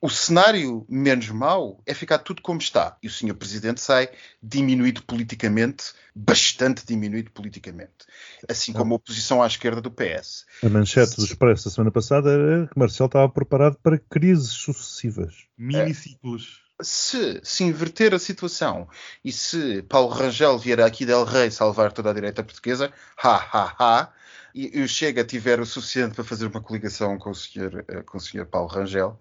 o 0.01 0.11
cenário 0.11 0.87
menos 0.89 1.29
mau 1.31 1.83
é 1.87 1.95
ficar 1.95 2.19
tudo 2.19 2.43
como 2.43 2.61
está. 2.61 2.97
E 3.03 3.07
o 3.07 3.11
Sr. 3.11 3.35
Presidente 3.35 3.81
sai 3.81 4.09
diminuído 4.43 5.03
politicamente, 5.03 5.93
bastante 6.15 6.87
diminuído 6.87 7.31
politicamente. 7.31 8.07
Assim 8.49 8.73
como 8.73 8.95
a 8.95 8.97
oposição 8.97 9.43
à 9.43 9.47
esquerda 9.47 9.81
do 9.81 9.91
PS. 9.91 10.45
A 10.63 10.69
manchete 10.69 11.17
do 11.17 11.25
Expresso 11.25 11.65
da 11.65 11.71
semana 11.71 11.91
passada 11.91 12.31
era 12.31 12.67
que 12.67 12.79
Marcelo 12.79 13.07
estava 13.07 13.29
preparado 13.29 13.79
para 13.83 13.99
crises 13.99 14.51
sucessivas. 14.51 15.47
Miniciclos. 15.57 16.66
Se 16.83 17.41
se 17.43 17.65
inverter 17.65 18.15
a 18.15 18.19
situação 18.19 18.89
e 19.25 19.33
se 19.33 19.83
Paulo 19.83 20.09
Rangel 20.09 20.59
vier 20.59 20.81
aqui 20.81 21.07
del 21.07 21.25
Rei 21.25 21.51
salvar 21.51 21.93
toda 21.93 22.11
a 22.11 22.13
direita 22.13 22.43
portuguesa, 22.43 22.93
ha, 23.17 23.37
ha, 23.37 23.77
ha, 23.79 24.13
e, 24.57 24.79
e 24.79 24.83
o 24.83 24.89
Chega 24.89 25.23
tiver 25.25 25.61
o 25.61 25.67
suficiente 25.67 26.15
para 26.15 26.25
fazer 26.25 26.47
uma 26.47 26.61
coligação 26.61 27.19
com 27.19 27.31
o 27.31 27.35
senhor, 27.35 27.85
eh, 27.87 28.03
com 28.03 28.17
o 28.19 28.21
senhor 28.21 28.47
Paulo 28.47 28.69
Rangel, 28.69 29.19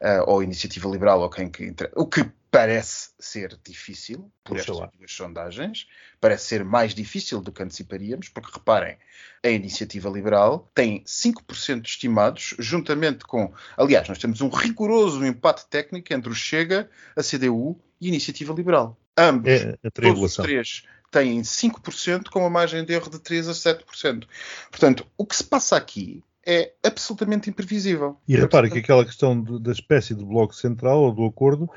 eh, 0.00 0.20
ou 0.26 0.42
Iniciativa 0.42 0.88
Liberal, 0.88 1.20
ou 1.20 1.30
quem 1.30 1.48
que 1.48 1.64
entre- 1.64 1.90
o 1.96 2.06
que 2.06 2.24
parece 2.50 3.10
ser 3.18 3.58
difícil 3.66 4.30
por 4.44 4.56
estas 4.56 4.76
duas 4.96 5.12
sondagens, 5.12 5.88
parece 6.20 6.44
ser 6.46 6.64
mais 6.64 6.94
difícil 6.94 7.40
do 7.40 7.50
que 7.50 7.62
anteciparíamos, 7.62 8.28
porque 8.28 8.50
reparem, 8.52 8.96
a 9.42 9.48
Iniciativa 9.48 10.08
Liberal 10.08 10.70
tem 10.74 11.02
5% 11.04 11.86
estimados, 11.86 12.54
juntamente 12.60 13.24
com. 13.24 13.52
Aliás, 13.76 14.08
nós 14.08 14.18
temos 14.18 14.40
um 14.40 14.48
rigoroso 14.48 15.24
empate 15.26 15.66
técnico 15.66 16.12
entre 16.14 16.30
o 16.30 16.34
Chega, 16.34 16.88
a 17.16 17.22
CDU 17.22 17.76
e 18.00 18.06
a 18.06 18.08
Iniciativa 18.10 18.52
Liberal. 18.54 18.96
Ambos, 19.16 19.50
É 19.50 19.78
a 19.84 19.90
todos 19.90 20.20
os 20.22 20.34
três, 20.36 20.84
têm 21.14 21.42
5%, 21.42 22.28
com 22.30 22.40
uma 22.40 22.50
margem 22.50 22.84
de 22.84 22.92
erro 22.92 23.08
de 23.08 23.18
3 23.20 23.48
a 23.48 23.52
7%. 23.52 24.26
Portanto, 24.70 25.06
o 25.16 25.24
que 25.24 25.36
se 25.36 25.44
passa 25.44 25.76
aqui 25.76 26.22
é 26.46 26.72
absolutamente 26.84 27.48
imprevisível. 27.48 28.16
E 28.28 28.36
repare 28.36 28.68
que 28.70 28.78
aquela 28.80 29.04
questão 29.04 29.40
do- 29.40 29.58
da 29.60 29.72
espécie 29.72 30.14
de 30.14 30.24
bloco 30.24 30.54
central 30.54 30.98
ou 31.02 31.12
do 31.12 31.24
acordo 31.24 31.70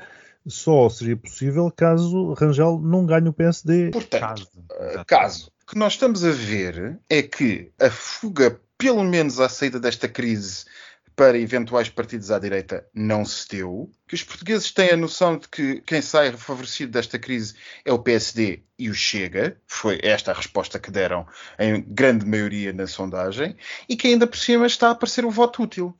só 0.46 0.88
seria 0.90 1.16
possível 1.16 1.70
caso 1.74 2.32
Rangel 2.34 2.78
não 2.82 3.06
ganhe 3.06 3.28
o 3.28 3.32
PSD. 3.32 3.90
Portanto, 3.90 4.20
Caso. 4.20 4.48
Exatamente. 4.70 5.06
caso. 5.06 5.52
O 5.62 5.70
que 5.70 5.78
nós 5.78 5.92
estamos 5.94 6.24
a 6.24 6.30
ver 6.30 6.98
é 7.08 7.22
que 7.22 7.70
a 7.80 7.90
fuga, 7.90 8.60
pelo 8.76 9.04
menos 9.04 9.38
à 9.40 9.48
saída 9.48 9.78
desta 9.78 10.08
crise, 10.08 10.64
para 11.18 11.36
eventuais 11.36 11.88
partidos 11.88 12.30
à 12.30 12.38
direita 12.38 12.86
não 12.94 13.24
se 13.24 13.48
deu, 13.48 13.90
que 14.06 14.14
os 14.14 14.22
portugueses 14.22 14.70
têm 14.70 14.92
a 14.92 14.96
noção 14.96 15.36
de 15.36 15.48
que 15.48 15.80
quem 15.80 16.00
sai 16.00 16.30
favorecido 16.30 16.92
desta 16.92 17.18
crise 17.18 17.56
é 17.84 17.92
o 17.92 17.98
PSD 17.98 18.62
e 18.78 18.88
o 18.88 18.94
Chega, 18.94 19.60
foi 19.66 19.98
esta 20.00 20.30
a 20.30 20.34
resposta 20.34 20.78
que 20.78 20.92
deram 20.92 21.26
em 21.58 21.82
grande 21.82 22.24
maioria 22.24 22.72
na 22.72 22.86
sondagem, 22.86 23.56
e 23.88 23.96
que 23.96 24.06
ainda 24.06 24.28
por 24.28 24.38
cima 24.38 24.64
está 24.64 24.86
a 24.86 24.90
aparecer 24.92 25.24
o 25.24 25.30
voto 25.30 25.64
útil. 25.64 25.92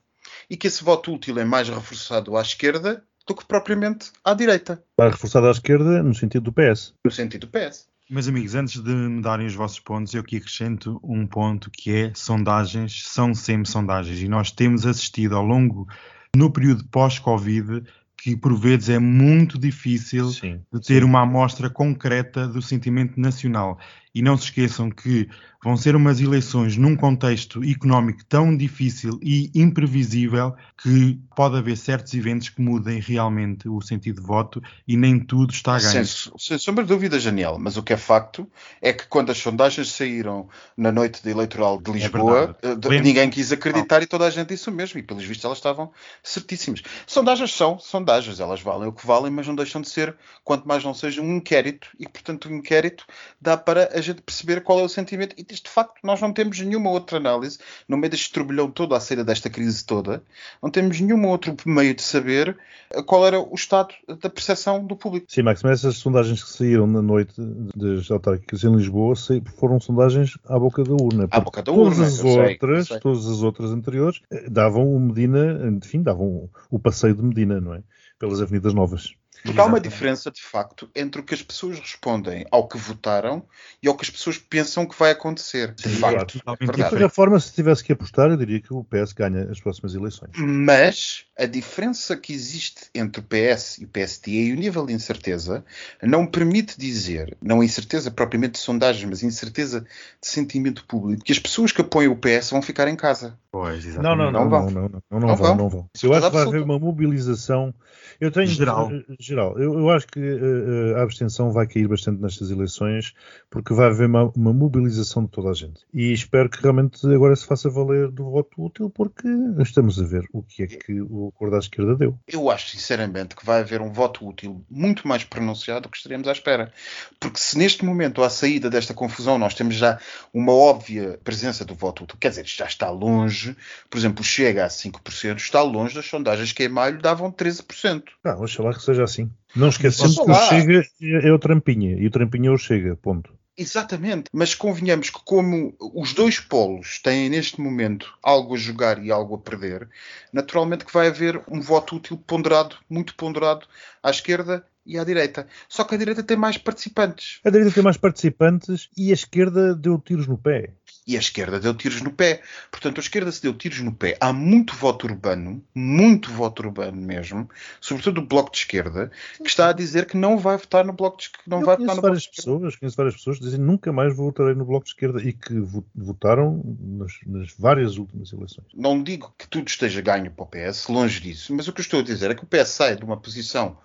E 0.49 0.55
que 0.55 0.67
esse 0.67 0.81
voto 0.81 1.13
útil 1.13 1.37
é 1.37 1.43
mais 1.43 1.67
reforçado 1.67 2.37
à 2.37 2.41
esquerda 2.41 3.03
do 3.27 3.35
que 3.35 3.45
propriamente 3.45 4.13
à 4.23 4.33
direita, 4.33 4.81
Vai 4.97 5.09
reforçado 5.09 5.47
à 5.47 5.51
esquerda 5.51 6.01
no 6.01 6.15
sentido 6.15 6.43
do 6.43 6.53
PS. 6.53 6.93
no 7.03 7.11
sentido 7.11 7.45
do 7.45 7.51
PS. 7.51 7.89
Meus 8.09 8.27
amigos, 8.27 8.55
antes 8.55 8.81
de 8.81 8.91
me 8.91 9.21
darem 9.21 9.45
os 9.45 9.53
vossos 9.53 9.79
pontos, 9.79 10.15
eu 10.15 10.21
aqui 10.21 10.37
acrescento 10.37 10.99
um 11.03 11.27
ponto 11.27 11.69
que 11.69 11.91
é 11.93 12.11
sondagens 12.15 13.03
são 13.05 13.35
sempre 13.35 13.69
sondagens. 13.69 14.19
E 14.19 14.27
nós 14.27 14.51
temos 14.51 14.83
assistido 14.83 15.35
ao 15.35 15.45
longo, 15.45 15.87
no 16.35 16.51
período 16.51 16.83
pós-Covid, 16.85 17.83
que 18.17 18.35
por 18.35 18.57
vezes 18.57 18.89
é 18.89 18.97
muito 18.97 19.59
difícil 19.59 20.29
Sim. 20.29 20.59
de 20.73 20.81
ter 20.81 21.03
uma 21.03 21.21
amostra 21.21 21.69
concreta 21.69 22.47
do 22.47 22.63
sentimento 22.63 23.19
nacional. 23.19 23.77
E 24.15 24.23
não 24.23 24.35
se 24.35 24.45
esqueçam 24.45 24.89
que 24.89 25.29
vão 25.63 25.75
ser 25.75 25.95
umas 25.95 26.21
eleições 26.21 26.77
num 26.77 26.95
contexto 26.95 27.61
económico 27.63 28.23
tão 28.25 28.55
difícil 28.55 29.19
e 29.21 29.51
imprevisível 29.53 30.55
que 30.81 31.19
pode 31.35 31.57
haver 31.57 31.75
certos 31.77 32.13
eventos 32.13 32.49
que 32.49 32.61
mudem 32.61 32.99
realmente 32.99 33.67
o 33.67 33.81
sentido 33.81 34.21
de 34.21 34.27
voto 34.27 34.61
e 34.87 34.95
nem 34.95 35.19
tudo 35.19 35.51
está 35.53 35.75
a 35.75 35.79
ganho. 35.79 36.05
Sem, 36.05 36.31
sem 36.37 36.57
sombra 36.57 36.83
de 36.83 36.89
dúvida, 36.89 37.19
Janiel, 37.19 37.57
mas 37.59 37.75
o 37.77 37.83
que 37.83 37.93
é 37.93 37.97
facto 37.97 38.49
é 38.81 38.93
que 38.93 39.05
quando 39.07 39.31
as 39.31 39.37
sondagens 39.37 39.91
saíram 39.91 40.47
na 40.77 40.91
noite 40.91 41.21
de 41.21 41.29
eleitoral 41.29 41.81
de 41.81 41.91
Lisboa, 41.91 42.57
eh, 42.61 42.75
de- 42.75 42.87
Lembro- 42.87 43.05
ninguém 43.05 43.29
quis 43.29 43.51
acreditar 43.51 44.01
e 44.01 44.07
toda 44.07 44.25
a 44.25 44.29
gente 44.29 44.47
disse 44.49 44.69
o 44.69 44.71
mesmo, 44.71 44.99
e 44.99 45.03
pelos 45.03 45.23
vistos 45.23 45.43
elas 45.45 45.57
estavam 45.57 45.91
certíssimas. 46.23 46.81
Sondagens 47.05 47.53
são 47.53 47.77
sondagens, 47.79 48.39
elas 48.39 48.61
valem 48.61 48.87
o 48.87 48.93
que 48.93 49.05
valem, 49.05 49.31
mas 49.31 49.47
não 49.47 49.55
deixam 49.55 49.81
de 49.81 49.89
ser, 49.89 50.15
quanto 50.43 50.67
mais 50.67 50.83
não 50.83 50.93
seja, 50.93 51.21
um 51.21 51.35
inquérito, 51.37 51.89
e 51.99 52.07
portanto 52.07 52.45
o 52.49 52.53
inquérito 52.53 53.05
dá 53.41 53.57
para 53.57 53.89
a 53.93 54.01
gente 54.01 54.21
perceber 54.21 54.61
qual 54.61 54.79
é 54.79 54.83
o 54.83 54.89
sentimento, 54.89 55.35
de 55.55 55.69
facto 55.69 55.99
nós 56.03 56.21
não 56.21 56.31
temos 56.31 56.59
nenhuma 56.59 56.89
outra 56.89 57.17
análise, 57.17 57.57
no 57.87 57.97
meio 57.97 58.11
deste 58.11 58.31
turbilhão 58.31 58.69
todo, 58.69 58.93
à 58.95 58.99
saída 58.99 59.23
desta 59.23 59.49
crise 59.49 59.83
toda, 59.83 60.23
não 60.61 60.69
temos 60.69 60.99
nenhum 60.99 61.27
outro 61.27 61.55
meio 61.65 61.93
de 61.93 62.01
saber 62.01 62.57
eh, 62.91 63.01
qual 63.01 63.25
era 63.25 63.39
o 63.39 63.53
estado 63.55 63.93
da 64.07 64.29
percepção 64.29 64.85
do 64.85 64.95
público. 64.95 65.25
Sim, 65.29 65.43
Max, 65.43 65.63
mas 65.63 65.79
essas 65.79 65.97
sondagens 65.97 66.43
que 66.43 66.49
saíram 66.49 66.85
na 66.87 67.01
noite 67.01 67.33
das 67.75 68.09
autárquicas 68.11 68.63
em 68.63 68.75
Lisboa 68.75 69.15
foram 69.57 69.79
sondagens 69.79 70.37
à 70.45 70.57
boca 70.59 70.83
da 70.83 70.93
urna. 70.93 71.27
À 71.31 71.39
boca 71.39 71.61
da 71.61 71.71
todas 71.71 71.93
urna, 71.93 72.07
as 72.07 72.13
sei, 72.13 72.37
eu 72.37 72.49
outras, 72.49 72.87
sei. 72.87 72.99
todas 72.99 73.27
as 73.27 73.41
outras 73.41 73.71
anteriores 73.71 74.21
eh, 74.31 74.49
davam 74.49 74.93
o 74.93 74.99
Medina, 74.99 75.67
enfim, 75.67 76.01
davam 76.01 76.49
o 76.69 76.79
passeio 76.79 77.15
de 77.15 77.23
Medina, 77.23 77.59
não 77.59 77.73
é? 77.73 77.83
Pelas 78.19 78.41
avenidas 78.41 78.73
novas. 78.73 79.13
Porque 79.43 79.59
há 79.59 79.65
uma 79.65 79.79
diferença, 79.79 80.29
de 80.29 80.41
facto, 80.41 80.89
entre 80.95 81.21
o 81.21 81.23
que 81.23 81.33
as 81.33 81.41
pessoas 81.41 81.79
respondem 81.79 82.45
ao 82.51 82.67
que 82.67 82.77
votaram 82.77 83.43
e 83.81 83.87
ao 83.87 83.95
que 83.95 84.03
as 84.03 84.09
pessoas 84.09 84.37
pensam 84.37 84.85
que 84.85 84.97
vai 84.97 85.11
acontecer. 85.11 85.73
De 85.73 85.89
Sim, 85.89 85.95
facto, 85.95 86.39
é 86.45 86.65
De 86.65 86.81
qualquer 86.81 87.09
forma, 87.09 87.39
se 87.39 87.53
tivesse 87.53 87.83
que 87.83 87.93
apostar, 87.93 88.29
eu 88.29 88.37
diria 88.37 88.59
que 88.59 88.73
o 88.73 88.83
PS 88.83 89.13
ganha 89.13 89.49
as 89.49 89.59
próximas 89.59 89.95
eleições. 89.95 90.31
Mas 90.37 91.25
a 91.37 91.45
diferença 91.45 92.17
que 92.17 92.33
existe 92.33 92.89
entre 92.93 93.21
o 93.21 93.23
PS 93.23 93.79
e 93.79 93.85
o 93.85 93.87
PSD 93.87 94.31
e 94.31 94.53
o 94.53 94.55
nível 94.57 94.85
de 94.85 94.93
incerteza 94.93 95.63
não 96.01 96.25
permite 96.25 96.77
dizer, 96.77 97.37
não 97.41 97.63
incerteza 97.63 98.11
propriamente 98.11 98.53
de 98.53 98.59
sondagens, 98.59 99.09
mas 99.09 99.23
incerteza 99.23 99.81
de 99.81 100.27
sentimento 100.27 100.85
público, 100.85 101.23
que 101.23 101.31
as 101.31 101.39
pessoas 101.39 101.71
que 101.71 101.81
apoiam 101.81 102.13
o 102.13 102.17
PS 102.17 102.49
vão 102.51 102.61
ficar 102.61 102.87
em 102.87 102.95
casa. 102.95 103.37
Pois, 103.51 103.85
exatamente. 103.85 104.03
Não, 104.03 104.15
não, 104.15 104.31
não, 104.31 104.41
Não 104.43 104.49
vão. 104.49 104.69
não, 104.69 104.81
não, 104.81 104.89
não, 105.09 105.19
não 105.19 105.27
Não 105.29 105.35
vão, 105.35 105.47
vão. 105.47 105.55
não 105.55 105.69
vão. 105.69 105.89
Certeza 105.95 106.07
Eu 106.07 106.13
acho 106.13 106.27
que 106.27 106.33
vai 106.37 106.47
haver 106.47 106.61
uma 106.61 106.77
mobilização. 106.77 107.73
Eu 108.19 108.31
tenho 108.31 108.47
Geral. 108.47 108.91
Geral. 109.29 109.57
Eu, 109.57 109.77
eu 109.77 109.89
acho 109.89 110.07
que 110.07 110.19
eh, 110.19 110.99
a 110.99 111.03
abstenção 111.03 111.51
vai 111.51 111.67
cair 111.67 111.87
bastante 111.87 112.21
nestas 112.21 112.51
eleições, 112.51 113.13
porque 113.49 113.73
vai 113.73 113.87
haver 113.87 114.07
uma, 114.07 114.31
uma 114.35 114.53
mobilização 114.53 115.23
de 115.23 115.31
toda 115.31 115.49
a 115.49 115.53
gente. 115.53 115.81
E 115.93 116.11
espero 116.11 116.49
que 116.49 116.61
realmente 116.61 117.05
agora 117.07 117.35
se 117.35 117.45
faça 117.45 117.69
valer 117.69 118.09
do 118.09 118.29
voto 118.29 118.63
útil, 118.63 118.89
porque 118.89 119.27
estamos 119.59 120.01
a 120.01 120.05
ver 120.05 120.25
o 120.33 120.43
que 120.43 120.63
é 120.63 120.67
que 120.67 121.01
o 121.01 121.29
acordo 121.29 121.55
à 121.55 121.59
esquerda 121.59 121.95
deu. 121.95 122.17
Eu 122.27 122.49
acho, 122.49 122.69
sinceramente, 122.69 123.35
que 123.35 123.45
vai 123.45 123.61
haver 123.61 123.81
um 123.81 123.91
voto 123.91 124.27
útil 124.27 124.63
muito 124.69 125.07
mais 125.07 125.23
pronunciado 125.23 125.81
do 125.81 125.89
que 125.89 125.97
estaríamos 125.97 126.27
à 126.27 126.31
espera. 126.31 126.71
Porque 127.19 127.39
se 127.39 127.57
neste 127.57 127.85
momento, 127.85 128.23
à 128.23 128.29
saída 128.29 128.69
desta 128.69 128.93
confusão, 128.93 129.37
nós 129.37 129.53
temos 129.53 129.75
já 129.75 129.99
uma 130.33 130.53
óbvia 130.53 131.19
presença 131.23 131.63
do 131.63 131.75
voto 131.75 132.03
útil, 132.03 132.17
quer 132.19 132.29
dizer, 132.29 132.45
já 132.45 132.65
está 132.65 132.89
longe, 132.89 133.55
por 133.89 133.97
exemplo, 133.97 134.23
chega 134.23 134.65
a 134.65 134.67
5%, 134.67 135.37
está 135.37 135.61
longe 135.61 135.95
das 135.95 136.05
sondagens 136.05 136.51
que 136.51 136.63
em 136.63 136.69
maio 136.69 136.99
davam 136.99 137.31
13%. 137.31 138.03
Ah, 138.23 138.37
oxalá 138.37 138.73
que 138.73 138.81
seja 138.81 139.03
assim. 139.03 139.18
Não 139.55 139.69
esquecendo 139.69 140.23
que 140.23 140.31
o. 140.31 140.35
Chega 140.35 140.83
é, 141.01 141.27
é 141.27 141.31
o 141.31 141.39
Trampinha, 141.39 141.97
e 141.97 142.05
o 142.05 142.11
Trampinha 142.11 142.49
é 142.49 142.51
o 142.51 142.57
Chega, 142.57 142.95
ponto. 142.95 143.33
Exatamente, 143.57 144.29
mas 144.31 144.55
convenhamos 144.55 145.09
que 145.09 145.19
como 145.25 145.75
os 145.93 146.13
dois 146.13 146.39
polos 146.39 146.99
têm 146.99 147.29
neste 147.29 147.59
momento 147.59 148.13
algo 148.23 148.55
a 148.55 148.57
jogar 148.57 149.03
e 149.03 149.11
algo 149.11 149.35
a 149.35 149.37
perder, 149.37 149.89
naturalmente 150.31 150.85
que 150.85 150.93
vai 150.93 151.07
haver 151.07 151.41
um 151.45 151.59
voto 151.59 151.97
útil 151.97 152.17
ponderado, 152.25 152.77
muito 152.89 153.13
ponderado 153.15 153.67
à 154.01 154.09
esquerda 154.11 154.65
e 154.85 154.97
à 154.97 155.03
direita. 155.03 155.45
Só 155.67 155.83
que 155.83 155.95
a 155.95 155.97
direita 155.97 156.23
tem 156.23 156.37
mais 156.37 156.57
participantes. 156.57 157.41
A 157.43 157.49
direita 157.49 157.73
tem 157.73 157.83
mais 157.83 157.97
participantes 157.97 158.89
e 158.97 159.11
a 159.11 159.13
esquerda 159.13 159.75
deu 159.75 159.99
tiros 159.99 160.25
no 160.25 160.37
pé. 160.37 160.71
E 161.09 161.15
a 161.15 161.19
esquerda 161.19 161.59
deu 161.59 161.73
tiros 161.73 162.01
no 162.03 162.11
pé. 162.11 162.41
Portanto, 162.69 162.99
a 162.99 163.01
esquerda 163.01 163.31
se 163.31 163.41
deu 163.41 163.51
tiros 163.53 163.79
no 163.79 163.91
pé. 163.91 164.15
Há 164.21 164.31
muito 164.31 164.75
voto 164.75 165.07
urbano, 165.07 165.63
muito 165.73 166.31
voto 166.31 166.61
urbano 166.61 167.01
mesmo, 167.01 167.49
sobretudo 167.81 168.21
do 168.21 168.27
Bloco 168.27 168.51
de 168.51 168.59
Esquerda, 168.59 169.11
que 169.37 169.49
está 169.49 169.69
a 169.69 169.73
dizer 169.73 170.05
que 170.05 170.15
não 170.15 170.37
vai 170.37 170.55
votar 170.57 170.85
no 170.85 170.93
Bloco 170.93 171.17
de 171.17 171.23
Esquerda. 171.23 171.43
Não 171.47 171.61
Eu 171.61 171.65
vai 171.65 171.77
conheço 171.77 171.95
votar 171.95 171.95
no 171.95 172.01
várias 172.09 172.23
Bloco 172.25 172.35
pessoas, 172.35 172.75
conheço 172.75 172.97
várias 172.97 173.15
pessoas 173.15 173.37
que 173.39 173.43
dizem 173.45 173.59
nunca 173.59 173.91
mais 173.91 174.15
votarei 174.15 174.53
no 174.53 174.65
Bloco 174.65 174.85
de 174.85 174.91
Esquerda 174.91 175.19
e 175.21 175.33
que 175.33 175.59
vo- 175.59 175.83
votaram 175.95 176.61
nas, 176.79 177.13
nas 177.25 177.51
várias 177.57 177.97
últimas 177.97 178.31
eleições. 178.31 178.67
Não 178.75 179.01
digo 179.01 179.33
que 179.35 179.47
tudo 179.47 179.67
esteja 179.67 180.01
ganho 180.01 180.29
para 180.29 180.43
o 180.43 180.47
PS, 180.47 180.87
longe 180.89 181.19
disso, 181.21 181.55
mas 181.55 181.67
o 181.67 181.73
que 181.73 181.79
eu 181.81 181.83
estou 181.83 182.01
a 182.01 182.03
dizer 182.03 182.29
é 182.29 182.35
que 182.35 182.43
o 182.43 182.47
PS 182.47 182.69
sai 182.69 182.95
de 182.95 183.03
uma 183.03 183.17
posição 183.17 183.77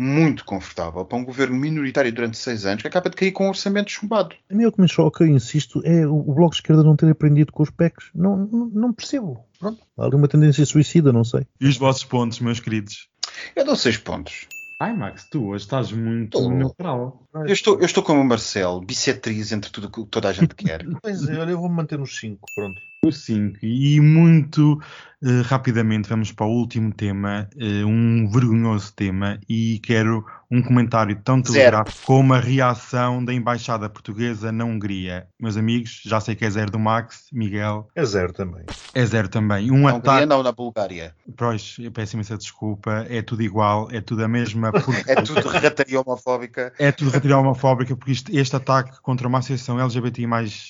muito 0.00 0.46
confortável 0.46 1.04
para 1.04 1.18
um 1.18 1.24
governo 1.24 1.54
minoritário 1.54 2.10
durante 2.10 2.38
seis 2.38 2.64
anos 2.64 2.80
que 2.80 2.88
acaba 2.88 3.10
de 3.10 3.16
cair 3.16 3.32
com 3.32 3.44
um 3.44 3.48
orçamento 3.50 3.90
chumbado. 3.90 4.34
A 4.50 4.54
mim 4.54 4.64
o 4.64 4.72
que 4.72 4.80
me 4.80 4.88
choca, 4.88 5.24
eu 5.24 5.28
insisto, 5.28 5.82
é 5.84 6.06
o, 6.06 6.22
Bloco 6.22 6.52
de 6.52 6.56
Esquerda 6.56 6.82
não 6.82 6.96
ter 6.96 7.10
aprendido 7.10 7.52
com 7.52 7.62
os 7.62 7.70
PECs. 7.70 8.10
Não, 8.14 8.36
não, 8.36 8.66
não 8.72 8.92
percebo. 8.94 9.44
Pronto. 9.58 9.78
Há 9.98 10.04
ali 10.06 10.16
uma 10.16 10.26
tendência 10.26 10.64
suicida, 10.64 11.12
não 11.12 11.22
sei. 11.22 11.46
E 11.60 11.66
os 11.66 11.76
vossos 11.76 12.04
pontos, 12.04 12.40
meus 12.40 12.60
queridos? 12.60 13.08
Eu 13.54 13.64
dou 13.64 13.76
seis 13.76 13.98
pontos. 13.98 14.48
Ai, 14.80 14.96
Max, 14.96 15.28
tu 15.30 15.48
hoje 15.48 15.64
estás 15.64 15.92
muito 15.92 16.48
neutral. 16.48 17.28
Eu 17.34 17.52
estou, 17.52 17.78
eu 17.78 17.84
estou 17.84 18.02
como 18.02 18.22
o 18.22 18.24
Marcelo, 18.24 18.80
bissetriz 18.80 19.52
entre 19.52 19.70
tudo 19.70 19.88
o 19.88 19.90
que 19.90 20.06
toda 20.06 20.30
a 20.30 20.32
gente 20.32 20.54
quer. 20.54 20.82
Pois 21.02 21.28
é, 21.28 21.38
olha, 21.38 21.50
eu 21.50 21.60
vou-me 21.60 21.76
manter 21.76 21.98
nos 21.98 22.18
5, 22.18 22.40
pronto. 22.54 22.80
O 23.02 23.10
5. 23.10 23.56
E 23.62 23.98
muito 23.98 24.78
eh, 25.24 25.40
rapidamente 25.46 26.06
vamos 26.06 26.32
para 26.32 26.44
o 26.44 26.50
último 26.50 26.92
tema, 26.92 27.48
eh, 27.58 27.82
um 27.82 28.28
vergonhoso 28.28 28.92
tema, 28.92 29.40
e 29.48 29.78
quero 29.82 30.22
um 30.50 30.60
comentário 30.60 31.18
tão 31.24 31.36
Zero. 31.36 31.52
telegráfico 31.54 31.98
como 32.04 32.34
a 32.34 32.40
reação 32.40 33.24
da 33.24 33.32
Embaixada 33.32 33.88
Portuguesa 33.88 34.52
na 34.52 34.64
Hungria. 34.66 35.26
Meus 35.40 35.56
amigos, 35.56 36.02
já 36.04 36.20
sei 36.20 36.34
que 36.34 36.44
é 36.44 36.50
zero 36.50 36.70
do 36.72 36.78
Max, 36.78 37.26
Miguel, 37.32 37.88
É 37.94 38.04
zero 38.04 38.34
também. 38.34 38.64
é 38.92 39.06
zero 39.06 39.28
também. 39.28 39.70
Um 39.70 39.82
Na 39.84 39.90
ataque. 39.92 40.08
Hungria 40.10 40.26
não, 40.26 40.42
na 40.42 40.52
Bulgária. 40.52 41.14
Pois, 41.38 41.76
eu 41.78 41.90
peço 41.90 42.16
imensa 42.16 42.36
desculpa, 42.36 43.06
é 43.08 43.22
tudo 43.22 43.42
igual, 43.42 43.88
é 43.92 44.02
tudo 44.02 44.22
a 44.24 44.28
mesma. 44.28 44.72
porque- 44.84 45.10
É 45.10 45.14
tudo 45.14 45.40
rataria 45.48 46.00
homofóbica. 46.02 46.70
É 46.78 46.92
tudo 46.92 47.10
retirar 47.12 47.38
homofóbica, 47.38 47.96
porque 47.96 48.12
isto- 48.12 48.30
este 48.36 48.56
ataque 48.56 49.00
contra 49.00 49.26
uma 49.26 49.38
associação 49.38 49.80
LGBT 49.80 50.26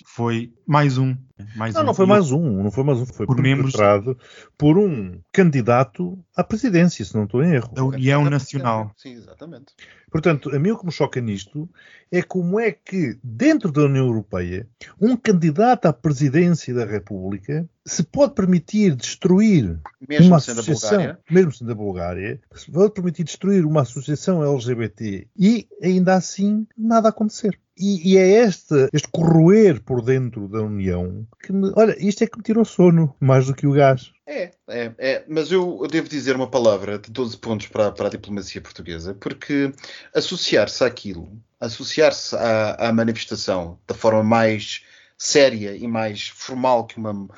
foi 0.07 0.53
mais 0.65 0.97
um. 0.97 1.17
Mais 1.57 1.75
Não, 1.75 1.83
um. 1.83 1.85
não 1.87 1.95
foi 1.95 2.07
mais 2.07 2.31
um, 2.31 2.63
não 2.63 2.71
foi 2.71 2.85
mais 2.85 3.01
um, 3.01 3.07
foi 3.07 3.27
Por 3.27 3.37
perpetrado 3.41 4.19
por 4.57 4.79
um 4.79 5.21
candidato 5.33 6.19
à 6.37 6.45
presidência, 6.45 7.05
se 7.05 7.15
não 7.15 7.25
estou 7.25 7.43
em 7.43 7.55
erro. 7.55 7.73
Da 7.73 7.85
União 7.85 8.29
Nacional. 8.29 8.93
Sim, 8.97 9.13
exatamente. 9.15 9.75
Portanto, 10.11 10.55
a 10.55 10.59
mim 10.59 10.73
o 10.73 10.79
que 10.79 10.87
me 10.87 10.93
choca 10.93 11.21
nisto 11.21 11.69
é 12.11 12.23
como 12.23 12.59
é 12.59 12.73
que, 12.73 13.17
dentro 13.23 13.71
da 13.71 13.83
União 13.83 14.07
Europeia, 14.07 14.67
um 15.01 15.17
candidato 15.17 15.87
à 15.87 15.93
presidência 15.93 16.75
da 16.75 16.85
República 16.85 17.69
se 17.87 18.03
pode 18.03 18.35
permitir 18.35 18.95
destruir 18.95 19.79
Mesmo 20.09 20.27
uma 20.27 20.37
associação, 20.37 21.17
mesmo 21.31 21.53
sendo 21.53 21.73
a 21.73 21.75
Bulgária, 21.75 22.41
se 22.55 22.71
pode 22.71 22.93
permitir 22.93 23.25
destruir 23.25 23.65
uma 23.65 23.83
associação 23.83 24.43
LGBT 24.43 25.29
e 25.39 25.69
ainda 25.83 26.15
assim 26.15 26.67
nada 26.77 27.09
acontecer. 27.09 27.59
E, 27.79 28.13
e 28.13 28.19
é 28.19 28.45
este, 28.45 28.89
este 28.93 29.09
corroer 29.11 29.83
por 29.83 30.03
dentro 30.03 30.47
da 30.49 30.61
União 30.63 31.27
que 31.43 31.53
me, 31.53 31.73
olha, 31.75 31.97
isto 31.99 32.23
é 32.23 32.27
que 32.27 32.37
me 32.37 32.43
tirou 32.43 32.65
sono, 32.65 33.15
mais 33.19 33.47
do 33.47 33.55
que 33.55 33.67
o 33.67 33.73
gás. 33.73 34.13
É, 34.33 34.53
é, 34.69 34.93
é. 34.99 35.25
Mas 35.29 35.51
eu, 35.51 35.85
devo 35.91 36.09
dizer 36.09 36.37
uma 36.37 36.49
palavra 36.49 37.01
de 37.01 37.11
12 37.11 37.37
pontos 37.37 37.67
para, 37.67 37.91
para 37.91 38.07
a 38.07 38.11
diplomacia 38.11 38.61
portuguesa, 38.61 39.13
porque 39.15 39.73
associar-se 40.15 40.85
àquilo, 40.85 41.37
associar-se 41.59 42.37
à, 42.37 42.89
à 42.91 42.93
manifestação 42.93 43.81
da 43.89 43.95
forma 43.95 44.23
mais 44.23 44.85
séria 45.19 45.77
e 45.77 45.87
mais 45.89 46.29
formal 46.29 46.87
que 46.87 46.97
uma, 46.97 47.29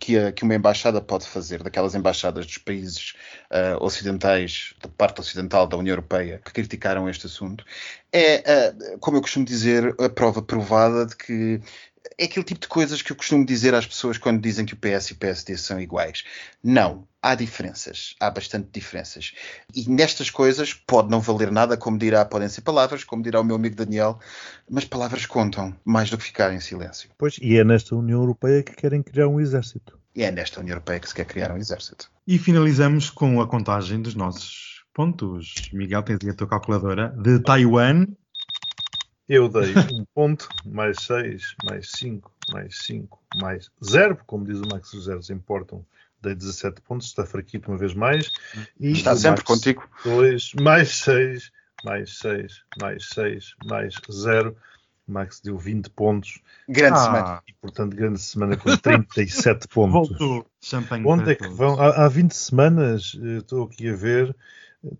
que, 0.00 0.16
a- 0.18 0.32
que 0.32 0.42
uma 0.44 0.54
embaixada 0.54 0.98
pode 1.00 1.28
fazer, 1.28 1.62
daquelas 1.62 1.94
embaixadas 1.94 2.46
dos 2.46 2.56
países 2.58 3.12
ah, 3.50 3.76
ocidentais, 3.80 4.74
da 4.82 4.88
parte 4.88 5.20
ocidental 5.20 5.66
da 5.66 5.76
União 5.76 5.92
Europeia, 5.92 6.40
que 6.42 6.52
criticaram 6.52 7.06
este 7.08 7.26
assunto, 7.26 7.64
é, 8.10 8.36
ah, 8.50 8.96
como 8.98 9.18
eu 9.18 9.20
costumo 9.20 9.44
dizer, 9.44 9.94
a 10.00 10.08
prova 10.08 10.40
provada 10.42 11.04
de 11.06 11.16
que 11.16 11.60
é 12.18 12.24
aquele 12.24 12.44
tipo 12.44 12.60
de 12.60 12.68
coisas 12.68 13.02
que 13.02 13.12
eu 13.12 13.16
costumo 13.16 13.44
dizer 13.44 13.74
às 13.74 13.86
pessoas 13.86 14.18
quando 14.18 14.40
dizem 14.40 14.64
que 14.66 14.74
o 14.74 14.76
PS 14.76 15.08
e 15.08 15.12
o 15.12 15.16
PSD 15.16 15.56
são 15.56 15.80
iguais. 15.80 16.24
Não, 16.62 17.06
há 17.22 17.34
diferenças, 17.34 18.14
há 18.20 18.30
bastante 18.30 18.68
diferenças. 18.72 19.32
E 19.74 19.88
nestas 19.88 20.30
coisas 20.30 20.74
pode 20.74 21.10
não 21.10 21.20
valer 21.20 21.50
nada, 21.50 21.76
como 21.76 21.98
dirá, 21.98 22.24
podem 22.24 22.48
ser 22.48 22.60
palavras, 22.60 23.04
como 23.04 23.22
dirá 23.22 23.40
o 23.40 23.44
meu 23.44 23.56
amigo 23.56 23.76
Daniel, 23.76 24.18
mas 24.70 24.84
palavras 24.84 25.26
contam 25.26 25.74
mais 25.84 26.10
do 26.10 26.18
que 26.18 26.24
ficar 26.24 26.52
em 26.52 26.60
silêncio. 26.60 27.10
Pois, 27.18 27.36
e 27.40 27.56
é 27.56 27.64
nesta 27.64 27.96
União 27.96 28.20
Europeia 28.20 28.62
que 28.62 28.74
querem 28.74 29.02
criar 29.02 29.28
um 29.28 29.40
exército. 29.40 29.98
E 30.14 30.22
é 30.22 30.30
nesta 30.30 30.60
União 30.60 30.74
Europeia 30.74 31.00
que 31.00 31.08
se 31.08 31.14
quer 31.14 31.24
criar 31.24 31.50
um 31.50 31.56
exército. 31.56 32.10
E 32.26 32.38
finalizamos 32.38 33.10
com 33.10 33.40
a 33.40 33.48
contagem 33.48 34.00
dos 34.00 34.14
nossos 34.14 34.84
pontos. 34.94 35.70
Miguel, 35.72 36.02
tens 36.02 36.18
aí 36.22 36.30
a 36.30 36.34
tua 36.34 36.46
calculadora. 36.46 37.08
De 37.20 37.40
Taiwan, 37.40 38.06
Eu 39.28 39.48
dei 39.48 39.72
um 39.92 40.04
ponto, 40.14 40.48
mais 40.66 40.98
6, 41.02 41.54
mais 41.64 41.90
5, 41.92 42.30
mais 42.52 42.78
5, 42.78 43.22
mais 43.36 43.70
0, 43.82 44.18
como 44.26 44.44
diz 44.44 44.58
o 44.60 44.66
Max, 44.70 44.92
os 44.92 45.04
zeros 45.04 45.30
importam. 45.30 45.84
Dei 46.22 46.34
17 46.34 46.80
pontos, 46.82 47.06
está 47.08 47.24
fraquito 47.26 47.70
uma 47.70 47.78
vez 47.78 47.94
mais. 47.94 48.30
E 48.80 48.92
Está 48.92 49.14
sempre 49.14 49.40
Max, 49.40 49.42
contigo. 49.42 49.88
2, 50.04 50.52
mais 50.60 50.88
6, 50.98 51.50
mais 51.84 52.18
6, 52.18 52.62
mais 52.80 53.08
6, 53.10 53.54
mais 53.66 53.94
0. 54.10 54.56
O 55.06 55.12
Max 55.12 55.38
deu 55.40 55.58
20 55.58 55.90
pontos 55.90 56.40
Grande 56.66 56.96
Ah. 56.98 57.04
semana. 57.04 57.42
e, 57.46 57.52
portanto, 57.52 57.94
grande 57.94 58.18
semana 58.18 58.56
com 58.56 58.74
37 58.74 59.68
pontos. 59.68 60.08
voltou. 60.18 60.46
Champanhe 60.62 61.04
Onde 61.06 61.32
é 61.32 61.34
que 61.34 61.42
todos. 61.42 61.58
vão? 61.58 61.78
Há, 61.78 62.04
há 62.06 62.08
20 62.08 62.32
semanas, 62.32 63.18
eh, 63.22 63.36
estou 63.38 63.64
aqui 63.64 63.90
a 63.90 63.94
ver, 63.94 64.34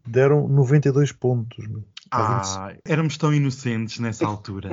deram 0.06 0.46
92 0.46 1.10
pontos. 1.12 1.66
meu. 1.66 1.82
Há 2.10 2.40
20 2.40 2.46
Ah, 2.46 2.76
éramos 2.84 3.16
tão 3.16 3.32
inocentes 3.32 3.98
nessa 3.98 4.26
altura. 4.26 4.70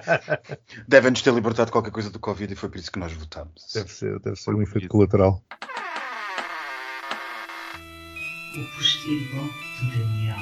Devem-nos 0.88 1.22
ter 1.22 1.32
libertado 1.32 1.70
qualquer 1.70 1.90
coisa 1.90 2.10
do 2.10 2.18
Covid 2.18 2.52
e 2.52 2.56
foi 2.56 2.68
por 2.68 2.78
isso 2.78 2.90
que 2.90 2.98
nós 2.98 3.12
votámos. 3.12 3.72
Deve 3.74 3.90
ser, 3.90 4.18
deve 4.20 4.36
ser 4.36 4.54
um 4.54 4.62
efeito 4.62 4.84
isso. 4.84 4.88
colateral. 4.88 5.42
O 8.56 8.76
postigo 8.76 9.50
de 9.80 9.98
Daniel. 9.98 10.36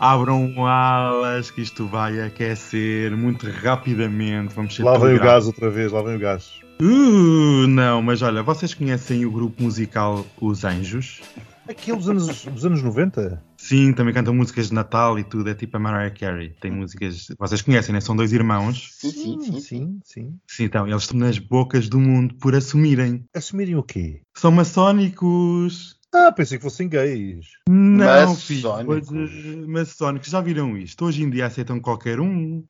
Abram 0.00 0.66
alas 0.66 1.50
que 1.50 1.60
isto 1.60 1.86
vai 1.86 2.20
aquecer 2.20 3.16
muito 3.16 3.48
rapidamente. 3.48 4.54
Vamos 4.54 4.74
ser 4.74 4.82
Lá 4.82 4.98
vem 4.98 5.14
o 5.14 5.20
gás 5.20 5.46
outra 5.46 5.70
vez, 5.70 5.92
lá 5.92 6.02
vem 6.02 6.16
o 6.16 6.18
gás. 6.18 6.60
Uh, 6.80 7.68
não, 7.68 8.02
mas 8.02 8.22
olha, 8.22 8.42
vocês 8.42 8.74
conhecem 8.74 9.24
o 9.24 9.30
grupo 9.30 9.62
musical 9.62 10.26
Os 10.40 10.64
Anjos? 10.64 11.20
Aquele 11.68 11.98
dos 11.98 12.08
anos, 12.08 12.44
dos 12.44 12.66
anos 12.66 12.82
90? 12.82 13.40
Sim, 13.62 13.92
também 13.92 14.12
cantam 14.12 14.34
músicas 14.34 14.68
de 14.68 14.74
Natal 14.74 15.16
e 15.20 15.22
tudo, 15.24 15.48
é 15.48 15.54
tipo 15.54 15.76
a 15.76 15.80
Mariah 15.80 16.10
Carey. 16.12 16.50
Tem 16.60 16.68
músicas, 16.72 17.28
vocês 17.38 17.62
conhecem, 17.62 17.92
né? 17.92 18.00
São 18.00 18.16
dois 18.16 18.32
irmãos. 18.32 18.88
Sim, 18.98 19.10
sim, 19.12 19.40
sim. 19.40 19.60
sim, 19.60 20.00
sim. 20.04 20.38
Sim, 20.48 20.64
então, 20.64 20.86
eles 20.88 21.02
estão 21.02 21.16
nas 21.16 21.38
bocas 21.38 21.88
do 21.88 22.00
mundo 22.00 22.34
por 22.40 22.56
assumirem. 22.56 23.24
Assumirem 23.32 23.76
o 23.76 23.82
quê? 23.84 24.22
São 24.36 24.50
maçónicos. 24.50 25.96
Ah, 26.12 26.30
pensei 26.32 26.58
que 26.58 26.64
fossem 26.64 26.88
gays. 26.88 27.46
Não, 27.68 28.30
Maçónicos. 28.30 29.08
coisa- 29.08 29.66
maçónicos. 29.68 30.28
Já 30.28 30.40
viram 30.40 30.76
isto? 30.76 31.04
Hoje 31.06 31.22
em 31.22 31.30
dia 31.30 31.46
aceitam 31.46 31.78
qualquer 31.80 32.18
um. 32.20 32.64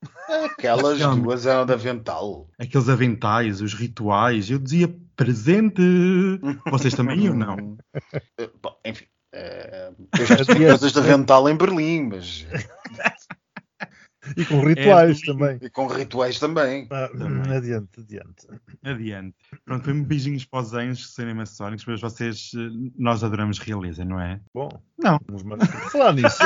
Aquelas 0.44 0.98
duas 1.16 1.46
eram 1.46 1.64
de 1.66 1.72
avental. 1.72 2.48
Aqueles 2.58 2.88
aventais, 2.88 3.60
os 3.62 3.72
rituais. 3.74 4.48
Eu 4.50 4.58
dizia 4.58 4.94
presente. 5.16 5.82
Vocês 6.70 6.94
também 6.94 7.18
iam, 7.24 7.34
não? 7.34 7.76
Eh, 8.38 8.48
Bom, 8.62 8.74
enfim. 8.86 9.06
Eh, 9.32 9.90
eu 10.18 10.26
já 10.26 10.36
tive 10.36 10.66
coisas 10.66 10.92
de 10.92 10.98
avental 10.98 11.48
em 11.48 11.56
Berlim, 11.56 12.08
mas. 12.08 12.46
E 14.36 14.44
com 14.44 14.60
rituais 14.64 15.20
É, 15.22 15.26
também. 15.26 15.58
E 15.60 15.68
com 15.70 15.86
rituais 15.88 16.38
também. 16.38 16.86
Ah, 16.90 17.08
Também. 17.08 17.56
adiante, 17.56 18.00
adiante. 18.00 18.46
Adiante. 18.84 19.34
Pronto, 19.64 19.84
foi 19.84 19.92
um 19.92 20.04
beijinhos 20.04 20.44
para 20.44 20.60
os 20.60 20.72
anjos 20.74 21.06
que 21.06 21.12
serem 21.14 21.34
maçónicos, 21.34 21.84
mas 21.86 22.00
vocês, 22.00 22.52
eh, 22.54 22.90
nós 22.96 23.24
adoramos 23.24 23.58
realeza, 23.58 24.04
não 24.04 24.20
é? 24.20 24.40
Bom, 24.54 24.68
Não. 24.98 25.18
vamos 25.26 25.42
mar- 25.42 25.58
falar 25.90 26.12
nisso. 26.12 26.36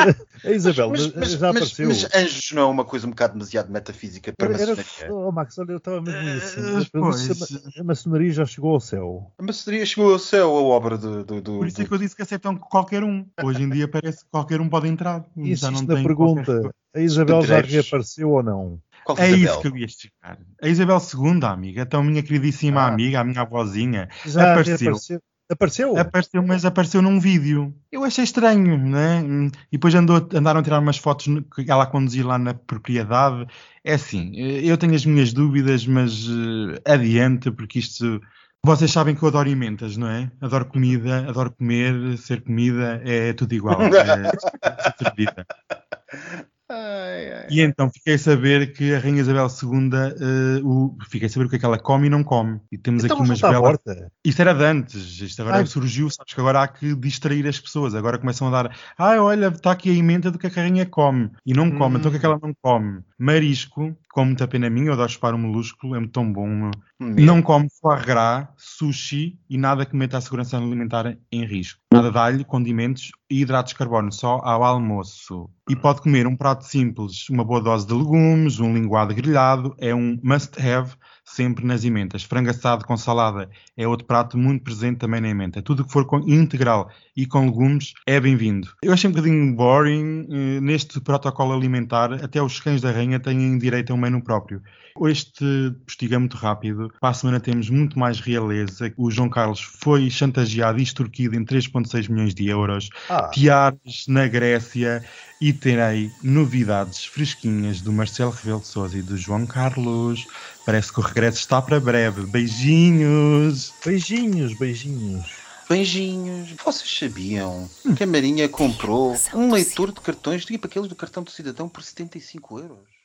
A 0.45 0.51
Isabel 0.51 0.91
Mas, 0.91 1.15
mas- 1.15 1.31
já 1.33 1.53
mas- 1.53 1.57
apareceu. 1.57 1.89
mas 1.89 2.15
anjos 2.15 2.53
não 2.53 2.63
é 2.63 2.67
uma 2.67 2.85
coisa 2.85 3.07
um 3.07 3.11
bocado 3.11 3.35
demasiado 3.35 3.71
metafísica 3.71 4.33
para 4.37 4.55
Era, 4.55 4.63
era, 4.63 4.77
maçonaria. 4.77 5.15
oh, 5.15 5.33
Max, 5.33 5.59
olha, 5.59 5.73
eu 5.73 5.77
estava 5.79 6.01
mesmo 6.01 6.19
Eh, 6.29 6.37
assim. 6.37 6.89
pois. 6.93 7.77
A 7.79 7.85
maçonaria 7.85 8.33
já 8.33 8.47
chegou 8.47 8.73
ao 8.75 8.81
céu. 8.81 9.33
A 9.39 9.43
maçonaria 9.43 9.85
chegou 9.87 10.13
ao 10.13 10.19
céu, 10.19 10.49
a 10.57 10.61
obra 10.63 10.97
do. 10.97 11.25
do, 11.25 11.41
do- 11.43 11.59
Por 11.59 11.67
isso 11.67 11.83
é 11.83 11.85
que 11.85 11.93
eu 11.93 11.99
disse 11.99 12.17
que 12.17 12.23
aceitam 12.23 12.57
qualquer 12.57 13.05
um. 13.05 13.27
Hoje 13.45 13.63
em 13.63 13.69
dia 13.69 13.87
parece 13.87 14.25
que 14.25 14.31
qualquer 14.31 14.61
um 14.63 14.69
pode 14.69 14.89
entrar. 14.89 15.21
Já 15.37 15.43
Insisto 15.43 15.71
não 15.73 15.83
na 15.83 15.95
tem 15.95 16.03
pergunta: 16.05 16.45
qualquer- 16.45 16.71
a 16.97 17.01
Isabel 17.01 17.43
já 17.43 17.61
reapareceu 17.61 18.31
ou 18.31 18.43
não? 18.43 18.81
Qual 19.05 19.19
É 19.19 19.29
Isabel? 19.31 19.45
isso 19.45 19.61
que 19.61 19.69
eu 19.69 19.77
ia 19.77 19.89
chegar. 19.89 20.39
A 20.63 20.69
Isabel 20.69 20.99
II, 20.99 21.45
amiga, 21.45 21.83
então 21.83 22.03
minha 22.03 22.23
queridíssima 22.23 22.81
Ah. 22.83 22.89
amiga, 22.89 23.21
a 23.21 23.25
minha 23.25 23.43
avózinha, 23.43 24.09
Já 24.25 24.53
Apareceu. 24.53 24.77
reapareceu. 24.79 25.21
Apareceu? 25.49 25.97
Apareceu, 25.97 26.43
mas 26.43 26.65
apareceu 26.65 27.01
num 27.01 27.21
vídeo. 27.21 27.73
Eu 27.93 28.03
achei 28.03 28.25
estranho, 28.25 28.77
né? 28.77 29.23
E 29.71 29.77
depois 29.77 29.95
andou, 29.95 30.17
andaram 30.35 30.59
a 30.59 30.63
tirar 30.63 30.81
umas 30.81 30.99
fotos 30.99 31.27
que 31.55 31.71
ela 31.71 31.85
a 31.85 31.87
conduzir 31.87 32.27
lá 32.27 32.37
na 32.37 32.53
propriedade. 32.53 33.47
É 33.85 33.95
assim, 33.95 34.33
eu 34.35 34.77
tenho 34.77 34.93
as 34.97 35.07
minhas 35.07 35.33
dúvidas, 35.33 35.87
mas 35.87 36.27
uh, 36.27 36.75
adiante, 36.85 37.51
porque 37.53 37.79
isto. 37.79 38.21
Vocês 38.65 38.91
sabem 38.91 39.15
que 39.15 39.23
eu 39.23 39.29
adoro 39.29 39.49
emendas, 39.49 39.97
não 39.97 40.09
é? 40.09 40.29
Adoro 40.41 40.65
comida, 40.65 41.21
adoro 41.29 41.53
comer, 41.53 42.19
ser 42.19 42.41
comida, 42.43 43.01
é 43.05 43.33
tudo 43.33 43.55
igual. 43.55 43.79
É, 43.95 44.31
é 44.69 46.56
Ai, 46.69 47.33
ai, 47.33 47.47
e 47.49 47.61
então 47.61 47.89
fiquei 47.89 48.15
a 48.15 48.19
saber 48.19 48.73
que 48.73 48.93
a 48.93 48.99
Rainha 48.99 49.21
Isabel 49.21 49.47
II, 49.47 50.63
uh, 50.63 50.69
o, 50.69 50.99
fiquei 51.09 51.27
a 51.27 51.31
saber 51.31 51.47
o 51.47 51.49
que 51.49 51.57
é 51.57 51.59
que 51.61 51.65
ela 51.65 51.79
come 51.79 52.09
e 52.09 52.11
não 52.11 52.25
come. 52.25 52.61
E 52.73 52.77
temos 52.77 53.05
então, 53.05 53.17
aqui 53.17 53.25
umas 53.25 53.41
belas. 53.41 53.79
Isto 54.25 54.43
era 54.43 54.53
de 54.53 54.65
antes, 54.65 55.21
isto 55.21 55.43
agora 55.43 55.59
ai. 55.59 55.67
surgiu, 55.67 56.11
sabes 56.11 56.35
que 56.35 56.41
agora 56.41 56.63
há 56.63 56.69
que 56.69 56.97
distrair 56.97 57.47
as 57.47 57.61
pessoas. 57.61 57.95
Agora 57.95 58.19
começam 58.19 58.49
a 58.49 58.51
dar, 58.51 58.77
ah, 58.99 59.23
olha, 59.23 59.47
está 59.47 59.71
aqui 59.71 59.91
a 59.91 59.95
emenda 59.95 60.29
do 60.29 60.39
que 60.41 60.49
a 60.49 60.51
rainha 60.51 60.85
come. 60.87 61.31
E 61.47 61.55
não 61.55 61.71
come, 61.71 61.97
hum. 61.97 61.99
então 61.99 62.09
o 62.09 62.11
que 62.11 62.17
é 62.17 62.21
que 62.21 62.27
ela 62.27 62.41
não 62.43 62.53
come? 62.61 63.01
Marisco, 63.17 63.97
com 64.17 64.25
muita 64.25 64.49
pena 64.49 64.71
minha, 64.71 64.87
eu 64.87 64.95
adoro 64.95 65.11
chupar 65.11 65.35
o 65.35 65.39
molúsculo, 65.39 65.95
é 65.95 66.07
tão 66.07 66.33
bom. 66.33 66.71
Não 66.99 67.43
come 67.43 67.69
foie 67.83 68.03
gras, 68.03 68.49
sushi 68.57 69.39
e 69.47 69.59
nada 69.59 69.85
que 69.85 69.95
meta 69.95 70.17
a 70.17 70.23
segurança 70.23 70.57
alimentar 70.57 71.19
em 71.31 71.45
risco. 71.45 71.79
Nada 71.93 72.11
de 72.11 72.17
alho, 72.17 72.45
condimentos 72.47 73.13
e 73.29 73.43
hidratos 73.43 73.75
de 73.75 73.79
carbono, 73.79 74.11
só 74.11 74.41
ao 74.43 74.65
almoço. 74.65 75.51
E 75.69 75.77
pode 75.77 76.01
comer 76.01 76.27
um 76.27 76.35
prato 76.35 76.65
simples, 76.65 77.29
uma 77.29 77.45
boa 77.45 77.61
dose 77.61 77.87
de 77.87 77.93
legumes, 77.93 78.59
um 78.59 78.73
linguado 78.73 79.15
grelhado, 79.15 79.77
é 79.79 79.95
um 79.95 80.19
must-have 80.23 80.97
sempre 81.37 81.67
nas 81.67 81.85
emendas. 81.85 82.23
Frango 82.23 82.49
assado 82.49 82.87
com 82.87 82.97
salada 82.97 83.49
é 83.77 83.87
outro 83.87 84.07
prato 84.07 84.39
muito 84.39 84.65
presente 84.65 84.99
também 84.99 85.21
na 85.21 85.29
emenda. 85.29 85.61
Tudo 85.61 85.85
que 85.85 85.93
for 85.93 86.07
com 86.07 86.19
integral 86.21 86.91
e 87.15 87.27
com 87.27 87.45
legumes 87.45 87.93
é 88.07 88.19
bem-vindo. 88.19 88.69
Eu 88.83 88.93
achei 88.93 89.09
um 89.09 89.13
bocadinho 89.13 89.55
boring 89.55 90.27
eh, 90.31 90.61
neste 90.61 90.99
protocolo 90.99 91.53
alimentar, 91.53 92.13
até 92.15 92.43
os 92.43 92.59
cães 92.59 92.81
da 92.81 92.91
rainha 92.91 93.21
têm 93.21 93.59
direito 93.59 93.93
a 93.93 93.95
um 93.95 93.99
menu 93.99 94.23
próprio. 94.23 94.63
Este 95.05 95.75
postigo 95.85 96.15
é 96.15 96.19
muito 96.19 96.39
rápido. 96.39 96.91
Para 96.99 97.11
a 97.11 97.15
semana 97.15 97.39
temos 97.39 97.69
muito 97.69 97.99
mais 97.99 98.19
realeza. 98.19 98.91
O 98.97 99.11
João 99.11 99.29
Carlos 99.29 99.61
foi 99.61 100.09
chantageado 100.09 100.79
e 100.79 100.83
extorquido 100.83 101.37
em 101.37 101.45
3,6 101.45 102.09
milhões 102.09 102.35
de 102.35 102.49
euros. 102.49 102.89
Ah. 103.11 103.29
Tiares 103.29 104.07
na 104.09 104.27
Grécia. 104.27 105.05
E 105.41 105.53
terei 105.53 106.11
novidades 106.23 107.05
fresquinhas 107.05 107.81
do 107.81 107.93
Marcelo 107.93 108.31
Rebelo 108.31 108.61
de 108.61 108.67
Sousa 108.69 108.97
e 108.97 109.03
do 109.03 109.17
João 109.17 109.47
Carlos. 109.47 110.27
Parece 110.65 110.93
que 110.93 111.01
o 111.01 111.03
regresso 111.03 111.39
está 111.39 111.61
para 111.61 111.79
breve. 111.79 112.25
Beijinhos! 112.27 113.73
Beijinhos, 113.85 114.55
beijinhos. 114.55 115.27
Beijinhos. 115.69 116.55
Vocês 116.65 116.99
sabiam 116.99 117.69
que 117.97 118.05
a 118.05 118.07
Marinha 118.07 118.49
comprou 118.49 119.15
um 119.35 119.53
leitor 119.53 119.93
de 119.93 120.01
cartões 120.01 120.45
tipo 120.45 120.67
aqueles 120.67 120.89
do 120.89 120.95
cartão 120.95 121.23
do 121.23 121.31
cidadão 121.31 121.69
por 121.69 121.83
75 121.83 122.59
euros? 122.61 122.97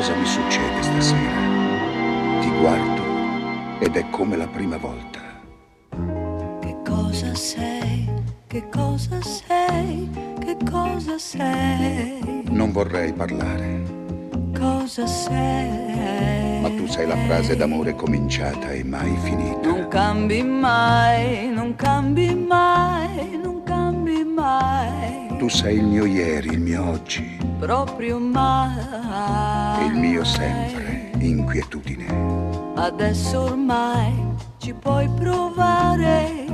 cosa 0.00 0.14
mi 0.16 0.26
succede 0.26 0.82
stasera. 0.82 1.40
Ti 2.40 2.50
guardo 2.60 2.99
ed 3.80 3.96
è 3.96 4.10
come 4.10 4.36
la 4.36 4.46
prima 4.46 4.76
volta. 4.76 5.20
Che 6.60 6.76
cosa 6.86 7.34
sei? 7.34 8.08
Che 8.46 8.68
cosa 8.68 9.18
sei? 9.22 10.08
Che 10.38 10.56
cosa 10.70 11.18
sei? 11.18 12.44
Non 12.50 12.72
vorrei 12.72 13.10
parlare. 13.14 13.82
Cosa 14.56 15.06
sei? 15.06 16.60
Ma 16.60 16.68
tu 16.68 16.86
sei 16.86 17.06
la 17.06 17.16
frase 17.24 17.56
d'amore 17.56 17.94
cominciata 17.94 18.70
e 18.70 18.84
mai 18.84 19.16
finita. 19.22 19.68
Non 19.68 19.88
cambi 19.88 20.42
mai, 20.42 21.48
non 21.48 21.74
cambi 21.74 22.34
mai, 22.34 23.38
non 23.42 23.62
cambi 23.62 24.22
mai. 24.24 25.38
Tu 25.38 25.48
sei 25.48 25.78
il 25.78 25.84
mio 25.84 26.04
ieri, 26.04 26.48
il 26.48 26.60
mio 26.60 26.86
oggi. 26.86 27.38
Proprio 27.58 28.18
mai. 28.18 29.86
Il 29.86 29.94
mio 29.94 30.22
sempre, 30.22 31.12
inquietudine. 31.18 32.39
Adesso 32.80 33.42
ormai 33.42 34.14
ci 34.56 34.72
puoi 34.72 35.06
provare. 35.10 36.46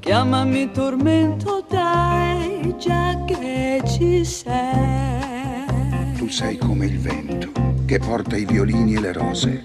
Chiamami 0.00 0.72
tormento, 0.72 1.64
dai, 1.68 2.74
già 2.76 3.16
che 3.24 3.80
ci 3.86 4.24
sei. 4.24 6.12
Tu 6.16 6.28
sei 6.28 6.58
come 6.58 6.86
il 6.86 6.98
vento 6.98 7.52
che 7.86 8.00
porta 8.00 8.36
i 8.36 8.44
violini 8.44 8.94
e 8.94 9.00
le 9.00 9.12
rose. 9.12 9.62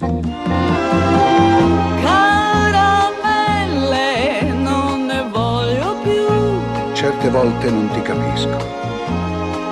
Caramelle, 2.04 2.92
non 4.62 5.08
ne 5.08 5.28
voglio 5.32 5.96
più. 6.04 6.28
Certe 6.94 7.30
volte 7.32 7.72
non 7.72 7.90
ti 7.94 8.02
capisco. 8.04 8.58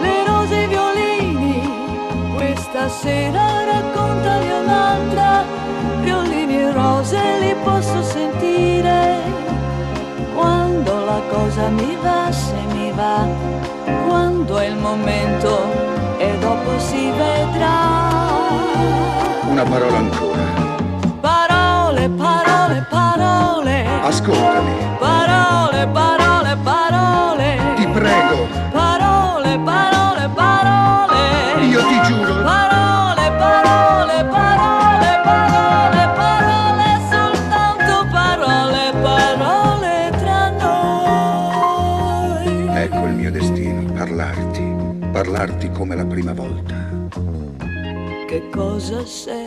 Le 0.01 0.25
rose 0.25 0.61
e 0.61 0.63
i 0.63 0.67
violini, 0.67 1.61
questa 2.33 2.89
sera 2.89 3.63
raccontali 3.65 4.49
un'altra. 4.49 5.64
E 7.05 7.07
rose 7.07 7.39
li 7.39 7.55
posso 7.63 8.01
sentire. 8.01 9.21
Quando 10.33 11.05
la 11.05 11.21
cosa 11.29 11.69
mi 11.69 11.95
va, 12.01 12.31
se 12.31 12.55
mi 12.73 12.91
va, 12.91 13.27
quando 14.07 14.57
è 14.57 14.65
il 14.65 14.75
momento 14.75 15.69
e 16.17 16.35
dopo 16.39 16.79
si 16.79 17.11
vedrà. 17.11 18.09
Una 19.47 19.63
parola 19.63 19.97
ancora. 19.97 20.41
Parole, 21.21 22.09
parole, 22.09 22.85
parole. 22.89 23.85
Ascoltami. 24.01 24.73
Parole, 24.97 25.87
parole, 25.87 26.57
parole. 26.63 27.59
Ti 27.75 27.87
prego. 27.87 28.47
Come 45.95 46.03
la 46.03 46.05
prima 46.05 46.33
volta. 46.33 46.73
Che 48.27 48.49
cosa 48.49 49.05
sei? 49.05 49.45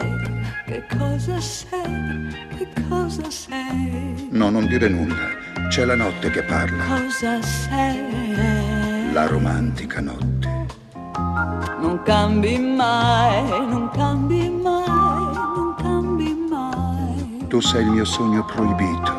Che 0.66 0.84
cosa 0.96 1.38
sei? 1.40 2.34
Che 2.56 2.68
cosa 2.88 3.30
sei? 3.30 4.28
No, 4.30 4.48
non 4.48 4.66
dire 4.66 4.88
nulla. 4.88 5.36
C'è 5.68 5.84
la 5.84 5.94
notte 5.94 6.30
che 6.30 6.42
parla. 6.42 6.84
Cosa 6.84 7.42
sei? 7.42 9.12
La 9.12 9.26
romantica 9.26 10.00
notte. 10.00 10.66
Non 11.80 12.00
cambi 12.04 12.58
mai, 12.58 13.48
non 13.66 13.90
cambi 13.92 14.48
mai, 14.48 15.34
non 15.54 15.74
cambi 15.76 16.46
mai. 16.48 17.46
Tu 17.48 17.60
sei 17.60 17.82
il 17.82 17.90
mio 17.90 18.04
sogno 18.04 18.44
proibito. 18.44 19.12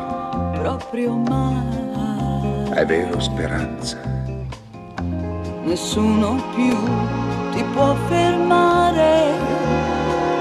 Proprio 0.60 1.16
mai. 1.16 2.70
È 2.70 2.84
vero, 2.84 3.20
speranza. 3.20 4.19
Nessuno 5.70 6.34
più 6.56 6.76
ti 7.52 7.62
può 7.72 7.94
fermare 8.08 9.34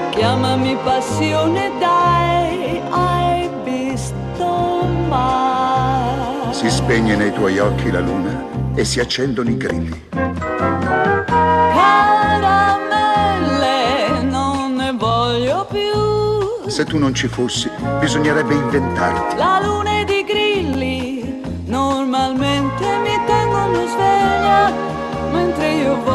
Chiamami 0.09 0.75
passione, 0.83 1.71
dai, 1.79 2.81
hai 2.89 3.47
visto 3.63 4.87
mai. 5.07 6.51
Si 6.51 6.67
spegne 6.71 7.15
nei 7.15 7.31
tuoi 7.31 7.59
occhi 7.59 7.91
la 7.91 7.99
luna 7.99 8.43
e 8.73 8.83
si 8.83 8.99
accendono 8.99 9.51
i 9.51 9.57
grilli. 9.57 10.07
Caramelle, 11.73 12.63
non 14.23 14.73
ne 14.73 14.93
voglio 14.97 15.67
più. 15.69 16.67
Se 16.67 16.85
tu 16.85 16.97
non 16.97 17.13
ci 17.13 17.27
fossi, 17.27 17.69
bisognerebbe 17.99 18.55
inventarti. 18.55 19.35
La 19.37 19.59
luna 19.63 19.78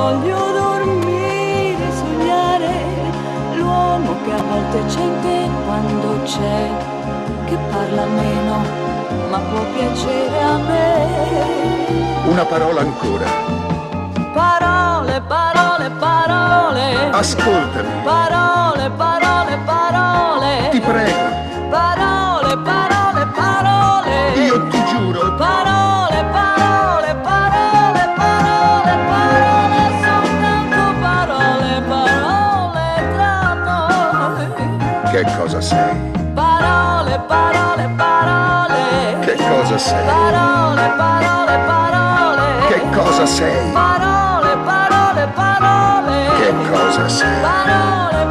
voglio 0.05 0.37
dormire, 0.53 1.87
sognare 1.97 2.73
l'uomo 3.57 4.15
che 4.23 4.33
a 4.33 4.43
volte 4.43 4.85
c'è 4.85 5.01
in 5.01 5.21
te 5.23 5.49
quando 5.65 6.23
c'è, 6.25 6.69
che 7.47 7.57
parla 7.71 8.05
meno, 8.05 8.57
ma 9.31 9.39
può 9.39 9.63
piacere 9.75 10.43
a 10.43 10.57
me. 10.59 10.93
Una 12.27 12.45
parola 12.45 12.81
ancora. 12.83 13.25
Parole, 14.35 15.23
parole, 15.23 15.91
parole. 15.99 17.11
Ascoltami. 17.11 17.89
Parole, 18.03 18.91
parole, 18.91 19.59
parole. 19.65 20.69
Ti 20.71 20.81
prego. 20.81 21.27
Parole, 21.71 22.59
parole, 22.59 23.27
parole. 23.41 24.33
Io 24.49 24.67
ti 24.69 24.85
giuro. 24.85 25.35
Parole. 25.37 26.14
Che 35.15 35.23
cosa 35.39 35.61
sei? 35.61 35.95
Parole, 36.35 37.21
parole, 37.29 37.89
parole. 37.97 39.19
Che 39.21 39.37
cosa 39.37 39.79
sei? 39.79 40.05
Parole, 40.07 40.93
parole, 40.97 41.59
parole. 41.67 42.67
Che 42.67 42.83
cosa 42.93 43.25
sei? 43.25 43.71
Parole, 43.71 44.57
parole, 44.65 45.29
parole. 45.33 46.27
Che 46.37 46.53
cosa 46.69 47.09
sei? 47.09 47.41
Parole, 47.41 48.27